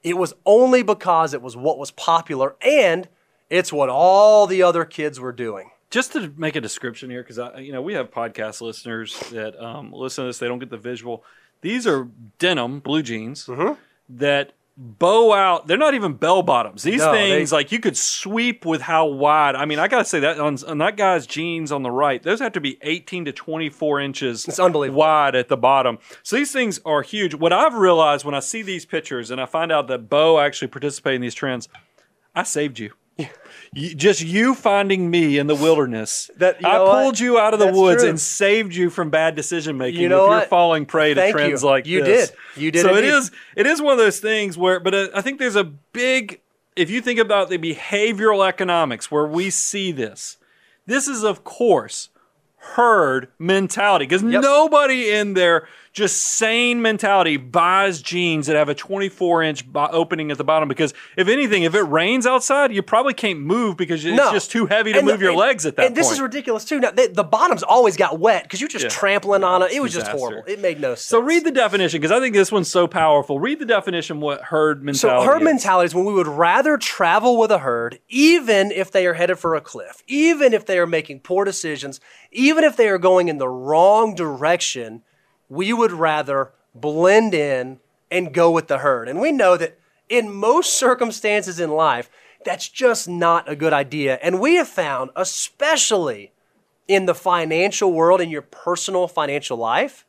It 0.03 0.15
was 0.15 0.35
only 0.45 0.83
because 0.83 1.33
it 1.33 1.41
was 1.41 1.57
what 1.57 1.79
was 1.79 1.89
popular 1.89 2.55
and 2.61 3.09
it's 3.49 3.73
what 3.73 3.89
all 3.89 4.45
the 4.45 4.61
other 4.61 4.85
kids 4.85 5.19
were 5.19 5.31
doing. 5.31 5.71
Just 5.93 6.11
to 6.13 6.33
make 6.35 6.55
a 6.55 6.61
description 6.61 7.09
here, 7.09 7.21
because 7.21 7.37
I, 7.39 7.59
you 7.59 7.71
know, 7.71 7.81
we 7.81 7.93
have 7.93 8.09
podcast 8.11 8.61
listeners 8.61 9.17
that 9.31 9.57
um, 9.63 9.91
listen 9.93 10.23
to 10.23 10.29
this. 10.29 10.39
They 10.39 10.47
don't 10.47 10.59
get 10.59 10.69
the 10.71 10.77
visual. 10.77 11.23
These 11.61 11.85
are 11.87 12.09
denim 12.39 12.79
blue 12.79 13.03
jeans 13.03 13.45
Mm-hmm. 13.45 13.73
that 14.17 14.53
bow 14.75 15.31
out. 15.33 15.67
They're 15.67 15.77
not 15.77 15.93
even 15.93 16.13
bell 16.15 16.41
bottoms. 16.41 16.81
These 16.81 17.01
No, 17.01 17.11
they- 17.11 17.29
things, 17.29 17.51
like 17.51 17.71
you 17.71 17.79
could 17.79 17.95
sweep 17.95 18.65
with 18.65 18.81
how 18.81 19.05
wide. 19.05 19.53
I 19.55 19.65
mean, 19.65 19.77
I 19.77 19.87
gotta 19.87 20.03
say 20.03 20.19
that 20.21 20.39
on, 20.39 20.57
on 20.67 20.79
that 20.79 20.97
guy's 20.97 21.27
jeans 21.27 21.71
on 21.71 21.83
the 21.83 21.91
right, 21.91 22.21
those 22.23 22.39
have 22.39 22.53
to 22.53 22.59
be 22.59 22.79
18 22.81 23.25
to 23.25 23.31
24 23.31 24.01
inches. 24.01 24.47
It's 24.47 24.59
unbelievable. 24.59 24.99
wide 25.01 25.35
at 25.35 25.47
the 25.47 25.57
bottom. 25.57 25.99
So 26.23 26.35
these 26.37 26.51
things 26.51 26.81
are 26.85 27.03
huge. 27.03 27.35
What 27.35 27.53
I've 27.53 27.75
realized 27.75 28.25
when 28.25 28.33
I 28.33 28.39
see 28.39 28.63
these 28.63 28.83
pictures 28.85 29.29
and 29.29 29.39
I 29.39 29.45
find 29.45 29.71
out 29.71 29.87
that 29.89 30.09
Bo 30.09 30.39
actually 30.39 30.69
participated 30.69 31.17
in 31.17 31.21
these 31.21 31.35
trends, 31.35 31.69
I 32.33 32.41
saved 32.41 32.79
you. 32.79 32.93
You- 33.75 33.95
just 33.95 34.21
you 34.21 34.53
finding 34.53 35.09
me 35.09 35.39
in 35.39 35.47
the 35.47 35.55
wilderness. 35.55 36.29
That- 36.37 36.61
you 36.61 36.67
I 36.67 36.73
know 36.73 36.83
what? 36.85 37.01
pulled 37.01 37.19
you 37.19 37.39
out 37.39 37.53
of 37.55 37.59
the 37.59 37.65
That's 37.67 37.77
woods 37.77 38.01
true. 38.03 38.09
and 38.11 38.19
saved 38.19 38.75
you 38.75 38.91
from 38.91 39.09
bad 39.09 39.33
decision 39.35 39.77
making. 39.79 39.99
You 40.01 40.09
know 40.09 40.25
if 40.31 40.41
you're 40.41 40.47
falling 40.47 40.85
prey 40.85 41.15
to 41.15 41.19
Thank 41.21 41.35
trends 41.35 41.63
you. 41.63 41.69
like 41.69 41.87
You 41.87 42.03
this. 42.03 42.29
did. 42.29 42.37
You 42.61 42.71
did 42.71 42.81
So 42.83 42.89
it 42.93 42.97
indeed. 43.03 43.13
is. 43.17 43.31
It 43.55 43.65
is 43.65 43.81
one 43.81 43.93
of 43.93 43.97
those 43.97 44.19
things 44.19 44.59
where, 44.59 44.79
but 44.79 44.93
uh, 44.93 45.07
I 45.15 45.21
think 45.21 45.39
there's 45.39 45.55
a 45.55 45.63
big. 45.63 46.41
If 46.75 46.91
you 46.91 47.01
think 47.01 47.19
about 47.19 47.49
the 47.49 47.57
behavioral 47.57 48.47
economics 48.47 49.09
where 49.09 49.25
we 49.25 49.49
see 49.49 49.91
this, 49.91 50.37
this 50.85 51.07
is 51.07 51.23
of 51.23 51.43
course 51.43 52.09
herd 52.57 53.27
mentality 53.39 54.05
because 54.05 54.23
Yep. 54.23 54.41
nobody 54.43 55.09
in 55.11 55.33
their 55.33 55.67
just 55.93 56.19
sane 56.21 56.81
mentality 56.81 57.37
buys 57.37 58.01
jeans 58.01 58.47
that 58.47 58.55
have 58.55 58.67
a 58.67 58.73
24 58.73 59.43
inch 59.43 59.63
opening 59.75 60.31
at 60.31 60.39
the 60.39 60.43
bottom 60.43 60.67
because 60.67 60.91
if 61.15 61.27
anything 61.27 61.63
if 61.63 61.75
it 61.75 61.83
rains 61.83 62.25
outside 62.25 62.73
you 62.73 62.81
probably 62.81 63.13
can't 63.13 63.39
move 63.39 63.77
because 63.77 64.03
it's 64.03 64.17
No. 64.17 64.31
just 64.31 64.49
too 64.51 64.65
heavy 64.65 64.91
to 64.91 64.97
And 64.99 65.07
move 65.07 65.19
the- 65.19 65.25
your 65.25 65.31
and- 65.33 65.39
legs 65.39 65.67
at 65.67 65.75
that 65.75 65.85
And 65.85 65.95
this 65.95 66.07
point. 66.07 66.15
is 66.15 66.21
ridiculous 66.21 66.65
too. 66.65 66.79
Now 66.79 66.89
they, 66.91 67.07
the 67.07 67.23
bottoms 67.23 67.61
always 67.61 67.95
got 67.95 68.19
wet 68.19 68.43
because 68.43 68.59
you're 68.59 68.67
just 68.67 68.85
Yeah. 68.85 68.89
trampling 68.89 69.43
on 69.43 69.61
it. 69.61 69.71
It 69.71 69.81
was 69.83 69.93
just 69.93 70.07
horrible. 70.07 70.43
It 70.47 70.59
made 70.59 70.81
no 70.81 70.89
sense. 70.95 71.03
so 71.05 71.19
read 71.19 71.45
the 71.45 71.51
definition 71.51 72.01
because 72.01 72.11
I 72.11 72.19
think 72.19 72.33
this 72.33 72.51
one's 72.51 72.71
so 72.71 72.87
powerful. 72.87 73.39
Read 73.39 73.59
the 73.59 73.65
definition 73.65 74.19
what 74.19 74.41
herd 74.41 74.83
mentality? 74.83 75.25
So 75.25 75.31
herd 75.31 75.41
is. 75.43 75.45
mentality 75.45 75.85
is 75.85 75.95
when 75.95 76.05
we 76.05 76.13
would 76.13 76.27
rather 76.27 76.75
travel 76.77 77.37
with 77.37 77.51
a 77.51 77.59
herd, 77.59 77.99
even 78.09 78.71
if 78.71 78.89
they 78.91 79.05
are 79.05 79.13
headed 79.13 79.37
for 79.37 79.53
a 79.53 79.61
cliff, 79.61 80.01
even 80.07 80.53
if 80.55 80.65
they 80.65 80.79
are 80.79 80.87
making 80.87 81.19
poor 81.19 81.45
decisions, 81.45 81.99
even 82.31 82.63
if 82.63 82.75
they 82.75 82.87
are 82.89 82.97
going 82.97 83.27
in 83.27 83.37
the 83.37 83.47
wrong 83.47 84.15
direction, 84.15 85.03
we 85.49 85.73
would 85.73 85.91
rather 85.91 86.51
blend 86.73 87.33
in 87.33 87.79
and 88.09 88.33
go 88.33 88.51
with 88.51 88.67
the 88.67 88.79
herd. 88.79 89.07
And 89.07 89.19
we 89.19 89.31
know 89.31 89.57
that 89.57 89.77
in 90.09 90.33
most 90.33 90.73
circumstances 90.73 91.59
in 91.59 91.71
life, 91.71 92.09
that's 92.45 92.67
just 92.67 93.07
not 93.07 93.49
a 93.49 93.55
good 93.55 93.73
idea. 93.73 94.19
And 94.21 94.39
we 94.39 94.55
have 94.55 94.67
found, 94.67 95.11
especially 95.15 96.31
in 96.87 97.05
the 97.05 97.15
financial 97.15 97.91
world, 97.91 98.21
in 98.21 98.29
your 98.29 98.41
personal 98.41 99.07
financial 99.07 99.57
life, 99.57 100.05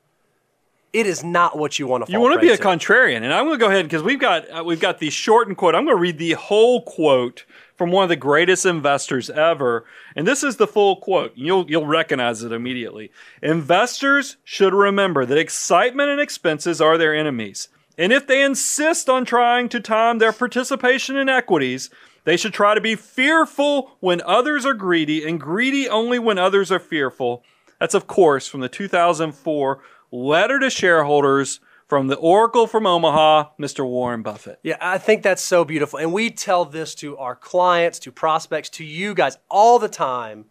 it 0.92 1.06
is 1.06 1.24
not 1.24 1.58
what 1.58 1.78
you 1.78 1.86
want 1.86 2.06
to. 2.06 2.12
You 2.12 2.20
want 2.20 2.34
to 2.34 2.40
be 2.40 2.52
a 2.52 2.58
contrarian, 2.58 3.22
and 3.22 3.32
I'm 3.32 3.46
going 3.46 3.58
to 3.58 3.64
go 3.64 3.68
ahead 3.68 3.84
because 3.84 4.02
we've 4.02 4.20
got 4.20 4.48
uh, 4.48 4.62
we've 4.62 4.80
got 4.80 5.00
the 5.00 5.10
shortened 5.10 5.56
quote. 5.56 5.74
I'm 5.74 5.84
going 5.84 5.96
to 5.96 6.00
read 6.00 6.18
the 6.18 6.32
whole 6.32 6.82
quote 6.82 7.44
from 7.76 7.90
one 7.90 8.04
of 8.04 8.08
the 8.08 8.16
greatest 8.16 8.64
investors 8.64 9.30
ever, 9.30 9.84
and 10.14 10.26
this 10.26 10.42
is 10.42 10.56
the 10.56 10.66
full 10.66 10.96
quote. 10.96 11.32
You'll 11.34 11.68
you'll 11.70 11.86
recognize 11.86 12.42
it 12.42 12.52
immediately. 12.52 13.10
Investors 13.42 14.36
should 14.44 14.72
remember 14.72 15.24
that 15.26 15.38
excitement 15.38 16.10
and 16.10 16.20
expenses 16.20 16.80
are 16.80 16.96
their 16.96 17.14
enemies, 17.14 17.68
and 17.98 18.12
if 18.12 18.26
they 18.26 18.42
insist 18.42 19.08
on 19.08 19.24
trying 19.24 19.68
to 19.70 19.80
time 19.80 20.18
their 20.18 20.32
participation 20.32 21.16
in 21.16 21.28
equities, 21.28 21.90
they 22.24 22.36
should 22.36 22.54
try 22.54 22.74
to 22.74 22.80
be 22.80 22.96
fearful 22.96 23.96
when 24.00 24.22
others 24.22 24.64
are 24.64 24.74
greedy, 24.74 25.26
and 25.26 25.40
greedy 25.40 25.88
only 25.88 26.18
when 26.18 26.38
others 26.38 26.70
are 26.72 26.78
fearful. 26.78 27.42
That's 27.80 27.94
of 27.94 28.06
course 28.06 28.48
from 28.48 28.60
the 28.60 28.68
2004 28.68 29.80
letter 30.10 30.58
to 30.60 30.70
shareholders 30.70 31.60
from 31.86 32.06
the 32.06 32.16
Oracle 32.16 32.66
from 32.66 32.86
Omaha, 32.86 33.50
Mr. 33.58 33.86
Warren 33.86 34.22
Buffett. 34.22 34.58
Yeah, 34.62 34.76
I 34.80 34.98
think 34.98 35.22
that's 35.22 35.42
so 35.42 35.64
beautiful. 35.64 35.98
And 35.98 36.12
we 36.12 36.30
tell 36.30 36.64
this 36.64 36.94
to 36.96 37.16
our 37.18 37.36
clients, 37.36 37.98
to 38.00 38.12
prospects, 38.12 38.70
to 38.70 38.84
you 38.84 39.14
guys 39.14 39.38
all 39.50 39.78
the 39.78 39.88
time. 39.88 40.46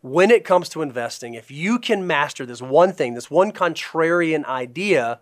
When 0.00 0.30
it 0.30 0.44
comes 0.44 0.68
to 0.70 0.82
investing, 0.82 1.32
if 1.32 1.50
you 1.50 1.78
can 1.78 2.06
master 2.06 2.44
this 2.44 2.60
one 2.60 2.92
thing, 2.92 3.14
this 3.14 3.30
one 3.30 3.52
contrarian 3.52 4.44
idea, 4.44 5.20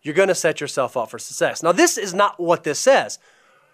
you're 0.00 0.14
going 0.14 0.28
to 0.28 0.34
set 0.34 0.60
yourself 0.60 0.96
up 0.96 1.10
for 1.10 1.18
success. 1.18 1.60
Now, 1.60 1.72
this 1.72 1.98
is 1.98 2.14
not 2.14 2.38
what 2.38 2.62
this 2.62 2.78
says. 2.78 3.18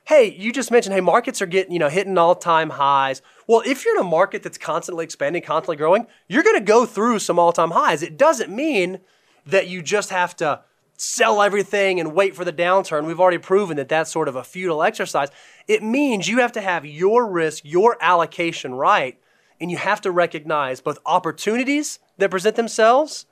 Hey, 0.05 0.35
you 0.35 0.51
just 0.51 0.71
mentioned, 0.71 0.95
hey, 0.95 1.03
markets 1.03 1.43
are 1.43 1.47
getting, 1.47 1.73
you 1.75 1.79
know, 1.79 1.91
hitting 1.91 2.17
all-time 2.17 2.71
highs. 2.71 3.21
Well, 3.47 3.63
if 3.67 3.85
you're 3.85 3.97
in 3.97 4.01
a 4.01 4.09
market 4.09 4.43
that's 4.43 4.57
constantly 4.57 5.05
expanding, 5.05 5.43
constantly 5.43 5.77
growing, 5.77 6.07
you're 6.29 6.43
going 6.43 6.59
to 6.59 6.65
go 6.65 6.87
through 6.87 7.19
some 7.19 7.39
all-time 7.39 7.73
highs. 7.73 8.03
It 8.03 8.17
doesn't 8.17 8.51
mean 8.51 9.01
that 9.45 9.69
you 9.69 9.83
just 9.83 10.09
have 10.09 10.35
to 10.37 10.63
sell 10.99 11.41
everything 11.41 12.01
and 12.01 12.13
wait 12.13 12.35
for 12.35 12.45
the 12.45 12.53
downturn. 12.53 13.07
We've 13.07 13.21
already 13.21 13.39
proven 13.39 13.77
that 13.77 13.89
that's 13.89 14.11
sort 14.11 14.27
of 14.27 14.35
a 14.35 14.43
futile 14.43 14.83
exercise. 14.83 15.29
It 15.69 15.83
means 15.83 16.29
you 16.29 16.41
have 16.41 16.53
to 16.53 16.61
have 16.61 16.85
your 16.85 17.27
risk, 17.27 17.63
your 17.65 17.97
allocation 18.01 18.75
right, 18.75 19.17
and 19.61 19.71
you 19.71 19.77
have 19.77 20.01
to 20.03 20.11
recognize 20.11 20.81
both 20.81 20.99
opportunities 21.07 22.01
that 22.19 22.33
present 22.33 22.57
themselves. 22.57 23.27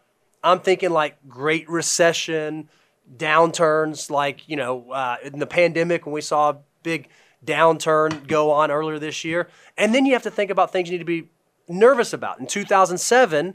I'm 0.45 0.61
thinking 0.61 0.91
like 0.91 1.17
Great 1.29 1.69
Recession, 1.69 2.69
downturns, 3.17 4.11
like, 4.11 4.49
you 4.49 4.57
know, 4.57 4.93
uh, 4.93 5.17
in 5.25 5.41
the 5.41 5.47
pandemic 5.47 6.07
when 6.07 6.12
we 6.12 6.21
saw 6.21 6.51
a 6.51 6.59
big 6.85 7.09
downturn 7.45 8.29
go 8.29 8.53
on 8.53 8.71
earlier 8.71 9.01
this 9.01 9.25
year. 9.25 9.49
And 9.77 9.93
then 9.93 10.07
you 10.07 10.12
have 10.12 10.23
to 10.23 10.31
think 10.31 10.53
about 10.53 10.73
things 10.73 10.89
you 10.89 10.93
need 10.93 10.99
to 10.99 11.05
be 11.05 11.31
nervous 11.69 12.12
about. 12.12 12.39
In 12.39 12.47
2007, 12.47 13.55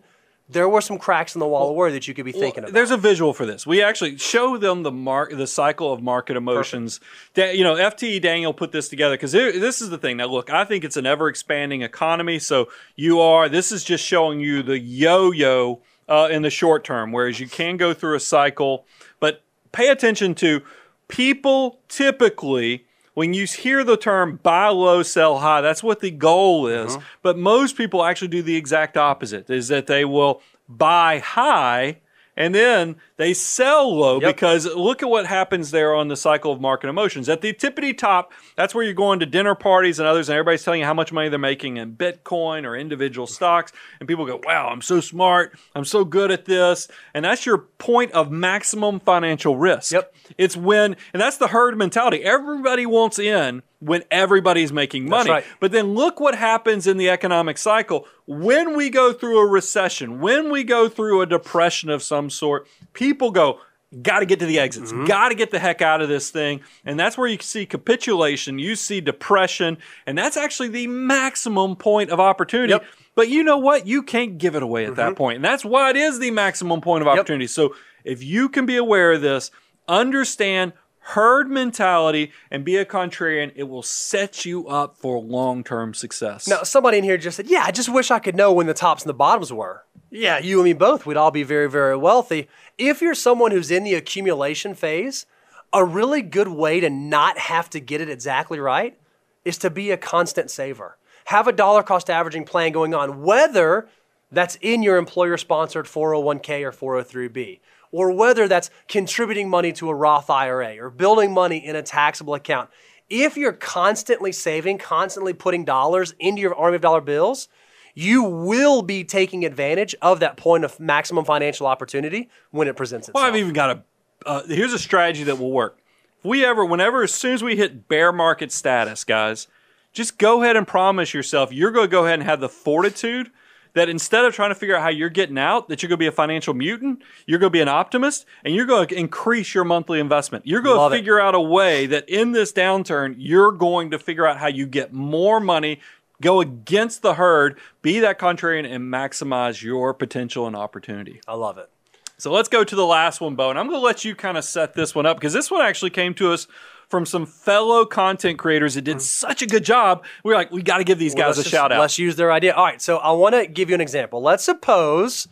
there 0.52 0.68
were 0.68 0.82
some 0.82 0.98
cracks 0.98 1.36
in 1.36 1.40
the 1.40 1.48
wall 1.48 1.70
of 1.70 1.76
worry 1.76 1.92
that 1.94 2.08
you 2.08 2.14
could 2.14 2.26
be 2.26 2.32
thinking 2.32 2.64
about. 2.64 2.74
There's 2.74 2.92
a 2.92 2.98
visual 2.98 3.34
for 3.34 3.46
this. 3.46 3.66
We 3.66 3.82
actually 3.82 4.18
show 4.18 4.58
them 4.58 4.84
the 4.84 4.92
mark, 4.92 5.32
the 5.36 5.48
cycle 5.48 5.94
of 5.94 6.02
market 6.02 6.36
emotions. 6.36 7.00
Da- 7.34 7.54
you 7.56 7.64
know, 7.64 7.76
FTE 7.76 8.22
Daniel 8.22 8.54
put 8.54 8.72
this 8.72 8.90
together 8.90 9.16
because 9.16 9.32
this 9.32 9.82
is 9.82 9.90
the 9.90 9.98
thing. 9.98 10.18
Now, 10.18 10.26
look, 10.26 10.50
I 10.50 10.66
think 10.66 10.84
it's 10.84 10.98
an 10.98 11.06
ever 11.06 11.30
expanding 11.30 11.82
economy. 11.82 12.40
So 12.40 12.70
you 12.96 13.20
are. 13.20 13.48
This 13.50 13.72
is 13.72 13.84
just 13.84 14.06
showing 14.06 14.40
you 14.40 14.62
the 14.64 14.80
yo-yo 14.80 15.82
uh, 16.10 16.28
in 16.32 16.42
the 16.42 16.50
short 16.50 16.84
term, 16.84 17.12
whereas 17.12 17.40
you 17.40 17.48
can 17.48 17.78
go 17.78 17.94
through 17.94 18.16
a 18.16 18.20
cycle. 18.20 18.86
But 19.20 19.44
pay 19.72 19.90
attention 19.90 20.36
to 20.36 20.62
people 21.08 21.80
typically. 21.88 22.86
When 23.14 23.34
you 23.34 23.46
hear 23.46 23.84
the 23.84 23.98
term 23.98 24.40
buy 24.42 24.70
low, 24.70 25.04
sell 25.04 25.40
high, 25.40 25.62
that's 25.62 25.84
what 25.84 26.00
the 26.00 26.12
goal 26.12 26.68
is. 26.68 26.96
Uh-huh. 26.96 27.06
But 27.22 27.38
most 27.38 27.76
people 27.76 28.04
actually 28.04 28.30
do 28.30 28.42
the 28.42 28.56
exact 28.56 28.96
opposite 28.98 29.50
is 29.50 29.68
that 29.68 29.88
they 29.88 30.06
will 30.06 30.42
buy 30.70 31.20
high 31.20 31.98
and 32.38 32.56
then 32.56 32.96
they 33.22 33.34
sell 33.34 33.96
low 33.96 34.20
Yep. 34.20 34.36
because 34.36 34.66
look 34.66 35.04
at 35.04 35.10
what 35.10 35.26
happens 35.28 35.72
there 35.72 35.94
on 35.94 36.08
the 36.08 36.16
cycle 36.16 36.52
of 36.52 36.60
market 36.60 36.88
emotions. 36.90 37.30
At 37.30 37.42
the 37.42 37.54
tippity 37.54 37.96
top, 37.98 38.34
that's 38.56 38.74
where 38.74 38.84
you're 38.84 38.94
going 38.94 39.20
to 39.20 39.26
dinner 39.26 39.54
parties 39.56 40.00
and 40.00 40.08
others, 40.08 40.28
and 40.28 40.34
everybody's 40.36 40.64
telling 40.64 40.80
you 40.80 40.86
how 40.86 40.94
much 40.94 41.14
money 41.14 41.30
they're 41.30 41.38
making 41.40 41.78
in 41.78 41.96
Bitcoin 41.96 42.66
or 42.66 42.76
individual 42.76 43.28
stocks. 43.28 43.72
And 44.00 44.08
people 44.10 44.26
go, 44.26 44.42
Wow, 44.44 44.70
I'm 44.70 44.82
so 44.82 45.00
smart. 45.00 45.58
I'm 45.76 45.86
so 45.86 46.04
good 46.04 46.32
at 46.32 46.46
this. 46.46 46.88
And 47.14 47.24
that's 47.24 47.46
your 47.46 47.60
point 47.78 48.12
of 48.14 48.32
maximum 48.32 49.00
financial 49.00 49.56
risk. 49.58 49.92
Yep. 49.92 50.14
It's 50.38 50.58
when, 50.58 50.96
and 51.14 51.22
that's 51.22 51.38
the 51.38 51.48
herd 51.48 51.78
mentality. 51.78 52.24
Everybody 52.24 52.86
wants 52.86 53.20
in 53.20 53.62
when 53.80 54.04
everybody's 54.12 54.72
making 54.72 55.10
money. 55.10 55.30
right. 55.30 55.44
But 55.60 55.72
then 55.72 55.96
look 55.96 56.20
what 56.20 56.36
happens 56.36 56.86
in 56.86 56.98
the 56.98 57.10
economic 57.10 57.58
cycle. 57.58 58.08
When 58.28 58.78
we 58.78 58.90
go 58.92 59.12
through 59.12 59.40
a 59.40 59.48
recession, 59.48 60.22
when 60.22 60.52
we 60.52 60.64
go 60.64 60.88
through 60.88 61.22
a 61.22 61.26
depression 61.26 61.90
of 61.90 62.04
some 62.04 62.30
sort, 62.30 62.68
people 62.94 63.11
go, 63.14 63.60
got 64.02 64.20
to 64.22 64.26
get 64.26 64.40
to 64.40 64.46
the 64.46 64.58
exits, 64.60 64.92
Mm-hmm. 64.92 65.06
got 65.06 65.30
to 65.30 65.36
get 65.36 65.52
the 65.52 65.60
heck 65.60 65.82
out 65.82 66.02
of 66.02 66.08
this 66.08 66.30
thing. 66.30 66.62
And 66.86 66.98
that's 67.00 67.18
where 67.18 67.28
you 67.28 67.38
see 67.40 67.66
capitulation, 67.66 68.58
you 68.58 68.76
see 68.76 69.02
depression, 69.02 69.78
and 70.06 70.18
that's 70.18 70.38
actually 70.38 70.70
the 70.70 70.88
maximum 70.88 71.76
point 71.76 72.10
of 72.10 72.20
opportunity. 72.20 72.72
Yep. 72.72 72.86
But 73.16 73.28
you 73.28 73.44
know 73.44 73.58
what? 73.58 73.86
You 73.86 74.04
can't 74.04 74.38
give 74.38 74.56
it 74.56 74.64
away 74.64 74.86
at 74.86 74.96
that 74.96 75.18
point. 75.18 75.36
And 75.36 75.44
that's 75.46 75.66
why 75.66 75.90
it 75.90 75.98
is 75.98 76.20
the 76.20 76.32
maximum 76.32 76.80
point 76.80 77.02
of 77.02 77.10
opportunity. 77.10 77.48
So 77.48 77.76
if 78.06 78.24
you 78.24 78.48
can 78.48 78.66
be 78.66 78.78
aware 78.78 79.12
of 79.12 79.22
this, 79.22 79.52
understand 79.88 80.72
herd 81.00 81.50
mentality 81.50 82.32
and 82.50 82.64
be 82.64 82.78
a 82.78 82.86
contrarian, 82.86 83.52
it 83.56 83.64
will 83.64 83.84
set 83.84 84.46
you 84.46 84.68
up 84.68 84.96
for 84.96 85.20
long 85.20 85.64
term 85.64 85.94
success. 85.94 86.48
Now, 86.48 86.64
somebody 86.64 87.00
in 87.00 87.04
here 87.04 87.18
just 87.18 87.36
said, 87.38 87.48
Yeah, 87.48 87.64
I 87.66 87.72
just 87.72 87.90
wish 87.90 88.12
I 88.12 88.20
could 88.20 88.36
know 88.36 88.54
when 88.54 88.68
the 88.68 88.74
tops 88.74 89.04
and 89.04 89.10
the 89.10 89.14
bottoms 89.16 89.52
were. 89.52 89.84
Yeah, 90.14 90.40
you 90.40 90.58
and 90.58 90.66
me 90.66 90.74
both. 90.74 91.06
We'd 91.06 91.16
all 91.16 91.32
be 91.32 91.44
very, 91.44 91.70
very 91.70 91.96
wealthy. 91.96 92.50
If 92.78 93.02
you're 93.02 93.16
someone 93.16 93.52
who's 93.52 93.72
in 93.72 93.86
the 93.86 93.94
accumulation 93.94 94.76
phase, 94.76 95.26
a 95.72 95.86
really 95.86 96.22
good 96.22 96.50
way 96.50 96.82
to 96.82 96.90
not 96.90 97.38
have 97.38 97.70
to 97.70 97.80
get 97.80 98.02
it 98.02 98.10
exactly 98.10 98.60
right 98.60 98.98
is 99.46 99.58
to 99.60 99.70
be 99.70 99.90
a 99.90 99.96
constant 99.96 100.52
saver. 100.52 100.98
Have 101.26 101.48
a 101.48 101.54
dollar 101.54 101.82
cost 101.82 102.10
averaging 102.10 102.44
plan 102.44 102.74
going 102.74 102.94
on, 102.94 103.22
whether 103.22 103.88
that's 104.34 104.58
in 104.60 104.84
your 104.84 104.98
employer 104.98 105.38
sponsored 105.38 105.86
401k 105.86 106.64
or 106.82 107.04
403b, 107.04 107.62
or 107.94 108.12
whether 108.12 108.50
that's 108.50 108.70
contributing 108.90 109.50
money 109.50 109.72
to 109.72 109.90
a 109.90 109.96
Roth 109.96 110.30
IRA 110.30 110.78
or 110.78 110.90
building 110.90 111.34
money 111.34 111.66
in 111.66 111.78
a 111.78 111.84
taxable 111.84 112.34
account. 112.34 112.70
If 113.10 113.38
you're 113.38 113.54
constantly 113.54 114.34
saving, 114.34 114.78
constantly 114.78 115.32
putting 115.32 115.64
dollars 115.64 116.14
into 116.20 116.42
your 116.42 116.56
army 116.56 116.76
of 116.76 116.82
dollar 116.82 117.02
bills, 117.02 117.48
you 117.94 118.24
will 118.24 118.82
be 118.82 119.04
taking 119.04 119.46
advantage 119.46 119.96
of 120.02 120.20
that 120.20 120.38
point 120.38 120.64
of 120.64 120.80
maximum 120.80 121.26
financial 121.26 121.68
opportunity 121.68 122.30
when 122.52 122.68
it 122.68 122.76
presents 122.76 123.08
itself. 123.08 123.22
Well, 123.22 123.32
I've 123.32 123.38
even 123.38 123.54
got 123.54 123.70
a. 123.70 123.84
Uh, 124.26 124.44
here's 124.48 124.74
a 124.74 124.80
strategy 124.80 125.24
that 125.24 125.40
will 125.40 125.52
work. 125.52 125.80
If 126.20 126.26
we 126.26 126.46
ever, 126.46 126.64
whenever, 126.64 127.02
as 127.04 127.14
soon 127.14 127.34
as 127.34 127.44
we 127.44 127.56
hit 127.56 127.88
bear 127.88 128.12
market 128.12 128.52
status, 128.52 129.04
guys, 129.04 129.48
just 129.94 130.18
go 130.18 130.44
ahead 130.44 130.56
and 130.56 130.68
promise 130.68 131.14
yourself 131.14 131.52
you're 131.52 131.72
going 131.72 131.88
to 131.88 131.92
go 131.92 132.06
ahead 132.06 132.20
and 132.20 132.24
have 132.24 132.40
the 132.40 132.50
fortitude 132.50 133.32
that 133.74 133.90
instead 133.90 134.26
of 134.26 134.34
trying 134.34 134.52
to 134.52 134.56
figure 134.56 134.76
out 134.76 134.82
how 134.82 134.90
you're 134.90 135.10
getting 135.10 135.38
out, 135.38 135.70
that 135.70 135.82
you're 135.82 135.88
going 135.88 135.98
to 135.98 136.02
be 136.02 136.08
a 136.08 136.12
financial 136.12 136.54
mutant, 136.54 137.02
you're 137.26 137.40
going 137.40 137.52
to 137.52 137.54
be 137.54 137.62
an 137.62 137.70
optimist, 137.70 138.26
and 138.44 138.54
you're 138.54 138.66
going 138.66 138.88
to 138.88 138.96
increase 138.96 139.54
your 139.54 139.64
monthly 139.64 140.00
investment. 140.00 140.46
You're 140.46 140.62
going 140.62 140.78
Love 140.78 140.92
to 140.92 140.96
it. 140.96 141.00
figure 141.00 141.20
out 141.20 141.36
a 141.36 141.42
way 141.42 141.86
that 141.86 142.10
in 142.10 142.34
this 142.34 142.52
downturn, 142.52 143.16
you're 143.18 143.52
going 143.52 143.92
to 143.92 144.00
figure 144.00 144.28
out 144.28 144.38
how 144.38 144.48
you 144.48 144.66
get 144.66 144.92
more 144.92 145.40
money, 145.40 145.80
go 146.22 146.40
against 146.40 147.02
the 147.02 147.16
herd, 147.16 147.60
be 147.82 148.00
that 148.00 148.20
contrarian, 148.20 148.72
and 148.72 148.92
maximize 148.92 149.62
your 149.62 149.94
potential 149.94 150.48
and 150.48 150.56
opportunity. 150.56 151.20
I 151.28 151.36
love 151.36 151.58
it. 151.58 151.70
So 152.18 152.32
let's 152.32 152.50
go 152.50 152.64
to 152.64 152.76
the 152.76 152.86
last 152.86 153.20
one, 153.20 153.36
Bo, 153.36 153.50
and 153.50 153.58
I'm 153.58 153.68
going 153.68 153.80
to 153.80 153.84
let 153.84 154.06
you 154.06 154.14
kind 154.14 154.38
of 154.38 154.44
set 154.44 154.76
this 154.76 154.94
one 154.94 155.08
up 155.08 155.18
because 155.18 155.34
this 155.34 155.50
one 155.50 155.62
actually 155.62 155.90
came 155.90 156.14
to 156.16 156.32
us 156.32 156.46
from 156.88 157.04
some 157.04 157.26
fellow 157.26 157.84
content 157.84 158.38
creators 158.38 158.76
that 158.76 158.84
did 158.84 158.98
mm. 158.98 159.02
such 159.02 159.42
a 159.42 159.48
good 159.48 159.66
job. 159.66 160.04
We 160.24 160.32
are 160.34 160.36
like, 160.36 160.52
we 160.52 160.62
got 160.62 160.78
to 160.78 160.84
give 160.84 161.00
these 161.00 161.16
Well, 161.16 161.30
guys 161.30 161.40
a 161.40 161.42
just- 161.42 161.52
shout 161.52 161.72
out. 161.72 161.80
Let's 161.80 161.98
use 161.98 162.18
their 162.18 162.32
idea. 162.32 162.54
All 162.54 162.66
right, 162.66 162.82
so 162.82 162.98
I 162.98 163.12
want 163.14 163.34
to 163.34 163.48
give 163.48 163.70
you 163.70 163.76
an 163.76 163.82
example. 163.82 164.22
Let's 164.22 164.44
suppose 164.44 165.28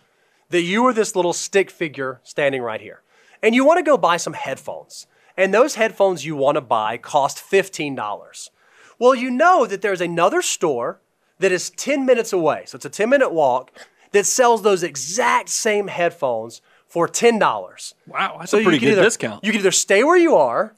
that 0.49 0.61
you 0.61 0.81
were 0.81 0.93
this 0.93 1.15
little 1.15 1.33
stick 1.33 1.69
figure 1.69 2.21
standing 2.23 2.63
right 2.63 2.81
here, 2.81 3.03
and 3.43 3.53
you 3.53 3.63
want 3.65 3.77
to 3.77 3.83
go 3.83 3.95
buy 3.95 4.17
some 4.17 4.33
headphones. 4.33 5.05
And 5.37 5.53
those 5.53 5.75
headphones 5.75 6.25
you 6.25 6.35
want 6.35 6.55
to 6.55 6.61
buy 6.61 6.97
cost 6.97 7.37
$15. 7.37 8.49
Well, 8.99 9.15
you 9.15 9.31
know 9.31 9.65
that 9.65 9.81
there's 9.81 10.01
another 10.01 10.41
store 10.41 10.99
that 11.39 11.51
is 11.51 11.69
10 11.71 12.05
minutes 12.05 12.33
away. 12.33 12.63
So 12.65 12.75
it's 12.75 12.85
a 12.85 12.89
10 12.89 13.09
minute 13.09 13.31
walk 13.31 13.71
that 14.11 14.25
sells 14.25 14.61
those 14.61 14.83
exact 14.83 15.49
same 15.49 15.87
headphones 15.87 16.61
for 16.87 17.07
$10. 17.07 17.93
Wow, 18.07 18.37
that's 18.39 18.51
So 18.51 18.57
a 18.59 18.63
pretty 18.63 18.79
good 18.79 18.93
either, 18.93 19.03
discount. 19.03 19.43
You 19.43 19.51
could 19.51 19.61
either 19.61 19.71
stay 19.71 20.03
where 20.03 20.17
you 20.17 20.35
are 20.35 20.75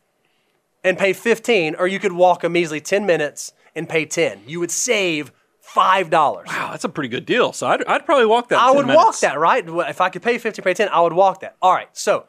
and 0.84 0.98
pay 0.98 1.14
15 1.14 1.76
or 1.76 1.88
you 1.88 2.00
could 2.00 2.12
walk 2.12 2.44
a 2.44 2.50
measly 2.50 2.80
10 2.82 3.06
minutes 3.06 3.54
and 3.76 3.88
pay 3.90 4.06
10. 4.06 4.42
You 4.46 4.60
would 4.60 4.72
save 4.72 5.32
$5. 5.66 6.12
wow, 6.12 6.44
that's 6.72 6.84
a 6.84 6.90
pretty 6.90 7.08
good 7.10 7.26
deal. 7.26 7.54
So 7.54 7.68
I'd, 7.68 7.84
I'd 7.86 8.06
probably 8.06 8.26
walk 8.26 8.50
that. 8.50 8.60
I 8.60 8.68
10 8.68 8.76
would 8.76 8.88
minutes. 8.88 9.04
walk 9.06 9.20
that, 9.22 9.40
right? 9.40 9.64
If 9.90 10.02
I 10.02 10.10
could 10.10 10.22
pay 10.22 10.38
15, 10.38 10.62
pay 10.64 10.74
10, 10.74 10.90
I 10.90 11.00
would 11.02 11.14
walk 11.14 11.40
that. 11.42 11.56
All 11.62 11.72
right. 11.74 11.88
So 11.94 12.26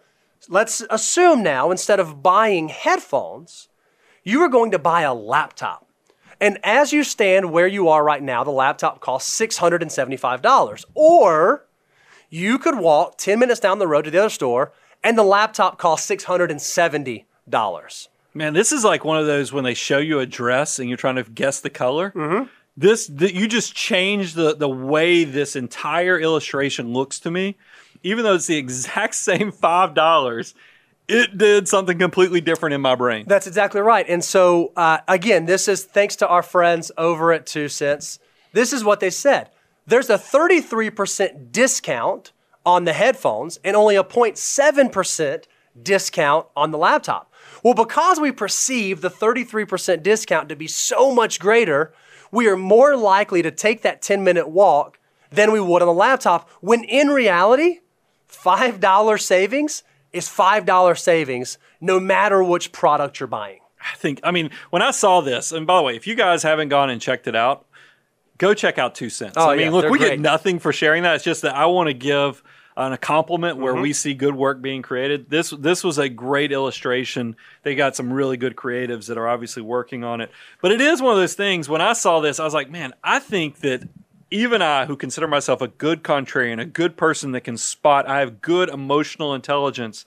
let's 0.48 0.82
assume 0.88 1.42
now 1.42 1.70
instead 1.72 1.98
of 1.98 2.22
buying 2.22 2.68
headphones, 2.68 3.68
you 4.22 4.40
are 4.42 4.48
going 4.48 4.70
to 4.70 4.78
buy 4.78 5.02
a 5.02 5.12
laptop. 5.12 5.81
And 6.42 6.58
as 6.64 6.92
you 6.92 7.04
stand 7.04 7.52
where 7.52 7.68
you 7.68 7.88
are 7.88 8.02
right 8.02 8.20
now, 8.20 8.42
the 8.42 8.50
laptop 8.50 8.98
costs 8.98 9.40
$675. 9.40 10.84
Or 10.92 11.64
you 12.30 12.58
could 12.58 12.80
walk 12.80 13.16
10 13.18 13.38
minutes 13.38 13.60
down 13.60 13.78
the 13.78 13.86
road 13.86 14.06
to 14.06 14.10
the 14.10 14.18
other 14.18 14.28
store 14.28 14.72
and 15.04 15.16
the 15.16 15.22
laptop 15.22 15.78
costs 15.78 16.10
$670. 16.10 18.08
Man, 18.34 18.54
this 18.54 18.72
is 18.72 18.82
like 18.82 19.04
one 19.04 19.18
of 19.18 19.26
those 19.26 19.52
when 19.52 19.62
they 19.62 19.74
show 19.74 19.98
you 19.98 20.18
a 20.18 20.26
dress 20.26 20.80
and 20.80 20.88
you're 20.88 20.98
trying 20.98 21.14
to 21.14 21.22
guess 21.22 21.60
the 21.60 21.70
color. 21.70 22.10
Mm-hmm. 22.10 22.46
This 22.76 23.06
th- 23.06 23.32
you 23.32 23.46
just 23.46 23.76
changed 23.76 24.34
the 24.34 24.56
the 24.56 24.68
way 24.68 25.22
this 25.22 25.54
entire 25.54 26.18
illustration 26.18 26.92
looks 26.92 27.20
to 27.20 27.30
me. 27.30 27.56
Even 28.02 28.24
though 28.24 28.34
it's 28.34 28.48
the 28.48 28.56
exact 28.64 29.14
same 29.14 29.52
five 29.52 29.94
dollars, 29.94 30.54
it 31.08 31.36
did 31.36 31.68
something 31.68 31.98
completely 31.98 32.40
different 32.40 32.74
in 32.74 32.80
my 32.80 32.94
brain. 32.94 33.24
That's 33.26 33.46
exactly 33.46 33.80
right. 33.80 34.06
And 34.08 34.24
so, 34.24 34.72
uh, 34.76 34.98
again, 35.08 35.46
this 35.46 35.68
is 35.68 35.84
thanks 35.84 36.16
to 36.16 36.28
our 36.28 36.42
friends 36.42 36.90
over 36.96 37.32
at 37.32 37.46
Two 37.46 37.68
Cents. 37.68 38.18
This 38.52 38.72
is 38.72 38.84
what 38.84 39.00
they 39.00 39.10
said. 39.10 39.50
There's 39.86 40.10
a 40.10 40.18
33% 40.18 41.50
discount 41.50 42.32
on 42.64 42.84
the 42.84 42.92
headphones 42.92 43.58
and 43.64 43.74
only 43.74 43.96
a 43.96 44.04
0.7% 44.04 45.44
discount 45.82 46.46
on 46.56 46.70
the 46.70 46.78
laptop. 46.78 47.32
Well, 47.62 47.74
because 47.74 48.20
we 48.20 48.30
perceive 48.30 49.00
the 49.00 49.10
33% 49.10 50.02
discount 50.02 50.48
to 50.48 50.56
be 50.56 50.68
so 50.68 51.14
much 51.14 51.40
greater, 51.40 51.92
we 52.30 52.48
are 52.48 52.56
more 52.56 52.96
likely 52.96 53.42
to 53.42 53.50
take 53.50 53.82
that 53.82 54.02
10 54.02 54.22
minute 54.22 54.48
walk 54.48 54.98
than 55.30 55.50
we 55.50 55.60
would 55.60 55.82
on 55.82 55.86
the 55.86 55.92
laptop, 55.92 56.48
when 56.60 56.84
in 56.84 57.08
reality, 57.08 57.80
$5 58.30 59.20
savings 59.20 59.82
is 60.12 60.28
$5 60.28 60.98
savings 60.98 61.58
no 61.80 61.98
matter 62.00 62.42
which 62.44 62.72
product 62.72 63.18
you're 63.20 63.26
buying. 63.26 63.60
I 63.80 63.96
think. 63.96 64.20
I 64.22 64.30
mean, 64.30 64.50
when 64.70 64.80
I 64.82 64.92
saw 64.92 65.20
this, 65.22 65.50
and 65.50 65.66
by 65.66 65.76
the 65.78 65.82
way, 65.82 65.96
if 65.96 66.06
you 66.06 66.14
guys 66.14 66.42
haven't 66.44 66.68
gone 66.68 66.88
and 66.90 67.00
checked 67.00 67.26
it 67.26 67.34
out, 67.34 67.66
go 68.38 68.54
check 68.54 68.78
out 68.78 68.94
Two 68.94 69.10
Cents. 69.10 69.34
Oh, 69.36 69.50
I 69.50 69.56
mean, 69.56 69.66
yeah, 69.66 69.70
look, 69.72 69.90
we 69.90 69.98
great. 69.98 70.10
get 70.10 70.20
nothing 70.20 70.60
for 70.60 70.72
sharing 70.72 71.02
that. 71.02 71.16
It's 71.16 71.24
just 71.24 71.42
that 71.42 71.56
I 71.56 71.66
want 71.66 71.88
to 71.88 71.92
give 71.94 72.42
an, 72.76 72.92
a 72.92 72.96
compliment 72.98 73.56
where 73.58 73.72
Mm-hmm. 73.72 73.82
we 73.82 73.92
see 73.92 74.14
good 74.14 74.36
work 74.36 74.62
being 74.62 74.82
created. 74.82 75.28
This 75.30 75.50
this 75.50 75.82
was 75.82 75.98
a 75.98 76.08
great 76.08 76.52
illustration. 76.52 77.34
They 77.64 77.74
got 77.74 77.96
some 77.96 78.12
really 78.12 78.36
good 78.36 78.54
creatives 78.54 79.08
that 79.08 79.18
are 79.18 79.26
obviously 79.28 79.62
working 79.62 80.04
on 80.04 80.20
it. 80.20 80.30
But 80.60 80.70
it 80.70 80.80
is 80.80 81.02
one 81.02 81.12
of 81.14 81.18
those 81.18 81.34
things. 81.34 81.68
When 81.68 81.80
I 81.80 81.92
saw 81.94 82.20
this, 82.20 82.38
I 82.38 82.44
was 82.44 82.54
like, 82.54 82.70
man, 82.70 82.92
I 83.02 83.18
think 83.18 83.60
that. 83.60 83.82
Even 84.32 84.62
I, 84.62 84.86
who 84.86 84.96
consider 84.96 85.28
myself 85.28 85.60
a 85.60 85.68
good 85.68 86.02
contrarian, 86.02 86.58
a 86.58 86.64
good 86.64 86.96
person 86.96 87.32
that 87.32 87.42
can 87.42 87.58
spot, 87.58 88.08
I 88.08 88.20
have 88.20 88.40
good 88.40 88.70
emotional 88.70 89.34
intelligence. 89.34 90.06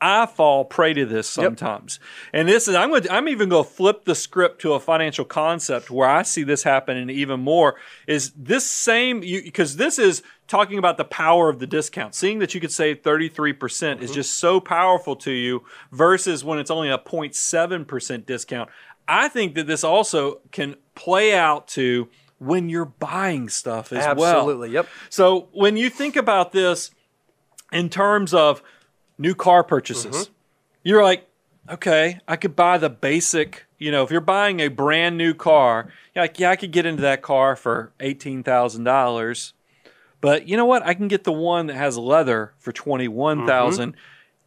I 0.00 0.26
fall 0.26 0.64
prey 0.64 0.94
to 0.94 1.06
this 1.06 1.28
sometimes. 1.28 1.98
And 2.32 2.48
this 2.48 2.68
is 2.68 2.74
I'm 2.74 2.90
going 2.90 3.02
to, 3.02 3.12
I'm 3.12 3.26
even 3.28 3.48
going 3.48 3.64
to 3.64 3.70
flip 3.70 4.04
the 4.04 4.14
script 4.14 4.60
to 4.60 4.74
a 4.74 4.80
financial 4.80 5.24
concept 5.24 5.90
where 5.90 6.08
I 6.08 6.22
see 6.22 6.44
this 6.44 6.62
happening 6.62 7.10
even 7.10 7.40
more 7.40 7.76
is 8.06 8.32
this 8.36 8.68
same 8.68 9.20
because 9.20 9.76
this 9.76 9.98
is 9.98 10.22
talking 10.46 10.78
about 10.78 10.98
the 10.98 11.04
power 11.04 11.48
of 11.48 11.58
the 11.58 11.66
discount. 11.66 12.14
Seeing 12.14 12.38
that 12.38 12.54
you 12.54 12.60
could 12.60 12.70
save 12.70 13.02
33% 13.02 13.56
is 14.02 14.10
mm-hmm. 14.10 14.14
just 14.14 14.34
so 14.34 14.60
powerful 14.60 15.16
to 15.16 15.32
you 15.32 15.64
versus 15.90 16.44
when 16.44 16.58
it's 16.58 16.70
only 16.70 16.90
a 16.90 16.98
0.7% 16.98 18.26
discount. 18.26 18.70
I 19.08 19.28
think 19.28 19.54
that 19.54 19.66
this 19.66 19.82
also 19.82 20.40
can 20.52 20.76
play 20.94 21.34
out 21.34 21.66
to 21.68 22.08
when 22.38 22.68
you're 22.68 22.84
buying 22.84 23.48
stuff 23.48 23.92
as 23.92 24.16
well. 24.16 24.36
Absolutely, 24.40 24.70
yep. 24.70 24.86
So 25.10 25.48
when 25.52 25.76
you 25.76 25.90
think 25.90 26.16
about 26.16 26.52
this 26.52 26.90
in 27.72 27.88
terms 27.88 28.32
of 28.34 28.62
new 29.18 29.34
car 29.34 29.64
purchases, 29.64 30.14
Mm-hmm. 30.14 30.32
you're 30.84 31.02
like, 31.02 31.28
okay, 31.68 32.20
I 32.28 32.36
could 32.36 32.54
buy 32.56 32.78
the 32.78 32.88
basic. 32.90 33.66
You 33.78 33.90
know, 33.92 34.02
if 34.02 34.10
you're 34.10 34.20
buying 34.20 34.60
a 34.60 34.68
brand 34.68 35.16
new 35.18 35.34
car, 35.34 35.88
you're 36.14 36.24
like, 36.24 36.38
yeah, 36.38 36.50
I 36.50 36.56
could 36.56 36.72
get 36.72 36.86
into 36.86 37.02
that 37.02 37.22
car 37.22 37.56
for 37.56 37.92
eighteen 38.00 38.42
thousand 38.42 38.84
dollars. 38.84 39.52
But 40.20 40.48
you 40.48 40.56
know 40.56 40.64
what? 40.64 40.84
I 40.84 40.94
can 40.94 41.06
get 41.06 41.22
the 41.24 41.32
one 41.32 41.66
that 41.66 41.76
has 41.76 41.96
leather 41.96 42.54
for 42.58 42.72
twenty 42.72 43.06
one 43.08 43.46
thousand. 43.46 43.94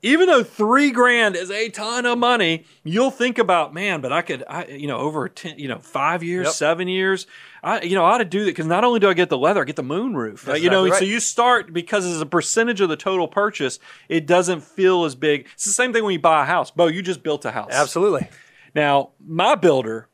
Even 0.03 0.27
though 0.27 0.43
three 0.43 0.89
grand 0.91 1.35
is 1.35 1.51
a 1.51 1.69
ton 1.69 2.05
of 2.07 2.17
money, 2.17 2.65
you'll 2.83 3.11
think 3.11 3.37
about, 3.37 3.71
man, 3.73 4.01
but 4.01 4.11
I 4.11 4.23
could, 4.23 4.43
I, 4.49 4.65
you 4.65 4.87
know, 4.87 4.97
over 4.97 5.29
ten, 5.29 5.59
you 5.59 5.67
know, 5.67 5.77
five 5.79 6.23
years, 6.23 6.45
Yep. 6.47 6.53
seven 6.55 6.87
years, 6.87 7.27
I, 7.63 7.81
you 7.81 7.93
know, 7.93 8.03
I 8.03 8.13
ought 8.15 8.17
to 8.17 8.25
do 8.25 8.39
that 8.45 8.51
because 8.51 8.65
not 8.65 8.83
only 8.83 8.99
do 8.99 9.07
I 9.09 9.13
get 9.13 9.29
the 9.29 9.37
leather, 9.37 9.61
I 9.61 9.65
get 9.65 9.75
the 9.75 9.83
moonroof. 9.83 10.43
Uh, 10.47 10.53
That's 10.53 10.63
you 10.63 10.71
know, 10.71 10.85
exactly 10.85 11.07
so 11.07 11.13
you 11.13 11.19
start 11.19 11.71
because 11.71 12.05
as 12.05 12.19
a 12.19 12.25
percentage 12.25 12.81
of 12.81 12.89
the 12.89 12.97
total 12.97 13.27
purchase, 13.27 13.77
it 14.09 14.25
doesn't 14.25 14.61
feel 14.63 15.05
as 15.05 15.13
big. 15.13 15.47
It's 15.53 15.65
the 15.65 15.71
same 15.71 15.93
thing 15.93 16.03
when 16.03 16.13
you 16.13 16.19
buy 16.19 16.41
a 16.41 16.45
house. 16.45 16.71
Bo, 16.71 16.87
you 16.87 17.03
just 17.03 17.21
built 17.21 17.45
a 17.45 17.51
house. 17.51 17.69
Absolutely. 17.71 18.27
Now, 18.73 19.11
my 19.23 19.53
builder, 19.53 20.07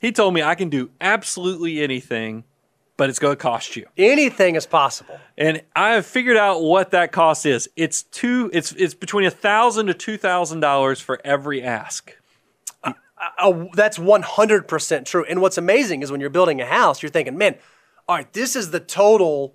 he 0.00 0.10
told 0.12 0.32
me 0.32 0.42
I 0.42 0.54
can 0.54 0.70
do 0.70 0.90
absolutely 1.00 1.82
anything, 1.82 2.44
but 2.96 3.10
it's 3.10 3.18
going 3.18 3.32
to 3.32 3.42
cost 3.42 3.76
you. 3.76 3.86
Anything 3.96 4.54
is 4.54 4.66
possible. 4.66 5.18
And 5.36 5.62
I 5.74 5.94
have 5.94 6.06
figured 6.06 6.36
out 6.36 6.62
what 6.62 6.92
that 6.92 7.12
cost 7.12 7.46
is. 7.46 7.68
It's 7.76 8.02
two. 8.04 8.50
It's 8.52 8.72
it's 8.72 8.94
between 8.94 9.26
a 9.26 9.30
thousand 9.30 9.86
to 9.86 9.94
two 9.94 10.16
thousand 10.16 10.60
dollars 10.60 11.00
for 11.00 11.20
every 11.24 11.62
ask. 11.62 12.16
Uh, 13.38 13.64
that's 13.72 13.98
100% 13.98 15.04
true. 15.06 15.24
And 15.24 15.40
what's 15.40 15.56
amazing 15.56 16.02
is 16.02 16.12
when 16.12 16.20
you're 16.20 16.30
building 16.30 16.60
a 16.60 16.66
house, 16.66 17.02
you're 17.02 17.10
thinking, 17.10 17.38
man, 17.38 17.56
all 18.08 18.16
right, 18.16 18.30
this 18.32 18.54
is 18.54 18.70
the 18.70 18.80
total. 18.80 19.54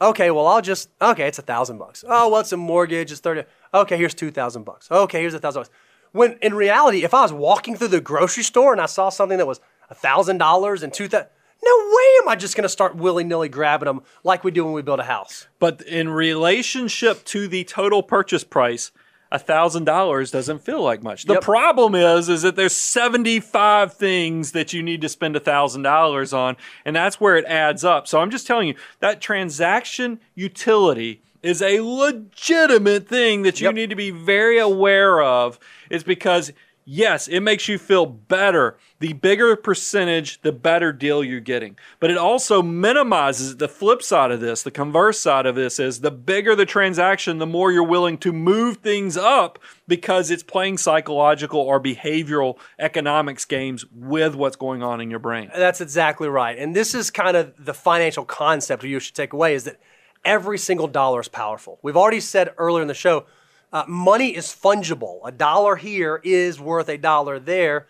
Okay, 0.00 0.30
well, 0.30 0.46
I'll 0.46 0.62
just, 0.62 0.88
okay, 1.00 1.28
it's 1.28 1.38
a 1.38 1.42
thousand 1.42 1.78
bucks. 1.78 2.04
Oh, 2.08 2.28
what's 2.28 2.52
a 2.52 2.56
mortgage? 2.56 3.12
It's 3.12 3.20
30. 3.20 3.44
Okay, 3.74 3.96
here's 3.96 4.14
2,000 4.14 4.64
bucks. 4.64 4.90
Okay, 4.90 5.20
here's 5.20 5.34
a 5.34 5.38
thousand 5.38 5.60
bucks. 5.60 5.70
When 6.12 6.38
in 6.42 6.54
reality, 6.54 7.04
if 7.04 7.14
I 7.14 7.22
was 7.22 7.32
walking 7.32 7.76
through 7.76 7.88
the 7.88 8.00
grocery 8.00 8.42
store 8.42 8.72
and 8.72 8.80
I 8.80 8.86
saw 8.86 9.08
something 9.08 9.38
that 9.38 9.46
was 9.46 9.60
a 9.88 9.94
thousand 9.94 10.38
dollars 10.38 10.82
and 10.82 10.92
two 10.92 11.08
thousand, 11.08 11.28
no 11.64 11.76
way 11.90 12.04
am 12.22 12.28
I 12.28 12.36
just 12.36 12.56
going 12.56 12.62
to 12.64 12.68
start 12.68 12.96
willy 12.96 13.24
nilly 13.24 13.48
grabbing 13.48 13.86
them 13.86 14.02
like 14.24 14.44
we 14.44 14.50
do 14.50 14.64
when 14.64 14.72
we 14.74 14.82
build 14.82 15.00
a 15.00 15.04
house. 15.04 15.46
But 15.58 15.82
in 15.82 16.08
relationship 16.08 17.24
to 17.26 17.48
the 17.48 17.64
total 17.64 18.02
purchase 18.02 18.44
price, 18.44 18.90
thousand 19.38 19.84
dollars 19.84 20.30
doesn't 20.30 20.58
feel 20.60 20.82
like 20.82 21.02
much. 21.02 21.24
The 21.24 21.34
Yep. 21.34 21.42
problem 21.42 21.94
is, 21.94 22.28
is 22.28 22.42
that 22.42 22.56
there's 22.56 22.76
75 22.76 23.94
things 23.94 24.52
that 24.52 24.72
you 24.72 24.82
need 24.82 25.00
to 25.00 25.08
spend 25.08 25.40
thousand 25.42 25.82
dollars 25.82 26.32
on, 26.32 26.56
and 26.84 26.94
that's 26.94 27.20
where 27.20 27.36
it 27.36 27.44
adds 27.46 27.84
up. 27.84 28.06
So 28.06 28.20
I'm 28.20 28.30
just 28.30 28.46
telling 28.46 28.68
you 28.68 28.74
that 29.00 29.20
transaction 29.20 30.20
utility 30.34 31.22
is 31.42 31.62
a 31.62 31.80
legitimate 31.80 33.08
thing 33.08 33.42
that 33.42 33.60
you 33.60 33.66
Yep. 33.68 33.74
need 33.74 33.90
to 33.90 33.96
be 33.96 34.10
very 34.10 34.58
aware 34.58 35.22
of. 35.22 35.58
Is 35.90 36.04
because 36.04 36.52
Yes, 36.84 37.28
it 37.28 37.40
makes 37.40 37.68
you 37.68 37.78
feel 37.78 38.06
better. 38.06 38.76
The 38.98 39.12
bigger 39.12 39.54
percentage, 39.54 40.40
the 40.42 40.52
better 40.52 40.92
deal 40.92 41.22
you're 41.22 41.40
getting. 41.40 41.76
But 42.00 42.10
it 42.10 42.18
also 42.18 42.60
minimizes 42.60 43.56
the 43.56 43.68
flip 43.68 44.02
side 44.02 44.32
of 44.32 44.40
this. 44.40 44.62
The 44.62 44.70
converse 44.72 45.20
side 45.20 45.46
of 45.46 45.54
this 45.54 45.78
is 45.78 46.00
the 46.00 46.10
bigger 46.10 46.56
the 46.56 46.66
transaction, 46.66 47.38
the 47.38 47.46
more 47.46 47.70
you're 47.70 47.84
willing 47.84 48.18
to 48.18 48.32
move 48.32 48.78
things 48.78 49.16
up 49.16 49.60
because 49.86 50.30
it's 50.30 50.42
playing 50.42 50.78
psychological 50.78 51.60
or 51.60 51.80
behavioral 51.80 52.58
economics 52.78 53.44
games 53.44 53.84
with 53.94 54.34
what's 54.34 54.56
going 54.56 54.82
on 54.82 55.00
in 55.00 55.10
your 55.10 55.20
brain. 55.20 55.50
That's 55.54 55.80
exactly 55.80 56.28
right. 56.28 56.58
And 56.58 56.74
this 56.74 56.94
is 56.94 57.10
kind 57.10 57.36
of 57.36 57.52
the 57.64 57.74
financial 57.74 58.24
concept 58.24 58.82
you 58.82 58.98
should 58.98 59.14
take 59.14 59.32
away 59.32 59.54
is 59.54 59.64
that 59.64 59.80
every 60.24 60.58
single 60.58 60.88
dollar 60.88 61.20
is 61.20 61.28
powerful. 61.28 61.78
We've 61.82 61.96
already 61.96 62.20
said 62.20 62.52
earlier 62.58 62.82
in 62.82 62.88
the 62.88 62.94
show 62.94 63.26
uh, 63.72 63.84
money 63.88 64.36
is 64.36 64.46
fungible. 64.46 65.20
A 65.24 65.32
dollar 65.32 65.76
here 65.76 66.20
is 66.22 66.60
worth 66.60 66.88
a 66.88 66.98
dollar 66.98 67.38
there. 67.38 67.86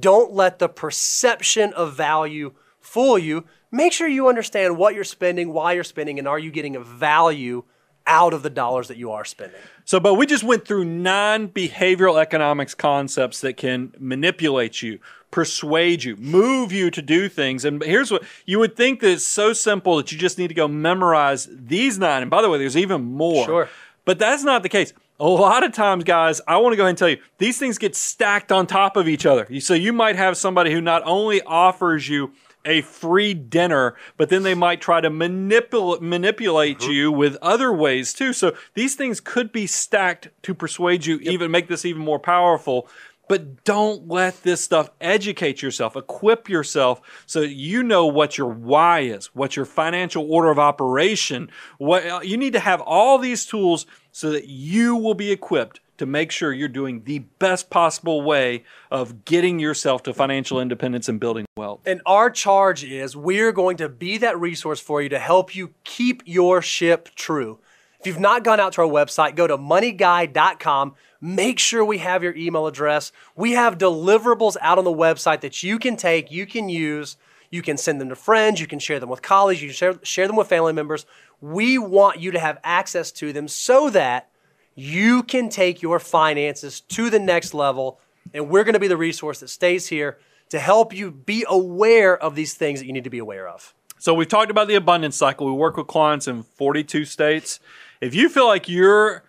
Don't 0.00 0.32
let 0.32 0.58
the 0.58 0.68
perception 0.68 1.72
of 1.72 1.96
value 1.96 2.52
fool 2.80 3.18
you. 3.18 3.44
Make 3.70 3.92
sure 3.92 4.06
you 4.06 4.28
understand 4.28 4.78
what 4.78 4.94
you're 4.94 5.04
spending, 5.04 5.52
why 5.52 5.72
you're 5.72 5.84
spending, 5.84 6.18
and 6.18 6.28
are 6.28 6.38
you 6.38 6.50
getting 6.50 6.76
a 6.76 6.80
value 6.80 7.64
out 8.06 8.34
of 8.34 8.42
the 8.42 8.50
dollars 8.50 8.88
that 8.88 8.96
you 8.96 9.10
are 9.12 9.24
spending. 9.24 9.60
So, 9.84 9.98
but 9.98 10.14
we 10.14 10.26
just 10.26 10.44
went 10.44 10.66
through 10.66 10.84
nine 10.84 11.48
behavioral 11.48 12.20
economics 12.20 12.74
concepts 12.74 13.40
that 13.40 13.56
can 13.56 13.94
manipulate 13.98 14.82
you, 14.82 14.98
persuade 15.30 16.04
you, 16.04 16.16
move 16.16 16.70
you 16.70 16.90
to 16.90 17.02
do 17.02 17.28
things. 17.28 17.64
And 17.64 17.82
here's 17.82 18.10
what 18.10 18.22
you 18.46 18.58
would 18.58 18.76
think 18.76 19.00
that 19.00 19.10
it's 19.10 19.26
so 19.26 19.52
simple 19.52 19.96
that 19.96 20.12
you 20.12 20.18
just 20.18 20.38
need 20.38 20.48
to 20.48 20.54
go 20.54 20.68
memorize 20.68 21.48
these 21.50 21.98
nine. 21.98 22.22
And 22.22 22.30
by 22.30 22.42
the 22.42 22.50
way, 22.50 22.58
there's 22.58 22.76
even 22.76 23.02
more. 23.02 23.46
Sure. 23.46 23.68
But 24.04 24.18
that's 24.18 24.44
not 24.44 24.62
the 24.62 24.68
case 24.68 24.92
a 25.20 25.28
lot 25.28 25.64
of 25.64 25.72
times, 25.72 26.04
guys, 26.04 26.40
I 26.46 26.56
want 26.58 26.72
to 26.72 26.76
go 26.76 26.82
ahead 26.82 26.90
and 26.90 26.98
tell 26.98 27.08
you 27.08 27.18
these 27.38 27.58
things 27.58 27.78
get 27.78 27.94
stacked 27.94 28.50
on 28.50 28.66
top 28.66 28.96
of 28.96 29.08
each 29.08 29.26
other. 29.26 29.46
So 29.60 29.74
you 29.74 29.92
might 29.92 30.16
have 30.16 30.36
somebody 30.36 30.72
who 30.72 30.80
not 30.80 31.02
only 31.04 31.40
offers 31.42 32.08
you 32.08 32.32
a 32.64 32.80
free 32.80 33.34
dinner, 33.34 33.94
but 34.16 34.30
then 34.30 34.42
they 34.42 34.54
might 34.54 34.80
try 34.80 35.00
to 35.00 35.10
manipul- 35.10 36.00
manipulate 36.00 36.78
mm-hmm. 36.78 36.90
you 36.90 37.12
with 37.12 37.36
other 37.42 37.72
ways 37.72 38.12
too. 38.12 38.32
So 38.32 38.56
these 38.74 38.94
things 38.94 39.20
could 39.20 39.52
be 39.52 39.66
stacked 39.66 40.28
to 40.42 40.54
persuade 40.54 41.06
you, 41.06 41.18
yep. 41.18 41.32
even 41.32 41.50
make 41.50 41.68
this 41.68 41.84
even 41.84 42.02
more 42.02 42.18
powerful. 42.18 42.88
But 43.26 43.64
don't 43.64 44.08
let 44.08 44.42
this 44.42 44.62
stuff 44.62 44.90
educate 45.00 45.62
yourself, 45.62 45.96
equip 45.96 46.48
yourself 46.48 47.00
so 47.24 47.40
you 47.40 47.82
know 47.82 48.06
what 48.06 48.36
your 48.36 48.48
why 48.48 49.00
is, 49.00 49.26
what 49.26 49.56
your 49.56 49.64
financial 49.64 50.30
order 50.30 50.50
of 50.50 50.58
operation. 50.58 51.50
What 51.78 52.26
you 52.26 52.36
need 52.36 52.52
to 52.52 52.60
have 52.60 52.82
all 52.82 53.18
these 53.18 53.46
tools 53.46 53.86
so 54.14 54.30
that 54.30 54.46
you 54.46 54.94
will 54.94 55.14
be 55.14 55.32
equipped 55.32 55.80
to 55.98 56.06
make 56.06 56.30
sure 56.30 56.52
you're 56.52 56.68
doing 56.68 57.02
the 57.02 57.18
best 57.40 57.68
possible 57.68 58.22
way 58.22 58.62
of 58.88 59.24
getting 59.24 59.58
yourself 59.58 60.04
to 60.04 60.14
financial 60.14 60.60
independence 60.60 61.08
and 61.08 61.18
building 61.18 61.44
wealth. 61.56 61.80
And 61.84 62.00
our 62.06 62.30
charge 62.30 62.84
is 62.84 63.16
we're 63.16 63.50
going 63.50 63.76
to 63.78 63.88
be 63.88 64.16
that 64.18 64.38
resource 64.38 64.78
for 64.78 65.02
you 65.02 65.08
to 65.08 65.18
help 65.18 65.56
you 65.56 65.74
keep 65.82 66.22
your 66.26 66.62
ship 66.62 67.08
true. 67.16 67.58
If 67.98 68.06
you've 68.06 68.20
not 68.20 68.44
gone 68.44 68.60
out 68.60 68.74
to 68.74 68.82
our 68.82 68.88
website, 68.88 69.34
go 69.34 69.48
to 69.48 69.58
moneyguy.com. 69.58 70.94
Make 71.20 71.58
sure 71.58 71.84
we 71.84 71.98
have 71.98 72.22
your 72.22 72.36
email 72.36 72.68
address. 72.68 73.10
We 73.34 73.52
have 73.52 73.78
deliverables 73.78 74.56
out 74.60 74.78
on 74.78 74.84
the 74.84 74.92
website 74.92 75.40
that 75.40 75.64
you 75.64 75.80
can 75.80 75.96
take, 75.96 76.30
you 76.30 76.46
can 76.46 76.68
use. 76.68 77.16
You 77.54 77.62
can 77.62 77.76
send 77.76 78.00
them 78.00 78.08
to 78.08 78.16
friends, 78.16 78.60
you 78.60 78.66
can 78.66 78.80
share 78.80 78.98
them 78.98 79.08
with 79.08 79.22
colleagues, 79.22 79.62
you 79.62 79.68
can 79.68 79.76
share, 79.76 79.94
share 80.02 80.26
them 80.26 80.34
with 80.34 80.48
family 80.48 80.72
members. 80.72 81.06
We 81.44 81.76
want 81.76 82.20
you 82.20 82.30
to 82.30 82.38
have 82.38 82.58
access 82.64 83.12
to 83.12 83.30
them 83.34 83.48
so 83.48 83.90
that 83.90 84.30
you 84.74 85.22
can 85.22 85.50
take 85.50 85.82
your 85.82 85.98
finances 85.98 86.80
to 86.80 87.10
the 87.10 87.18
next 87.18 87.52
level. 87.52 88.00
And 88.32 88.48
we're 88.48 88.64
going 88.64 88.72
to 88.72 88.80
be 88.80 88.88
the 88.88 88.96
resource 88.96 89.40
that 89.40 89.48
stays 89.48 89.88
here 89.88 90.16
to 90.48 90.58
help 90.58 90.94
you 90.94 91.10
be 91.10 91.44
aware 91.46 92.16
of 92.16 92.34
these 92.34 92.54
things 92.54 92.80
that 92.80 92.86
you 92.86 92.94
need 92.94 93.04
to 93.04 93.10
be 93.10 93.18
aware 93.18 93.46
of. 93.46 93.74
So 93.98 94.14
we've 94.14 94.28
talked 94.28 94.50
about 94.50 94.68
the 94.68 94.74
abundance 94.74 95.16
cycle. 95.16 95.46
We 95.46 95.52
work 95.52 95.76
with 95.76 95.86
clients 95.86 96.26
in 96.28 96.44
42 96.44 97.04
states. 97.04 97.60
If 98.00 98.14
you 98.14 98.30
feel 98.30 98.46
like 98.46 98.66
you're, 98.66 99.22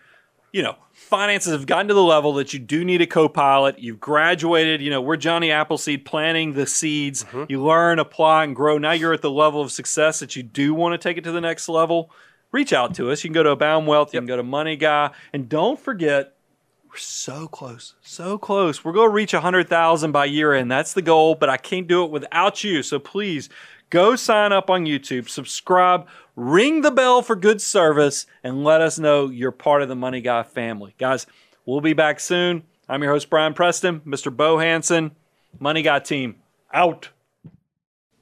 you 0.53 0.63
know, 0.63 0.77
finances 1.05 1.53
have 1.53 1.65
gotten 1.65 1.87
to 1.87 1.93
the 1.93 2.03
level 2.03 2.33
that 2.33 2.53
you 2.53 2.59
do 2.59 2.83
need 2.83 3.01
a 3.01 3.07
co-pilot. 3.07 3.79
You've 3.79 3.99
graduated. 3.99 4.81
You 4.81 4.89
know, 4.89 5.01
we're 5.01 5.17
Johnny 5.17 5.51
Appleseed 5.51 6.03
planting 6.03 6.53
the 6.53 6.65
seeds. 6.65 7.23
Mm-hmm. 7.23 7.43
You 7.47 7.63
learn, 7.63 7.99
apply, 7.99 8.43
and 8.43 8.55
grow. 8.55 8.77
Now 8.77 8.91
you're 8.91 9.13
at 9.13 9.21
the 9.21 9.31
level 9.31 9.61
of 9.61 9.71
success 9.71 10.19
that 10.19 10.35
you 10.35 10.43
do 10.43 10.73
want 10.73 10.93
to 10.93 10.97
take 10.97 11.17
it 11.17 11.23
to 11.23 11.31
the 11.31 11.41
next 11.41 11.69
level. 11.69 12.11
Reach 12.51 12.73
out 12.73 12.95
to 12.95 13.11
us. 13.11 13.23
You 13.23 13.29
can 13.29 13.33
go 13.33 13.43
to 13.43 13.51
Abound 13.51 13.87
Wealth. 13.87 14.13
You 14.13 14.17
yep. 14.17 14.21
can 14.21 14.27
go 14.27 14.37
to 14.37 14.43
Money 14.43 14.75
Guy, 14.75 15.11
and 15.31 15.47
don't 15.47 15.79
forget. 15.79 16.33
We're 16.89 16.97
so 16.97 17.47
close, 17.47 17.95
so 18.01 18.37
close. 18.37 18.85
We're 18.85 18.93
going 18.93 19.09
to 19.09 19.13
reach 19.13 19.33
100,000 19.33 20.11
by 20.11 20.25
year 20.25 20.53
end. 20.53 20.71
That's 20.71 20.93
the 20.93 21.01
goal, 21.01 21.35
but 21.35 21.49
I 21.49 21.57
can't 21.57 21.87
do 21.87 22.05
it 22.05 22.11
without 22.11 22.63
you. 22.63 22.83
So 22.83 22.99
please 22.99 23.49
go 23.89 24.15
sign 24.15 24.53
up 24.53 24.69
on 24.69 24.85
YouTube, 24.85 25.27
subscribe, 25.27 26.07
ring 26.35 26.81
the 26.81 26.91
bell 26.91 27.21
for 27.21 27.35
good 27.35 27.61
service, 27.61 28.25
and 28.43 28.63
let 28.63 28.81
us 28.81 28.99
know 28.99 29.29
you're 29.29 29.51
part 29.51 29.81
of 29.81 29.89
the 29.89 29.95
Money 29.95 30.21
Guy 30.21 30.43
family. 30.43 30.95
Guys, 30.97 31.25
we'll 31.65 31.81
be 31.81 31.93
back 31.93 32.19
soon. 32.19 32.63
I'm 32.87 33.01
your 33.01 33.11
host, 33.11 33.29
Brian 33.29 33.53
Preston, 33.53 34.01
Mr. 34.01 34.35
Bo 34.35 34.57
Hansen, 34.59 35.11
Money 35.59 35.81
Guy 35.81 35.99
team, 35.99 36.35
out. 36.73 37.09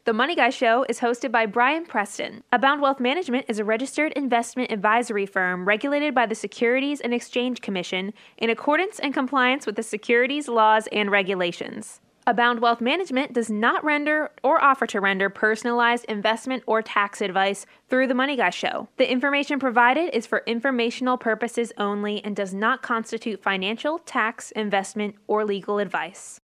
The 0.06 0.14
Money 0.14 0.36
Guy 0.36 0.50
Show 0.50 0.86
is 0.90 1.00
hosted 1.00 1.32
by 1.32 1.46
Brian 1.46 1.86
Preston. 1.86 2.44
Abound 2.52 2.82
Wealth 2.82 3.00
Management 3.00 3.46
is 3.48 3.58
a 3.58 3.64
registered 3.64 4.12
investment 4.14 4.70
advisory 4.70 5.26
firm 5.26 5.66
regulated 5.66 6.14
by 6.14 6.26
the 6.26 6.36
Securities 6.36 7.00
and 7.00 7.14
Exchange 7.14 7.62
Commission 7.62 8.14
in 8.38 8.50
accordance 8.50 9.00
and 9.00 9.14
compliance 9.14 9.66
with 9.66 9.78
the 9.78 9.84
securities 9.84 10.50
laws 10.50 10.88
and 10.92 11.10
regulations. 11.10 12.02
Abound 12.26 12.62
Wealth 12.62 12.80
Management 12.80 13.34
does 13.34 13.50
not 13.50 13.84
render 13.84 14.32
or 14.44 14.64
offer 14.64 14.88
to 14.88 15.02
render 15.02 15.30
personalized 15.30 16.06
investment 16.06 16.64
or 16.66 16.82
tax 16.82 17.20
advice 17.20 17.66
through 17.90 18.08
the 18.08 18.14
Money 18.14 18.38
Guy 18.38 18.50
Show. 18.50 18.88
The 18.96 19.12
information 19.12 19.60
provided 19.60 20.16
is 20.16 20.26
for 20.26 20.42
informational 20.46 21.18
purposes 21.18 21.74
only 21.78 22.24
and 22.24 22.34
does 22.34 22.54
not 22.54 22.82
constitute 22.82 23.44
financial, 23.44 24.00
tax, 24.00 24.52
investment, 24.52 25.16
or 25.28 25.44
legal 25.44 25.80
advice. 25.80 26.40